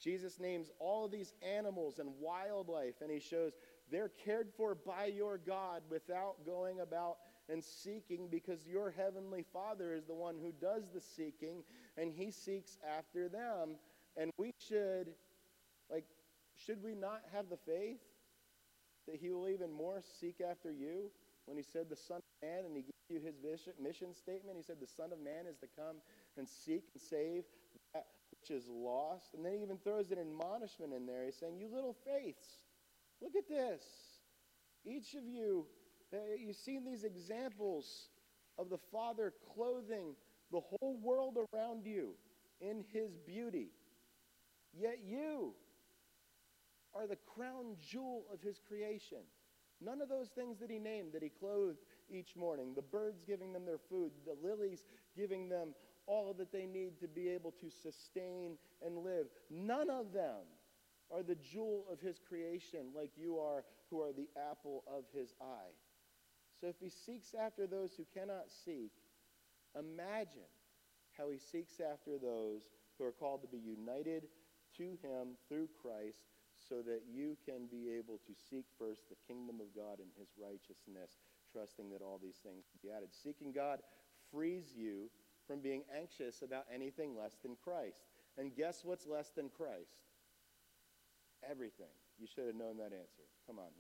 Jesus 0.04 0.40
names 0.40 0.70
all 0.80 1.06
of 1.06 1.12
these 1.12 1.34
animals 1.42 2.00
and 2.00 2.10
wildlife, 2.20 2.96
and 3.02 3.10
he 3.10 3.20
shows 3.20 3.54
they're 3.90 4.12
cared 4.26 4.50
for 4.58 4.76
by 4.76 5.06
your 5.06 5.38
God 5.38 5.82
without 5.90 6.46
going 6.46 6.82
about 6.82 7.18
and 7.50 7.64
seeking 7.64 8.28
because 8.30 8.66
your 8.66 8.92
heavenly 8.92 9.46
Father 9.54 9.94
is 9.94 10.06
the 10.06 10.14
one 10.14 10.36
who 10.42 10.52
does 10.52 10.84
the 10.94 11.02
seeking, 11.02 11.64
and 11.98 12.12
he 12.12 12.32
seeks 12.32 12.78
after 12.98 13.30
them. 13.30 13.76
And 14.18 14.32
we 14.38 14.52
should, 14.68 15.10
like, 15.90 16.06
should 16.56 16.84
we 16.84 16.96
not 16.96 17.22
have 17.34 17.50
the 17.50 17.58
faith 17.58 18.00
that 19.08 19.16
he 19.16 19.32
will 19.32 19.50
even 19.50 19.72
more 19.72 20.02
seek 20.20 20.42
after 20.42 20.72
you? 20.72 21.12
when 21.46 21.58
he 21.58 21.64
said 21.64 21.90
the 21.90 21.96
Son 21.96 22.18
of 22.18 22.48
Man, 22.48 22.66
and 22.66 22.76
he 22.76 22.84
gave 22.84 22.94
you 23.10 23.20
his 23.20 23.36
mission 23.82 24.14
statement. 24.14 24.58
He 24.58 24.64
said 24.64 24.78
the 24.80 24.88
Son 24.88 25.12
of 25.12 25.20
Man 25.20 25.46
is 25.50 25.58
to 25.58 25.68
come 25.76 25.98
and 26.38 26.48
seek 26.48 26.84
and 26.94 27.02
save 27.02 27.44
is 28.52 28.68
lost. 28.68 29.34
And 29.34 29.46
then 29.46 29.54
he 29.54 29.62
even 29.62 29.78
throws 29.78 30.12
an 30.12 30.20
admonishment 30.20 30.94
in 30.94 31.06
there. 31.06 31.26
He's 31.26 31.36
saying, 31.36 31.60
You 31.60 31.68
little 31.74 31.96
faiths, 32.06 32.48
look 33.22 33.36
at 33.36 33.48
this. 33.48 33.84
Each 34.86 35.14
of 35.14 35.26
you, 35.26 35.66
uh, 36.14 36.18
you've 36.38 36.56
seen 36.56 36.86
these 36.86 37.04
examples 37.04 38.10
of 38.58 38.70
the 38.70 38.80
Father 38.92 39.34
clothing 39.56 40.16
the 40.52 40.60
whole 40.60 40.98
world 41.02 41.38
around 41.54 41.86
you 41.86 42.14
in 42.62 42.84
his 42.92 43.18
beauty. 43.26 43.70
Yet 44.74 45.00
you 45.04 45.54
are 46.94 47.08
the 47.08 47.18
crown 47.36 47.76
jewel 47.82 48.26
of 48.32 48.42
his 48.42 48.60
creation. 48.68 49.20
None 49.82 50.02
of 50.02 50.10
those 50.10 50.30
things 50.30 50.60
that 50.60 50.70
he 50.70 50.80
named 50.80 51.14
that 51.14 51.24
he 51.24 51.30
clothed 51.30 51.80
each 52.10 52.36
morning 52.36 52.74
the 52.76 52.82
birds 52.82 53.24
giving 53.26 53.52
them 53.54 53.66
their 53.66 53.80
food, 53.90 54.12
the 54.26 54.48
lilies 54.48 54.84
giving 55.16 55.50
them 55.50 55.70
all 56.08 56.34
that 56.38 56.52
they 56.52 56.66
need 56.66 57.00
to 57.00 57.08
be 57.08 57.30
able 57.30 57.52
to 57.52 57.70
sustain 57.70 58.58
and 58.86 58.98
live. 58.98 59.28
None 59.50 59.90
of 59.90 60.14
them 60.14 60.42
are 61.12 61.24
the 61.24 61.36
jewel 61.36 61.86
of 61.92 62.00
his 62.00 62.20
creation 62.28 62.88
like 62.96 63.12
you 63.16 63.40
are, 63.40 63.64
who 63.90 64.02
are 64.02 64.12
the 64.12 64.28
apple 64.50 64.84
of 64.88 65.04
his 65.14 65.34
eye. 65.42 65.76
So 66.60 66.68
if 66.68 66.76
he 66.80 66.90
seeks 66.90 67.34
after 67.40 67.68
those 67.68 67.94
who 67.96 68.06
cannot 68.14 68.46
seek, 68.66 68.92
imagine 69.78 70.50
how 71.18 71.30
he 71.30 71.38
seeks 71.38 71.80
after 71.80 72.18
those 72.18 72.70
who 72.98 73.06
are 73.06 73.12
called 73.12 73.42
to 73.42 73.48
be 73.48 73.60
united 73.60 74.24
to 74.78 74.98
him 75.04 75.38
through 75.48 75.70
Christ 75.82 76.24
so 76.58 76.82
that 76.82 77.02
you 77.12 77.38
can 77.46 77.68
be 77.70 77.92
able 77.98 78.20
to 78.26 78.34
seek 78.50 78.66
first 78.80 79.10
the 79.10 79.20
kingdom 79.28 79.60
of 79.60 79.76
God 79.76 80.00
and 80.00 80.10
his 80.18 80.30
righteousness, 80.40 81.20
trusting 81.52 81.90
that 81.92 82.02
all 82.02 82.20
these 82.22 82.40
things 82.42 82.66
will 82.72 82.82
be 82.82 82.96
added. 82.96 83.10
Seeking 83.12 83.52
God 83.52 83.80
frees 84.32 84.74
you 84.76 85.10
from 85.48 85.60
being 85.60 85.84
anxious 85.96 86.42
about 86.42 86.66
anything 86.74 87.16
less 87.18 87.38
than 87.44 87.56
Christ. 87.64 88.04
And 88.38 88.56
guess 88.56 88.84
what's 88.84 89.08
less 89.08 89.30
than 89.30 89.50
Christ? 89.50 90.00
Everything. 91.50 91.94
You 92.18 92.28
should 92.28 92.48
have 92.48 92.56
known 92.56 92.78
that 92.78 92.94
answer. 92.94 93.28
Come 93.48 93.60
on. 93.60 93.72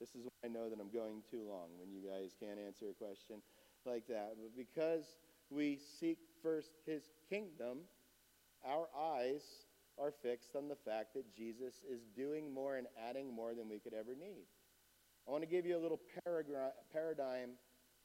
This 0.00 0.10
is 0.10 0.22
when 0.22 0.30
I 0.44 0.48
know 0.48 0.68
that 0.68 0.80
I'm 0.80 0.90
going 0.90 1.22
too 1.30 1.42
long 1.48 1.68
when 1.78 1.90
you 1.90 2.00
guys 2.00 2.34
can't 2.38 2.58
answer 2.58 2.86
a 2.90 2.94
question 2.94 3.42
like 3.84 4.06
that. 4.08 4.34
But 4.40 4.56
because 4.56 5.16
we 5.50 5.78
seek 5.98 6.18
first 6.42 6.70
his 6.86 7.10
kingdom, 7.28 7.78
our 8.64 8.88
eyes 8.96 9.42
are 9.98 10.12
fixed 10.22 10.54
on 10.54 10.68
the 10.68 10.76
fact 10.76 11.14
that 11.14 11.34
Jesus 11.34 11.82
is 11.90 12.02
doing 12.16 12.52
more 12.52 12.76
and 12.76 12.86
adding 13.08 13.34
more 13.34 13.54
than 13.54 13.68
we 13.68 13.78
could 13.78 13.94
ever 13.94 14.14
need. 14.14 14.46
I 15.26 15.30
want 15.30 15.42
to 15.42 15.48
give 15.48 15.66
you 15.66 15.76
a 15.76 15.82
little 15.82 16.00
paradigm 16.24 17.50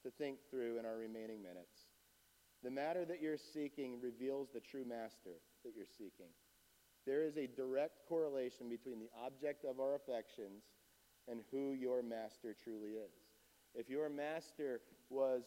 to 0.04 0.12
think 0.12 0.39
through 0.50 0.80
in 0.80 0.86
our 0.86 0.98
remaining 0.98 1.41
minutes. 1.41 1.83
The 2.64 2.72
matter 2.72 3.03
that 3.05 3.22
you're 3.22 3.38
seeking 3.38 3.99
reveals 4.01 4.47
the 4.53 4.61
true 4.61 4.86
master 4.86 5.41
that 5.66 5.74
you're 5.76 5.86
seeking. 5.86 6.32
There 7.05 7.24
is 7.24 7.36
a 7.36 7.47
direct 7.47 8.07
correlation 8.07 8.70
between 8.70 8.99
the 8.99 9.09
object 9.26 9.66
of 9.66 9.82
our 9.82 9.95
affections 9.95 10.64
and 11.30 11.41
who 11.51 11.74
your 11.74 12.01
master 12.01 12.55
truly 12.64 12.91
is. 12.91 13.11
If 13.76 13.89
your 13.89 14.09
master 14.09 14.80
was 15.09 15.43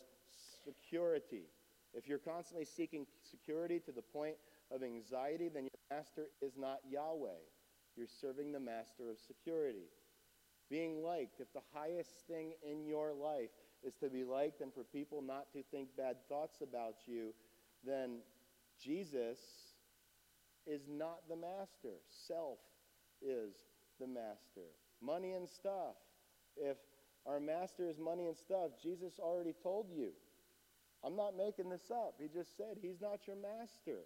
security, 0.64 1.44
if 1.94 2.06
you're 2.06 2.18
constantly 2.18 2.66
seeking 2.66 3.06
security 3.22 3.80
to 3.80 3.92
the 3.92 4.02
point 4.02 4.36
of 4.70 4.82
anxiety, 4.82 5.48
then 5.48 5.64
your 5.64 5.98
master 5.98 6.26
is 6.42 6.52
not 6.58 6.80
Yahweh. 6.86 7.40
You're 7.96 8.06
serving 8.20 8.52
the 8.52 8.60
master 8.60 9.10
of 9.10 9.18
security. 9.18 9.88
Being 10.70 11.02
liked, 11.02 11.40
if 11.40 11.52
the 11.52 11.62
highest 11.72 12.10
thing 12.28 12.52
in 12.68 12.84
your 12.84 13.12
life 13.12 13.50
is 13.84 13.94
to 14.02 14.08
be 14.08 14.24
liked 14.24 14.60
and 14.60 14.72
for 14.72 14.82
people 14.82 15.22
not 15.22 15.52
to 15.52 15.62
think 15.70 15.88
bad 15.96 16.16
thoughts 16.28 16.58
about 16.60 16.96
you, 17.06 17.32
then 17.84 18.18
Jesus 18.82 19.38
is 20.66 20.82
not 20.88 21.20
the 21.28 21.36
master. 21.36 22.00
Self 22.26 22.58
is 23.22 23.54
the 24.00 24.06
master. 24.06 24.68
Money 25.00 25.32
and 25.32 25.48
stuff. 25.48 25.94
If 26.56 26.76
our 27.26 27.38
master 27.38 27.88
is 27.88 27.98
money 27.98 28.26
and 28.26 28.36
stuff, 28.36 28.70
Jesus 28.82 29.18
already 29.18 29.54
told 29.62 29.86
you. 29.94 30.10
I'm 31.04 31.16
not 31.16 31.36
making 31.36 31.68
this 31.68 31.90
up. 31.90 32.14
He 32.18 32.28
just 32.28 32.56
said 32.56 32.78
he's 32.80 33.00
not 33.00 33.26
your 33.26 33.36
master 33.36 34.00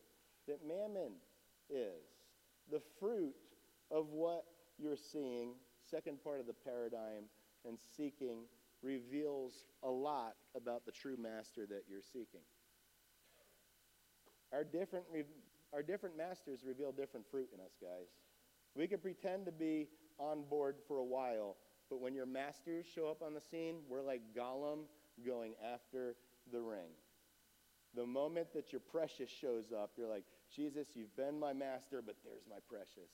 that 0.47 0.59
mammon 0.67 1.13
is. 1.69 2.05
The 2.71 2.81
fruit 2.99 3.35
of 3.91 4.09
what 4.11 4.45
you're 4.79 4.97
seeing, 4.97 5.55
second 5.91 6.23
part 6.23 6.41
of 6.41 6.47
the 6.47 6.55
paradigm, 6.55 7.25
and 7.67 7.79
seeking 7.97 8.45
reveals 8.83 9.65
a 9.83 9.91
lot 9.91 10.35
about 10.57 10.87
the 10.87 10.93
true 10.93 11.17
master 11.17 11.67
that 11.67 11.83
you're 11.89 12.03
seeking. 12.03 12.41
Our 14.53 14.65
different, 14.65 15.05
our 15.73 15.83
different 15.83 16.17
masters 16.17 16.61
reveal 16.67 16.93
different 16.93 17.27
fruit 17.31 17.49
in 17.55 17.61
us, 17.61 17.77
guys. 17.81 18.09
We 18.75 18.87
can 18.87 18.99
pretend 18.99 19.47
to 19.47 19.53
be 19.53 19.89
on 20.19 20.43
board 20.49 20.77
for 20.89 20.99
a 20.99 21.05
while, 21.05 21.57
but 21.89 22.01
when 22.01 22.15
your 22.15 22.27
masters 22.27 22.87
show 22.87 23.09
up 23.09 23.23
on 23.23 23.35
the 23.35 23.41
scene, 23.41 23.77
we're 23.89 24.03
like 24.03 24.23
Gollum 24.37 24.85
going 25.25 25.55
after 25.73 26.15
the 26.53 26.61
ring. 26.61 26.91
The 27.95 28.07
moment 28.07 28.53
that 28.55 28.73
your 28.73 28.81
precious 28.81 29.31
shows 29.31 29.73
up, 29.77 29.93
you're 29.97 30.09
like, 30.09 30.25
Jesus, 30.55 30.89
you've 30.95 31.15
been 31.17 31.39
my 31.39 31.53
master, 31.53 32.03
but 32.05 32.17
there's 32.25 32.45
my 32.49 32.59
precious. 32.69 33.11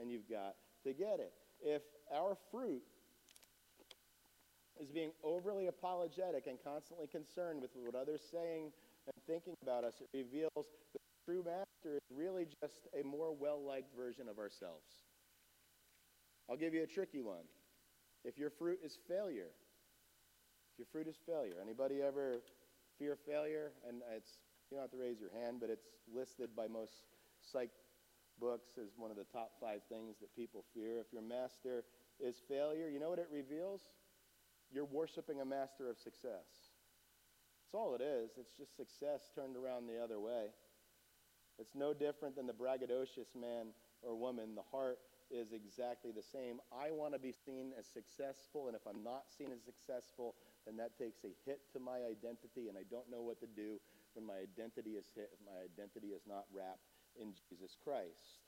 And 0.00 0.10
you've 0.10 0.28
got 0.28 0.56
to 0.84 0.92
get 0.92 1.20
it. 1.20 1.32
If 1.62 1.82
our 2.14 2.36
fruit 2.50 2.82
is 4.80 4.90
being 4.90 5.12
overly 5.24 5.66
apologetic 5.66 6.46
and 6.46 6.58
constantly 6.62 7.06
concerned 7.06 7.62
with 7.62 7.70
what 7.74 7.94
others 7.94 8.20
are 8.20 8.38
saying 8.38 8.72
and 9.06 9.24
thinking 9.26 9.54
about 9.62 9.84
us, 9.84 9.94
it 10.00 10.08
reveals 10.12 10.52
that 10.54 10.92
the 10.92 11.00
true 11.24 11.42
master 11.42 11.96
is 11.96 12.16
really 12.16 12.46
just 12.62 12.88
a 12.98 13.02
more 13.04 13.34
well-liked 13.34 13.94
version 13.96 14.28
of 14.28 14.38
ourselves. 14.38 15.04
I'll 16.48 16.56
give 16.56 16.74
you 16.74 16.82
a 16.82 16.86
tricky 16.86 17.22
one. 17.22 17.44
If 18.24 18.38
your 18.38 18.50
fruit 18.50 18.80
is 18.84 18.98
failure, 19.08 19.50
if 20.72 20.78
your 20.78 20.86
fruit 20.92 21.08
is 21.08 21.16
failure, 21.26 21.54
anybody 21.62 22.02
ever 22.02 22.42
fear 22.98 23.16
failure, 23.26 23.72
and 23.88 24.02
it's 24.14 24.38
you 24.70 24.76
don't 24.76 24.82
have 24.82 24.90
to 24.90 24.96
raise 24.96 25.20
your 25.20 25.30
hand, 25.30 25.58
but 25.60 25.70
it's 25.70 25.86
listed 26.12 26.50
by 26.56 26.66
most 26.66 26.92
psych 27.40 27.70
books 28.40 28.78
as 28.80 28.88
one 28.96 29.10
of 29.10 29.16
the 29.16 29.26
top 29.32 29.52
five 29.60 29.80
things 29.88 30.16
that 30.20 30.34
people 30.34 30.64
fear. 30.74 31.00
If 31.00 31.12
your 31.12 31.22
master 31.22 31.84
is 32.20 32.36
failure, 32.48 32.88
you 32.88 33.00
know 33.00 33.10
what 33.10 33.18
it 33.18 33.28
reveals? 33.32 33.82
You're 34.72 34.88
worshiping 34.88 35.40
a 35.40 35.44
master 35.44 35.88
of 35.88 35.98
success. 35.98 36.74
That's 37.64 37.74
all 37.74 37.94
it 37.94 38.02
is. 38.02 38.30
It's 38.38 38.56
just 38.56 38.76
success 38.76 39.30
turned 39.34 39.56
around 39.56 39.86
the 39.86 40.02
other 40.02 40.20
way. 40.20 40.54
It's 41.58 41.74
no 41.74 41.94
different 41.94 42.36
than 42.36 42.46
the 42.46 42.52
braggadocious 42.52 43.34
man 43.34 43.72
or 44.02 44.14
woman. 44.14 44.54
The 44.54 44.66
heart 44.70 44.98
is 45.30 45.52
exactly 45.52 46.12
the 46.12 46.22
same. 46.22 46.60
I 46.70 46.90
want 46.90 47.14
to 47.14 47.18
be 47.18 47.32
seen 47.32 47.72
as 47.78 47.86
successful, 47.86 48.68
and 48.68 48.76
if 48.76 48.86
I'm 48.86 49.02
not 49.02 49.26
seen 49.26 49.48
as 49.50 49.64
successful, 49.64 50.34
then 50.66 50.76
that 50.76 50.98
takes 50.98 51.24
a 51.24 51.32
hit 51.44 51.60
to 51.72 51.80
my 51.80 52.06
identity, 52.06 52.68
and 52.68 52.78
I 52.78 52.84
don't 52.90 53.10
know 53.10 53.22
what 53.22 53.40
to 53.40 53.48
do 53.50 53.80
when 54.14 54.26
my 54.26 54.38
identity 54.38 54.94
is 54.94 55.10
hit, 55.14 55.30
if 55.32 55.40
my 55.42 55.58
identity 55.58 56.14
is 56.14 56.22
not 56.28 56.44
wrapped 56.54 56.95
in 57.20 57.32
Jesus 57.48 57.76
Christ. 57.82 58.40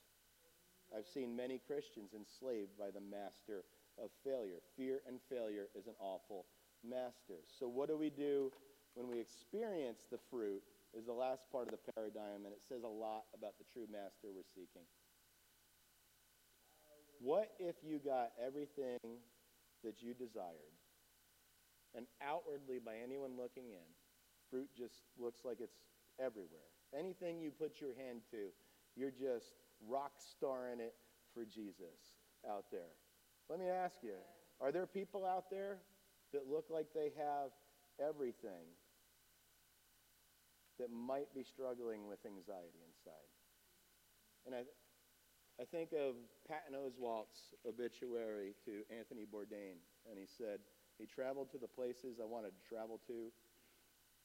I've 0.95 1.07
seen 1.07 1.37
many 1.37 1.61
Christians 1.61 2.15
enslaved 2.17 2.79
by 2.79 2.91
the 2.91 3.01
master 3.01 3.65
of 4.01 4.11
failure. 4.25 4.61
Fear 4.77 5.01
and 5.07 5.21
failure 5.29 5.69
is 5.75 5.87
an 5.87 5.99
awful 6.01 6.47
master. 6.83 7.45
So, 7.59 7.69
what 7.69 7.89
do 7.89 7.97
we 7.97 8.11
do 8.11 8.51
when 8.95 9.09
we 9.09 9.21
experience 9.21 10.07
the 10.11 10.19
fruit? 10.31 10.63
Is 10.97 11.05
the 11.05 11.13
last 11.13 11.45
part 11.53 11.69
of 11.69 11.77
the 11.77 11.93
paradigm, 11.93 12.49
and 12.49 12.55
it 12.57 12.65
says 12.67 12.83
a 12.83 12.89
lot 12.89 13.29
about 13.37 13.59
the 13.59 13.65
true 13.71 13.85
master 13.93 14.33
we're 14.33 14.49
seeking. 14.57 14.89
What 17.21 17.53
if 17.59 17.77
you 17.85 18.01
got 18.01 18.33
everything 18.41 18.97
that 19.85 20.01
you 20.01 20.15
desired, 20.15 20.73
and 21.95 22.07
outwardly, 22.25 22.81
by 22.81 22.97
anyone 23.05 23.37
looking 23.37 23.69
in, 23.69 23.89
fruit 24.51 24.71
just 24.75 25.05
looks 25.21 25.45
like 25.45 25.61
it's 25.61 25.77
everywhere? 26.19 26.73
Anything 26.97 27.41
you 27.41 27.51
put 27.51 27.81
your 27.81 27.95
hand 27.95 28.21
to, 28.31 28.49
you're 28.97 29.11
just 29.11 29.55
rock 29.87 30.13
starring 30.19 30.81
it 30.81 30.95
for 31.35 31.45
Jesus 31.45 32.19
out 32.49 32.65
there. 32.73 32.93
Let 33.49 33.59
me 33.59 33.69
ask 33.69 33.97
you 34.03 34.17
are 34.61 34.73
there 34.73 34.87
people 34.87 35.25
out 35.25 35.51
there 35.51 35.79
that 36.33 36.49
look 36.51 36.67
like 36.71 36.87
they 36.95 37.13
have 37.17 37.51
everything 38.01 38.67
that 40.79 40.91
might 40.91 41.33
be 41.35 41.43
struggling 41.43 42.07
with 42.07 42.19
anxiety 42.25 42.83
inside? 42.87 43.29
And 44.47 44.55
I, 44.55 44.63
I 45.61 45.65
think 45.67 45.93
of 45.93 46.15
Patton 46.47 46.75
Oswalt's 46.75 47.55
obituary 47.67 48.55
to 48.65 48.83
Anthony 48.97 49.27
Bourdain, 49.27 49.83
and 50.09 50.19
he 50.19 50.27
said, 50.27 50.61
He 50.99 51.07
traveled 51.07 51.51
to 51.53 51.59
the 51.59 51.69
places 51.69 52.19
I 52.23 52.25
wanted 52.25 52.53
to 52.55 52.63
travel 52.69 53.01
to. 53.07 53.31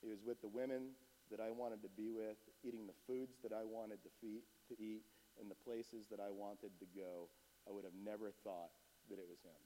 He 0.02 0.10
was 0.10 0.20
with 0.26 0.42
the 0.42 0.48
women 0.48 0.94
that 1.32 1.40
I 1.40 1.50
wanted 1.52 1.82
to 1.84 1.92
be 1.92 2.12
with, 2.12 2.38
eating 2.64 2.88
the 2.88 2.98
foods 3.08 3.38
that 3.44 3.54
I 3.54 3.64
wanted 3.64 4.00
to, 4.04 4.10
to 4.12 4.74
eat, 4.82 5.04
and 5.40 5.50
the 5.50 5.60
places 5.66 6.08
that 6.12 6.20
I 6.20 6.30
wanted 6.30 6.76
to 6.80 6.88
go. 6.96 7.30
I 7.68 7.72
would 7.72 7.84
have 7.84 7.96
never 7.96 8.32
thought 8.44 8.72
that 9.10 9.18
it 9.18 9.28
was 9.28 9.40
him. 9.42 9.64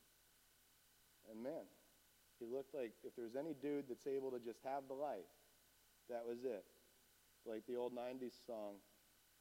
And 1.31 1.43
man, 1.43 1.65
he 2.39 2.45
looked 2.45 2.73
like 2.73 2.93
if 3.03 3.15
there's 3.17 3.35
any 3.35 3.53
dude 3.57 3.89
that's 3.89 4.07
able 4.07 4.31
to 4.31 4.39
just 4.39 4.61
have 4.63 4.87
the 4.87 4.93
life, 4.93 5.27
that 6.09 6.23
was 6.23 6.45
it. 6.45 6.63
Like 7.45 7.65
the 7.67 7.75
old 7.75 7.93
90s 7.95 8.37
song, 8.45 8.79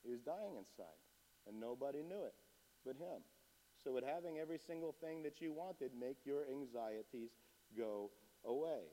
he 0.03 0.11
was 0.11 0.21
dying 0.21 0.57
inside 0.57 0.99
and 1.47 1.61
nobody 1.61 2.03
knew 2.03 2.25
it 2.27 2.35
but 2.87 2.95
him. 2.95 3.27
So, 3.83 3.93
would 3.93 4.05
having 4.05 4.39
every 4.39 4.59
single 4.59 4.95
thing 5.03 5.23
that 5.25 5.43
you 5.43 5.53
wanted 5.53 5.91
make 5.99 6.25
your 6.25 6.47
anxieties 6.49 7.31
go 7.77 8.11
away? 8.47 8.87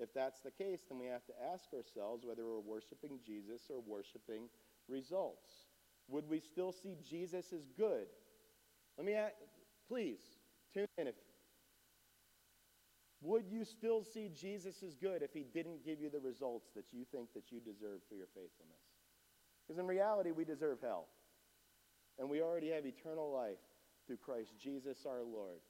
If 0.00 0.14
that's 0.14 0.40
the 0.40 0.50
case, 0.50 0.80
then 0.88 0.98
we 0.98 1.06
have 1.06 1.26
to 1.26 1.32
ask 1.52 1.68
ourselves 1.74 2.24
whether 2.24 2.46
we're 2.46 2.60
worshiping 2.60 3.20
Jesus 3.24 3.68
or 3.68 3.82
worshiping 3.86 4.48
results. 4.88 5.68
Would 6.08 6.28
we 6.28 6.40
still 6.40 6.72
see 6.72 6.96
Jesus 7.08 7.52
as 7.52 7.68
good? 7.76 8.06
Let 8.96 9.06
me 9.06 9.12
ask, 9.12 9.34
please 9.88 10.20
tune 10.72 10.86
in. 10.96 11.08
If, 11.08 11.14
would 13.20 13.44
you 13.46 13.66
still 13.66 14.02
see 14.02 14.30
Jesus 14.34 14.82
as 14.82 14.96
good 14.96 15.22
if 15.22 15.34
he 15.34 15.44
didn't 15.52 15.84
give 15.84 16.00
you 16.00 16.08
the 16.08 16.20
results 16.20 16.70
that 16.74 16.86
you 16.92 17.04
think 17.12 17.34
that 17.34 17.52
you 17.52 17.60
deserve 17.60 18.00
for 18.08 18.14
your 18.14 18.28
faithfulness? 18.28 18.80
Because 19.66 19.78
in 19.78 19.86
reality, 19.86 20.30
we 20.30 20.44
deserve 20.44 20.78
hell. 20.82 21.08
And 22.18 22.28
we 22.30 22.40
already 22.40 22.70
have 22.70 22.86
eternal 22.86 23.30
life 23.30 23.60
through 24.06 24.16
Christ 24.16 24.54
Jesus 24.58 25.04
our 25.06 25.22
Lord. 25.22 25.60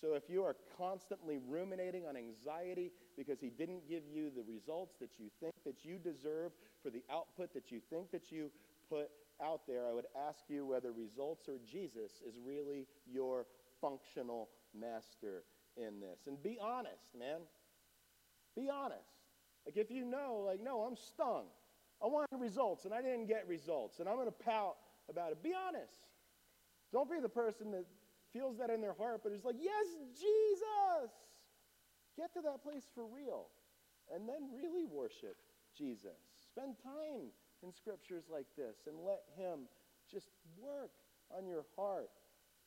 So 0.00 0.14
if 0.14 0.24
you 0.28 0.42
are 0.44 0.56
constantly 0.76 1.38
ruminating 1.48 2.06
on 2.06 2.16
anxiety 2.16 2.92
because 3.16 3.40
he 3.40 3.50
didn't 3.50 3.88
give 3.88 4.02
you 4.12 4.30
the 4.34 4.42
results 4.42 4.96
that 5.00 5.18
you 5.18 5.30
think 5.40 5.54
that 5.64 5.84
you 5.84 5.98
deserve 5.98 6.52
for 6.82 6.90
the 6.90 7.02
output 7.10 7.54
that 7.54 7.70
you 7.70 7.80
think 7.90 8.10
that 8.10 8.30
you 8.30 8.50
put 8.90 9.08
out 9.42 9.62
there, 9.66 9.86
I 9.86 9.92
would 9.92 10.06
ask 10.28 10.44
you 10.48 10.66
whether 10.66 10.92
results 10.92 11.48
or 11.48 11.54
Jesus 11.70 12.22
is 12.26 12.34
really 12.44 12.86
your 13.10 13.46
functional 13.80 14.50
master 14.78 15.44
in 15.76 16.00
this. 16.00 16.26
And 16.26 16.42
be 16.42 16.58
honest, 16.60 17.14
man. 17.18 17.40
Be 18.54 18.68
honest. 18.68 19.00
Like 19.64 19.76
if 19.76 19.90
you 19.90 20.04
know, 20.04 20.44
like, 20.46 20.62
no, 20.62 20.82
I'm 20.82 20.96
stung. 20.96 21.46
I 22.02 22.06
wanted 22.06 22.38
results 22.38 22.84
and 22.84 22.92
I 22.92 23.00
didn't 23.00 23.26
get 23.26 23.48
results. 23.48 23.98
And 24.00 24.08
I'm 24.08 24.16
going 24.16 24.26
to 24.26 24.32
pout 24.32 24.76
about 25.08 25.32
it. 25.32 25.42
Be 25.42 25.52
honest. 25.54 26.00
Don't 26.92 27.10
be 27.10 27.18
the 27.20 27.28
person 27.28 27.70
that 27.72 27.84
feels 28.36 28.58
that 28.58 28.70
in 28.70 28.80
their 28.80 28.94
heart, 28.94 29.20
but 29.24 29.32
is 29.32 29.44
like, 29.44 29.56
yes, 29.58 29.86
Jesus. 30.12 31.10
Get 32.16 32.32
to 32.34 32.40
that 32.42 32.62
place 32.62 32.84
for 32.94 33.04
real. 33.04 33.48
And 34.12 34.28
then 34.28 34.52
really 34.54 34.84
worship 34.84 35.36
Jesus. 35.76 36.20
Spend 36.52 36.76
time 36.84 37.32
in 37.62 37.72
scriptures 37.72 38.24
like 38.30 38.46
this 38.56 38.76
and 38.86 38.96
let 39.04 39.24
Him 39.36 39.68
just 40.10 40.28
work 40.60 40.92
on 41.36 41.46
your 41.46 41.64
heart. 41.76 42.10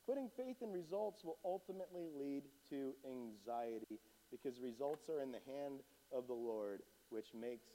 Putting 0.06 0.28
faith 0.36 0.56
in 0.60 0.72
results 0.72 1.24
will 1.24 1.38
ultimately 1.44 2.08
lead 2.18 2.42
to 2.70 2.92
anxiety 3.06 4.00
because 4.30 4.58
results 4.60 5.08
are 5.08 5.22
in 5.22 5.30
the 5.30 5.42
hand 5.46 5.80
of 6.12 6.26
the 6.26 6.34
Lord, 6.34 6.82
which 7.10 7.28
makes 7.34 7.66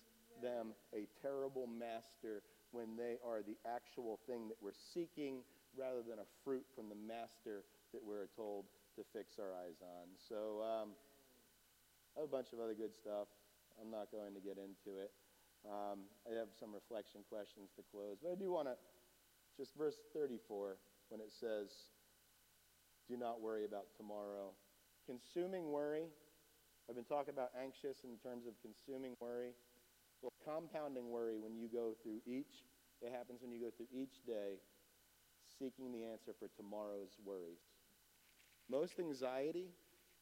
them 0.41 0.73
a 0.93 1.07
terrible 1.21 1.67
master 1.67 2.43
when 2.71 2.97
they 2.97 3.15
are 3.25 3.41
the 3.41 3.55
actual 3.65 4.19
thing 4.27 4.47
that 4.49 4.57
we're 4.61 4.75
seeking 4.93 5.43
rather 5.77 6.03
than 6.07 6.19
a 6.19 6.29
fruit 6.43 6.65
from 6.75 6.89
the 6.89 6.95
master 6.95 7.63
that 7.93 8.03
we're 8.03 8.27
told 8.35 8.65
to 8.95 9.03
fix 9.11 9.37
our 9.39 9.51
eyes 9.53 9.81
on. 9.83 10.07
So 10.17 10.63
um, 10.63 10.89
a 12.15 12.27
bunch 12.27 12.53
of 12.53 12.59
other 12.59 12.73
good 12.73 12.95
stuff. 12.95 13.27
I'm 13.79 13.91
not 13.91 14.07
going 14.11 14.33
to 14.33 14.39
get 14.39 14.55
into 14.55 14.99
it. 14.99 15.11
Um, 15.67 16.07
I 16.23 16.37
have 16.37 16.53
some 16.55 16.71
reflection 16.71 17.21
questions 17.27 17.73
to 17.75 17.83
close, 17.91 18.17
but 18.21 18.31
I 18.31 18.35
do 18.35 18.51
want 18.51 18.69
to 18.69 18.75
just 19.57 19.75
verse 19.75 19.97
34 20.13 20.77
when 21.09 21.19
it 21.19 21.31
says, 21.31 21.67
Do 23.09 23.17
not 23.17 23.41
worry 23.41 23.65
about 23.65 23.91
tomorrow. 23.97 24.53
Consuming 25.05 25.71
worry, 25.71 26.07
I've 26.87 26.95
been 26.95 27.05
talking 27.07 27.33
about 27.33 27.51
anxious 27.59 28.05
in 28.05 28.17
terms 28.21 28.45
of 28.47 28.53
consuming 28.61 29.17
worry. 29.19 29.51
Well, 30.21 30.33
compounding 30.45 31.09
worry 31.09 31.37
when 31.37 31.57
you 31.57 31.67
go 31.67 31.93
through 32.01 32.21
each, 32.25 32.65
it 33.01 33.11
happens 33.11 33.41
when 33.41 33.51
you 33.51 33.59
go 33.59 33.69
through 33.75 33.91
each 33.93 34.23
day 34.25 34.61
seeking 35.59 35.91
the 35.91 36.05
answer 36.05 36.33
for 36.37 36.49
tomorrow's 36.57 37.17
worries. 37.25 37.74
Most 38.69 38.99
anxiety 38.99 39.69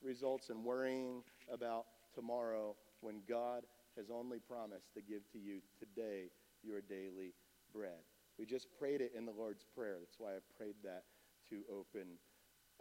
results 0.02 0.50
in 0.50 0.64
worrying 0.64 1.24
about 1.52 1.86
tomorrow 2.14 2.76
when 3.02 3.22
God 3.28 3.64
has 3.96 4.10
only 4.10 4.40
promised 4.40 4.94
to 4.96 5.02
give 5.02 5.22
to 5.32 5.38
you 5.38 5.62
today 5.80 6.30
your 6.64 6.82
daily 6.82 7.34
bread. 7.74 8.04
We 8.38 8.46
just 8.46 8.68
prayed 8.78 9.02
it 9.02 9.14
in 9.16 9.26
the 9.26 9.32
Lord's 9.32 9.66
Prayer. 9.76 9.98
That's 10.00 10.20
why 10.20 10.32
I 10.32 10.40
prayed 10.58 10.76
that 10.84 11.04
to 11.50 11.62
open 11.72 12.20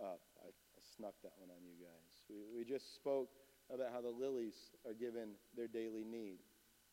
up. 0.01 0.21
I, 0.43 0.49
I 0.49 0.81
snuck 0.97 1.15
that 1.23 1.33
one 1.39 1.51
on 1.51 1.63
you 1.63 1.79
guys. 1.79 2.11
We, 2.29 2.43
we 2.57 2.65
just 2.65 2.95
spoke 2.95 3.29
about 3.73 3.89
how 3.93 4.01
the 4.01 4.11
lilies 4.11 4.75
are 4.87 4.95
given 4.95 5.39
their 5.57 5.69
daily 5.69 6.05
need. 6.05 6.39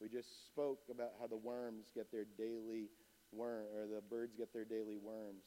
We 0.01 0.09
just 0.09 0.45
spoke 0.45 0.80
about 0.91 1.13
how 1.20 1.28
the 1.28 1.38
worms 1.38 1.88
get 1.93 2.11
their 2.11 2.26
daily 2.38 2.89
worm, 3.32 3.65
or 3.76 3.88
the 3.88 4.01
birds 4.01 4.34
get 4.38 4.53
their 4.53 4.65
daily 4.65 4.97
worms. 4.97 5.43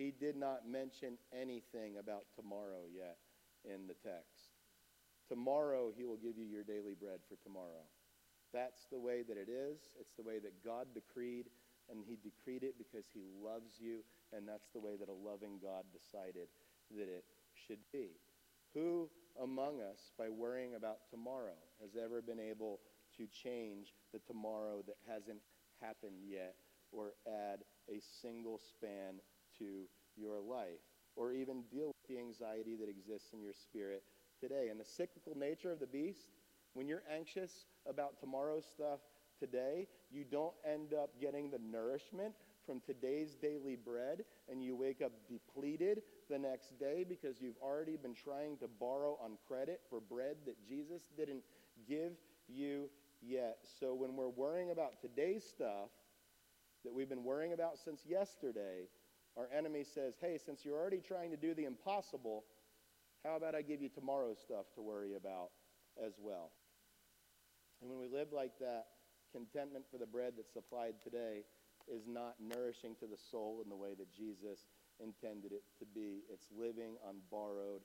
He 0.00 0.16
did 0.16 0.34
not 0.34 0.64
mention 0.64 1.20
anything 1.28 2.00
about 2.00 2.24
tomorrow 2.34 2.88
yet 2.88 3.20
in 3.68 3.84
the 3.86 3.92
text. 3.92 4.56
Tomorrow, 5.28 5.92
he 5.94 6.06
will 6.06 6.16
give 6.16 6.38
you 6.38 6.46
your 6.48 6.64
daily 6.64 6.96
bread 6.98 7.20
for 7.28 7.36
tomorrow. 7.44 7.84
That's 8.50 8.88
the 8.90 8.98
way 8.98 9.20
that 9.20 9.36
it 9.36 9.52
is. 9.52 9.76
It's 10.00 10.16
the 10.16 10.24
way 10.24 10.38
that 10.38 10.64
God 10.64 10.86
decreed, 10.94 11.52
and 11.90 12.00
he 12.02 12.16
decreed 12.16 12.62
it 12.62 12.78
because 12.78 13.04
he 13.12 13.20
loves 13.44 13.76
you, 13.78 14.00
and 14.32 14.48
that's 14.48 14.72
the 14.72 14.80
way 14.80 14.96
that 14.96 15.10
a 15.10 15.28
loving 15.28 15.60
God 15.60 15.84
decided 15.92 16.48
that 16.96 17.04
it 17.04 17.24
should 17.52 17.84
be. 17.92 18.16
Who 18.72 19.10
among 19.36 19.82
us, 19.82 20.12
by 20.16 20.30
worrying 20.30 20.76
about 20.76 21.10
tomorrow, 21.10 21.60
has 21.82 21.90
ever 22.02 22.22
been 22.22 22.40
able 22.40 22.80
to 23.18 23.26
change 23.26 23.92
the 24.14 24.20
tomorrow 24.20 24.82
that 24.86 24.96
hasn't 25.06 25.44
happened 25.78 26.24
yet 26.26 26.54
or 26.90 27.12
add 27.28 27.60
a 27.92 28.00
single 28.22 28.58
span 28.58 29.20
to 29.60 29.86
your 30.16 30.40
life 30.40 30.82
or 31.16 31.32
even 31.32 31.62
deal 31.70 31.88
with 31.88 32.08
the 32.08 32.18
anxiety 32.18 32.76
that 32.76 32.88
exists 32.88 33.32
in 33.32 33.40
your 33.40 33.52
spirit 33.52 34.02
today. 34.40 34.68
And 34.70 34.80
the 34.80 34.84
cyclical 34.84 35.36
nature 35.36 35.70
of 35.70 35.80
the 35.80 35.86
beast, 35.86 36.30
when 36.74 36.88
you're 36.88 37.02
anxious 37.14 37.66
about 37.88 38.18
tomorrow's 38.18 38.66
stuff 38.66 39.00
today, 39.38 39.86
you 40.10 40.24
don't 40.24 40.54
end 40.64 40.94
up 40.94 41.10
getting 41.20 41.50
the 41.50 41.58
nourishment 41.58 42.34
from 42.66 42.80
today's 42.80 43.34
daily 43.34 43.76
bread 43.76 44.24
and 44.48 44.62
you 44.62 44.76
wake 44.76 45.02
up 45.02 45.12
depleted 45.28 46.02
the 46.28 46.38
next 46.38 46.78
day 46.78 47.04
because 47.08 47.40
you've 47.40 47.56
already 47.62 47.96
been 47.96 48.14
trying 48.14 48.56
to 48.58 48.68
borrow 48.68 49.18
on 49.22 49.32
credit 49.48 49.80
for 49.88 50.00
bread 50.00 50.36
that 50.46 50.56
Jesus 50.68 51.02
didn't 51.16 51.42
give 51.88 52.12
you 52.48 52.88
yet. 53.22 53.58
So 53.80 53.94
when 53.94 54.16
we're 54.16 54.28
worrying 54.28 54.70
about 54.70 55.00
today's 55.00 55.44
stuff 55.44 55.90
that 56.84 56.92
we've 56.92 57.08
been 57.08 57.24
worrying 57.24 57.52
about 57.52 57.78
since 57.78 58.02
yesterday, 58.06 58.88
our 59.40 59.48
enemy 59.56 59.84
says, 59.84 60.14
hey, 60.20 60.36
since 60.36 60.64
you're 60.64 60.76
already 60.76 61.00
trying 61.00 61.30
to 61.30 61.36
do 61.36 61.54
the 61.54 61.64
impossible, 61.64 62.44
how 63.24 63.36
about 63.36 63.54
I 63.54 63.62
give 63.62 63.80
you 63.80 63.88
tomorrow's 63.88 64.38
stuff 64.38 64.66
to 64.74 64.82
worry 64.82 65.16
about 65.16 65.48
as 65.96 66.12
well? 66.20 66.52
And 67.80 67.88
when 67.88 67.98
we 67.98 68.08
live 68.08 68.28
like 68.32 68.58
that, 68.60 68.84
contentment 69.32 69.86
for 69.90 69.96
the 69.96 70.04
bread 70.04 70.34
that's 70.36 70.52
supplied 70.52 71.00
today 71.02 71.48
is 71.88 72.04
not 72.06 72.36
nourishing 72.36 72.94
to 73.00 73.06
the 73.06 73.16
soul 73.16 73.62
in 73.64 73.70
the 73.70 73.76
way 73.76 73.96
that 73.96 74.12
Jesus 74.12 74.68
intended 75.00 75.52
it 75.52 75.64
to 75.78 75.86
be. 75.88 76.20
It's 76.28 76.52
living 76.52 77.00
on 77.00 77.24
borrowed 77.30 77.80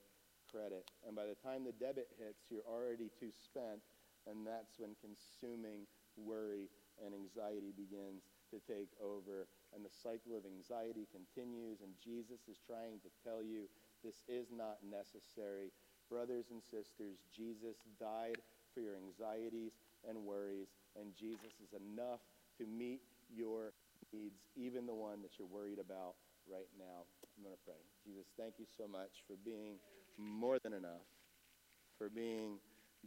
credit. 0.52 0.84
And 1.08 1.16
by 1.16 1.24
the 1.24 1.40
time 1.40 1.64
the 1.64 1.72
debit 1.72 2.12
hits, 2.20 2.44
you're 2.50 2.68
already 2.68 3.08
too 3.18 3.32
spent, 3.32 3.80
and 4.28 4.44
that's 4.44 4.76
when 4.76 4.92
consuming 5.00 5.88
worry 6.20 6.68
and 7.00 7.16
anxiety 7.16 7.72
begins 7.72 8.28
to 8.50 8.58
take 8.62 8.90
over. 9.02 9.48
And 9.74 9.84
the 9.84 9.92
cycle 9.92 10.36
of 10.36 10.46
anxiety 10.46 11.06
continues, 11.10 11.80
and 11.80 11.92
Jesus 12.02 12.46
is 12.48 12.58
trying 12.64 13.00
to 13.02 13.10
tell 13.22 13.42
you 13.42 13.68
this 14.04 14.22
is 14.28 14.48
not 14.54 14.78
necessary. 14.84 15.72
Brothers 16.08 16.50
and 16.50 16.62
sisters, 16.62 17.18
Jesus 17.34 17.82
died 17.98 18.38
for 18.72 18.80
your 18.80 18.94
anxieties 18.96 19.72
and 20.08 20.24
worries, 20.24 20.68
and 20.94 21.16
Jesus 21.16 21.58
is 21.58 21.74
enough 21.74 22.20
to 22.58 22.66
meet 22.66 23.02
your 23.34 23.72
needs, 24.12 24.38
even 24.54 24.86
the 24.86 24.94
one 24.94 25.22
that 25.22 25.38
you're 25.38 25.48
worried 25.48 25.78
about 25.80 26.14
right 26.46 26.70
now. 26.78 27.04
I'm 27.36 27.42
going 27.42 27.56
to 27.56 27.64
pray. 27.66 27.82
Jesus, 28.04 28.26
thank 28.38 28.54
you 28.58 28.66
so 28.66 28.86
much 28.86 29.24
for 29.26 29.34
being 29.44 29.76
more 30.16 30.58
than 30.58 30.72
enough, 30.72 31.04
for 31.98 32.08
being 32.08 32.58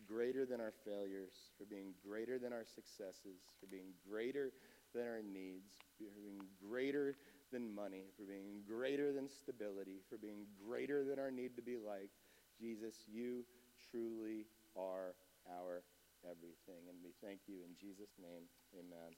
greater 0.05 0.45
than 0.45 0.61
our 0.61 0.73
failures, 0.85 1.51
for 1.57 1.65
being 1.65 1.93
greater 2.03 2.37
than 2.37 2.53
our 2.53 2.65
successes, 2.65 3.39
for 3.59 3.67
being 3.67 3.95
greater 4.07 4.51
than 4.93 5.07
our 5.07 5.21
needs, 5.21 5.71
for 5.97 6.05
being 6.15 6.41
greater 6.61 7.15
than 7.51 7.73
money, 7.73 8.05
for 8.17 8.23
being 8.23 8.61
greater 8.67 9.11
than 9.11 9.27
stability, 9.27 10.01
for 10.09 10.17
being 10.17 10.45
greater 10.67 11.03
than 11.03 11.19
our 11.19 11.31
need 11.31 11.55
to 11.55 11.61
be 11.61 11.77
liked. 11.77 12.15
Jesus, 12.59 13.05
you 13.07 13.45
truly 13.91 14.45
are 14.75 15.15
our 15.49 15.81
everything. 16.25 16.89
And 16.89 16.97
we 17.03 17.11
thank 17.23 17.39
you 17.47 17.63
in 17.65 17.75
Jesus' 17.79 18.15
name. 18.21 18.43
Amen. 18.77 19.15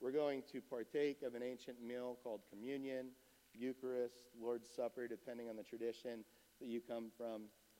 We're 0.00 0.12
going 0.12 0.42
to 0.52 0.60
partake 0.60 1.22
of 1.22 1.34
an 1.34 1.42
ancient 1.42 1.82
meal 1.82 2.18
called 2.22 2.40
communion, 2.50 3.08
Eucharist, 3.54 4.30
Lord's 4.40 4.68
Supper, 4.68 5.06
depending 5.06 5.48
on 5.48 5.56
the 5.56 5.62
tradition 5.62 6.24
that 6.60 6.68
you 6.68 6.80
come 6.80 7.10
from. 7.16 7.42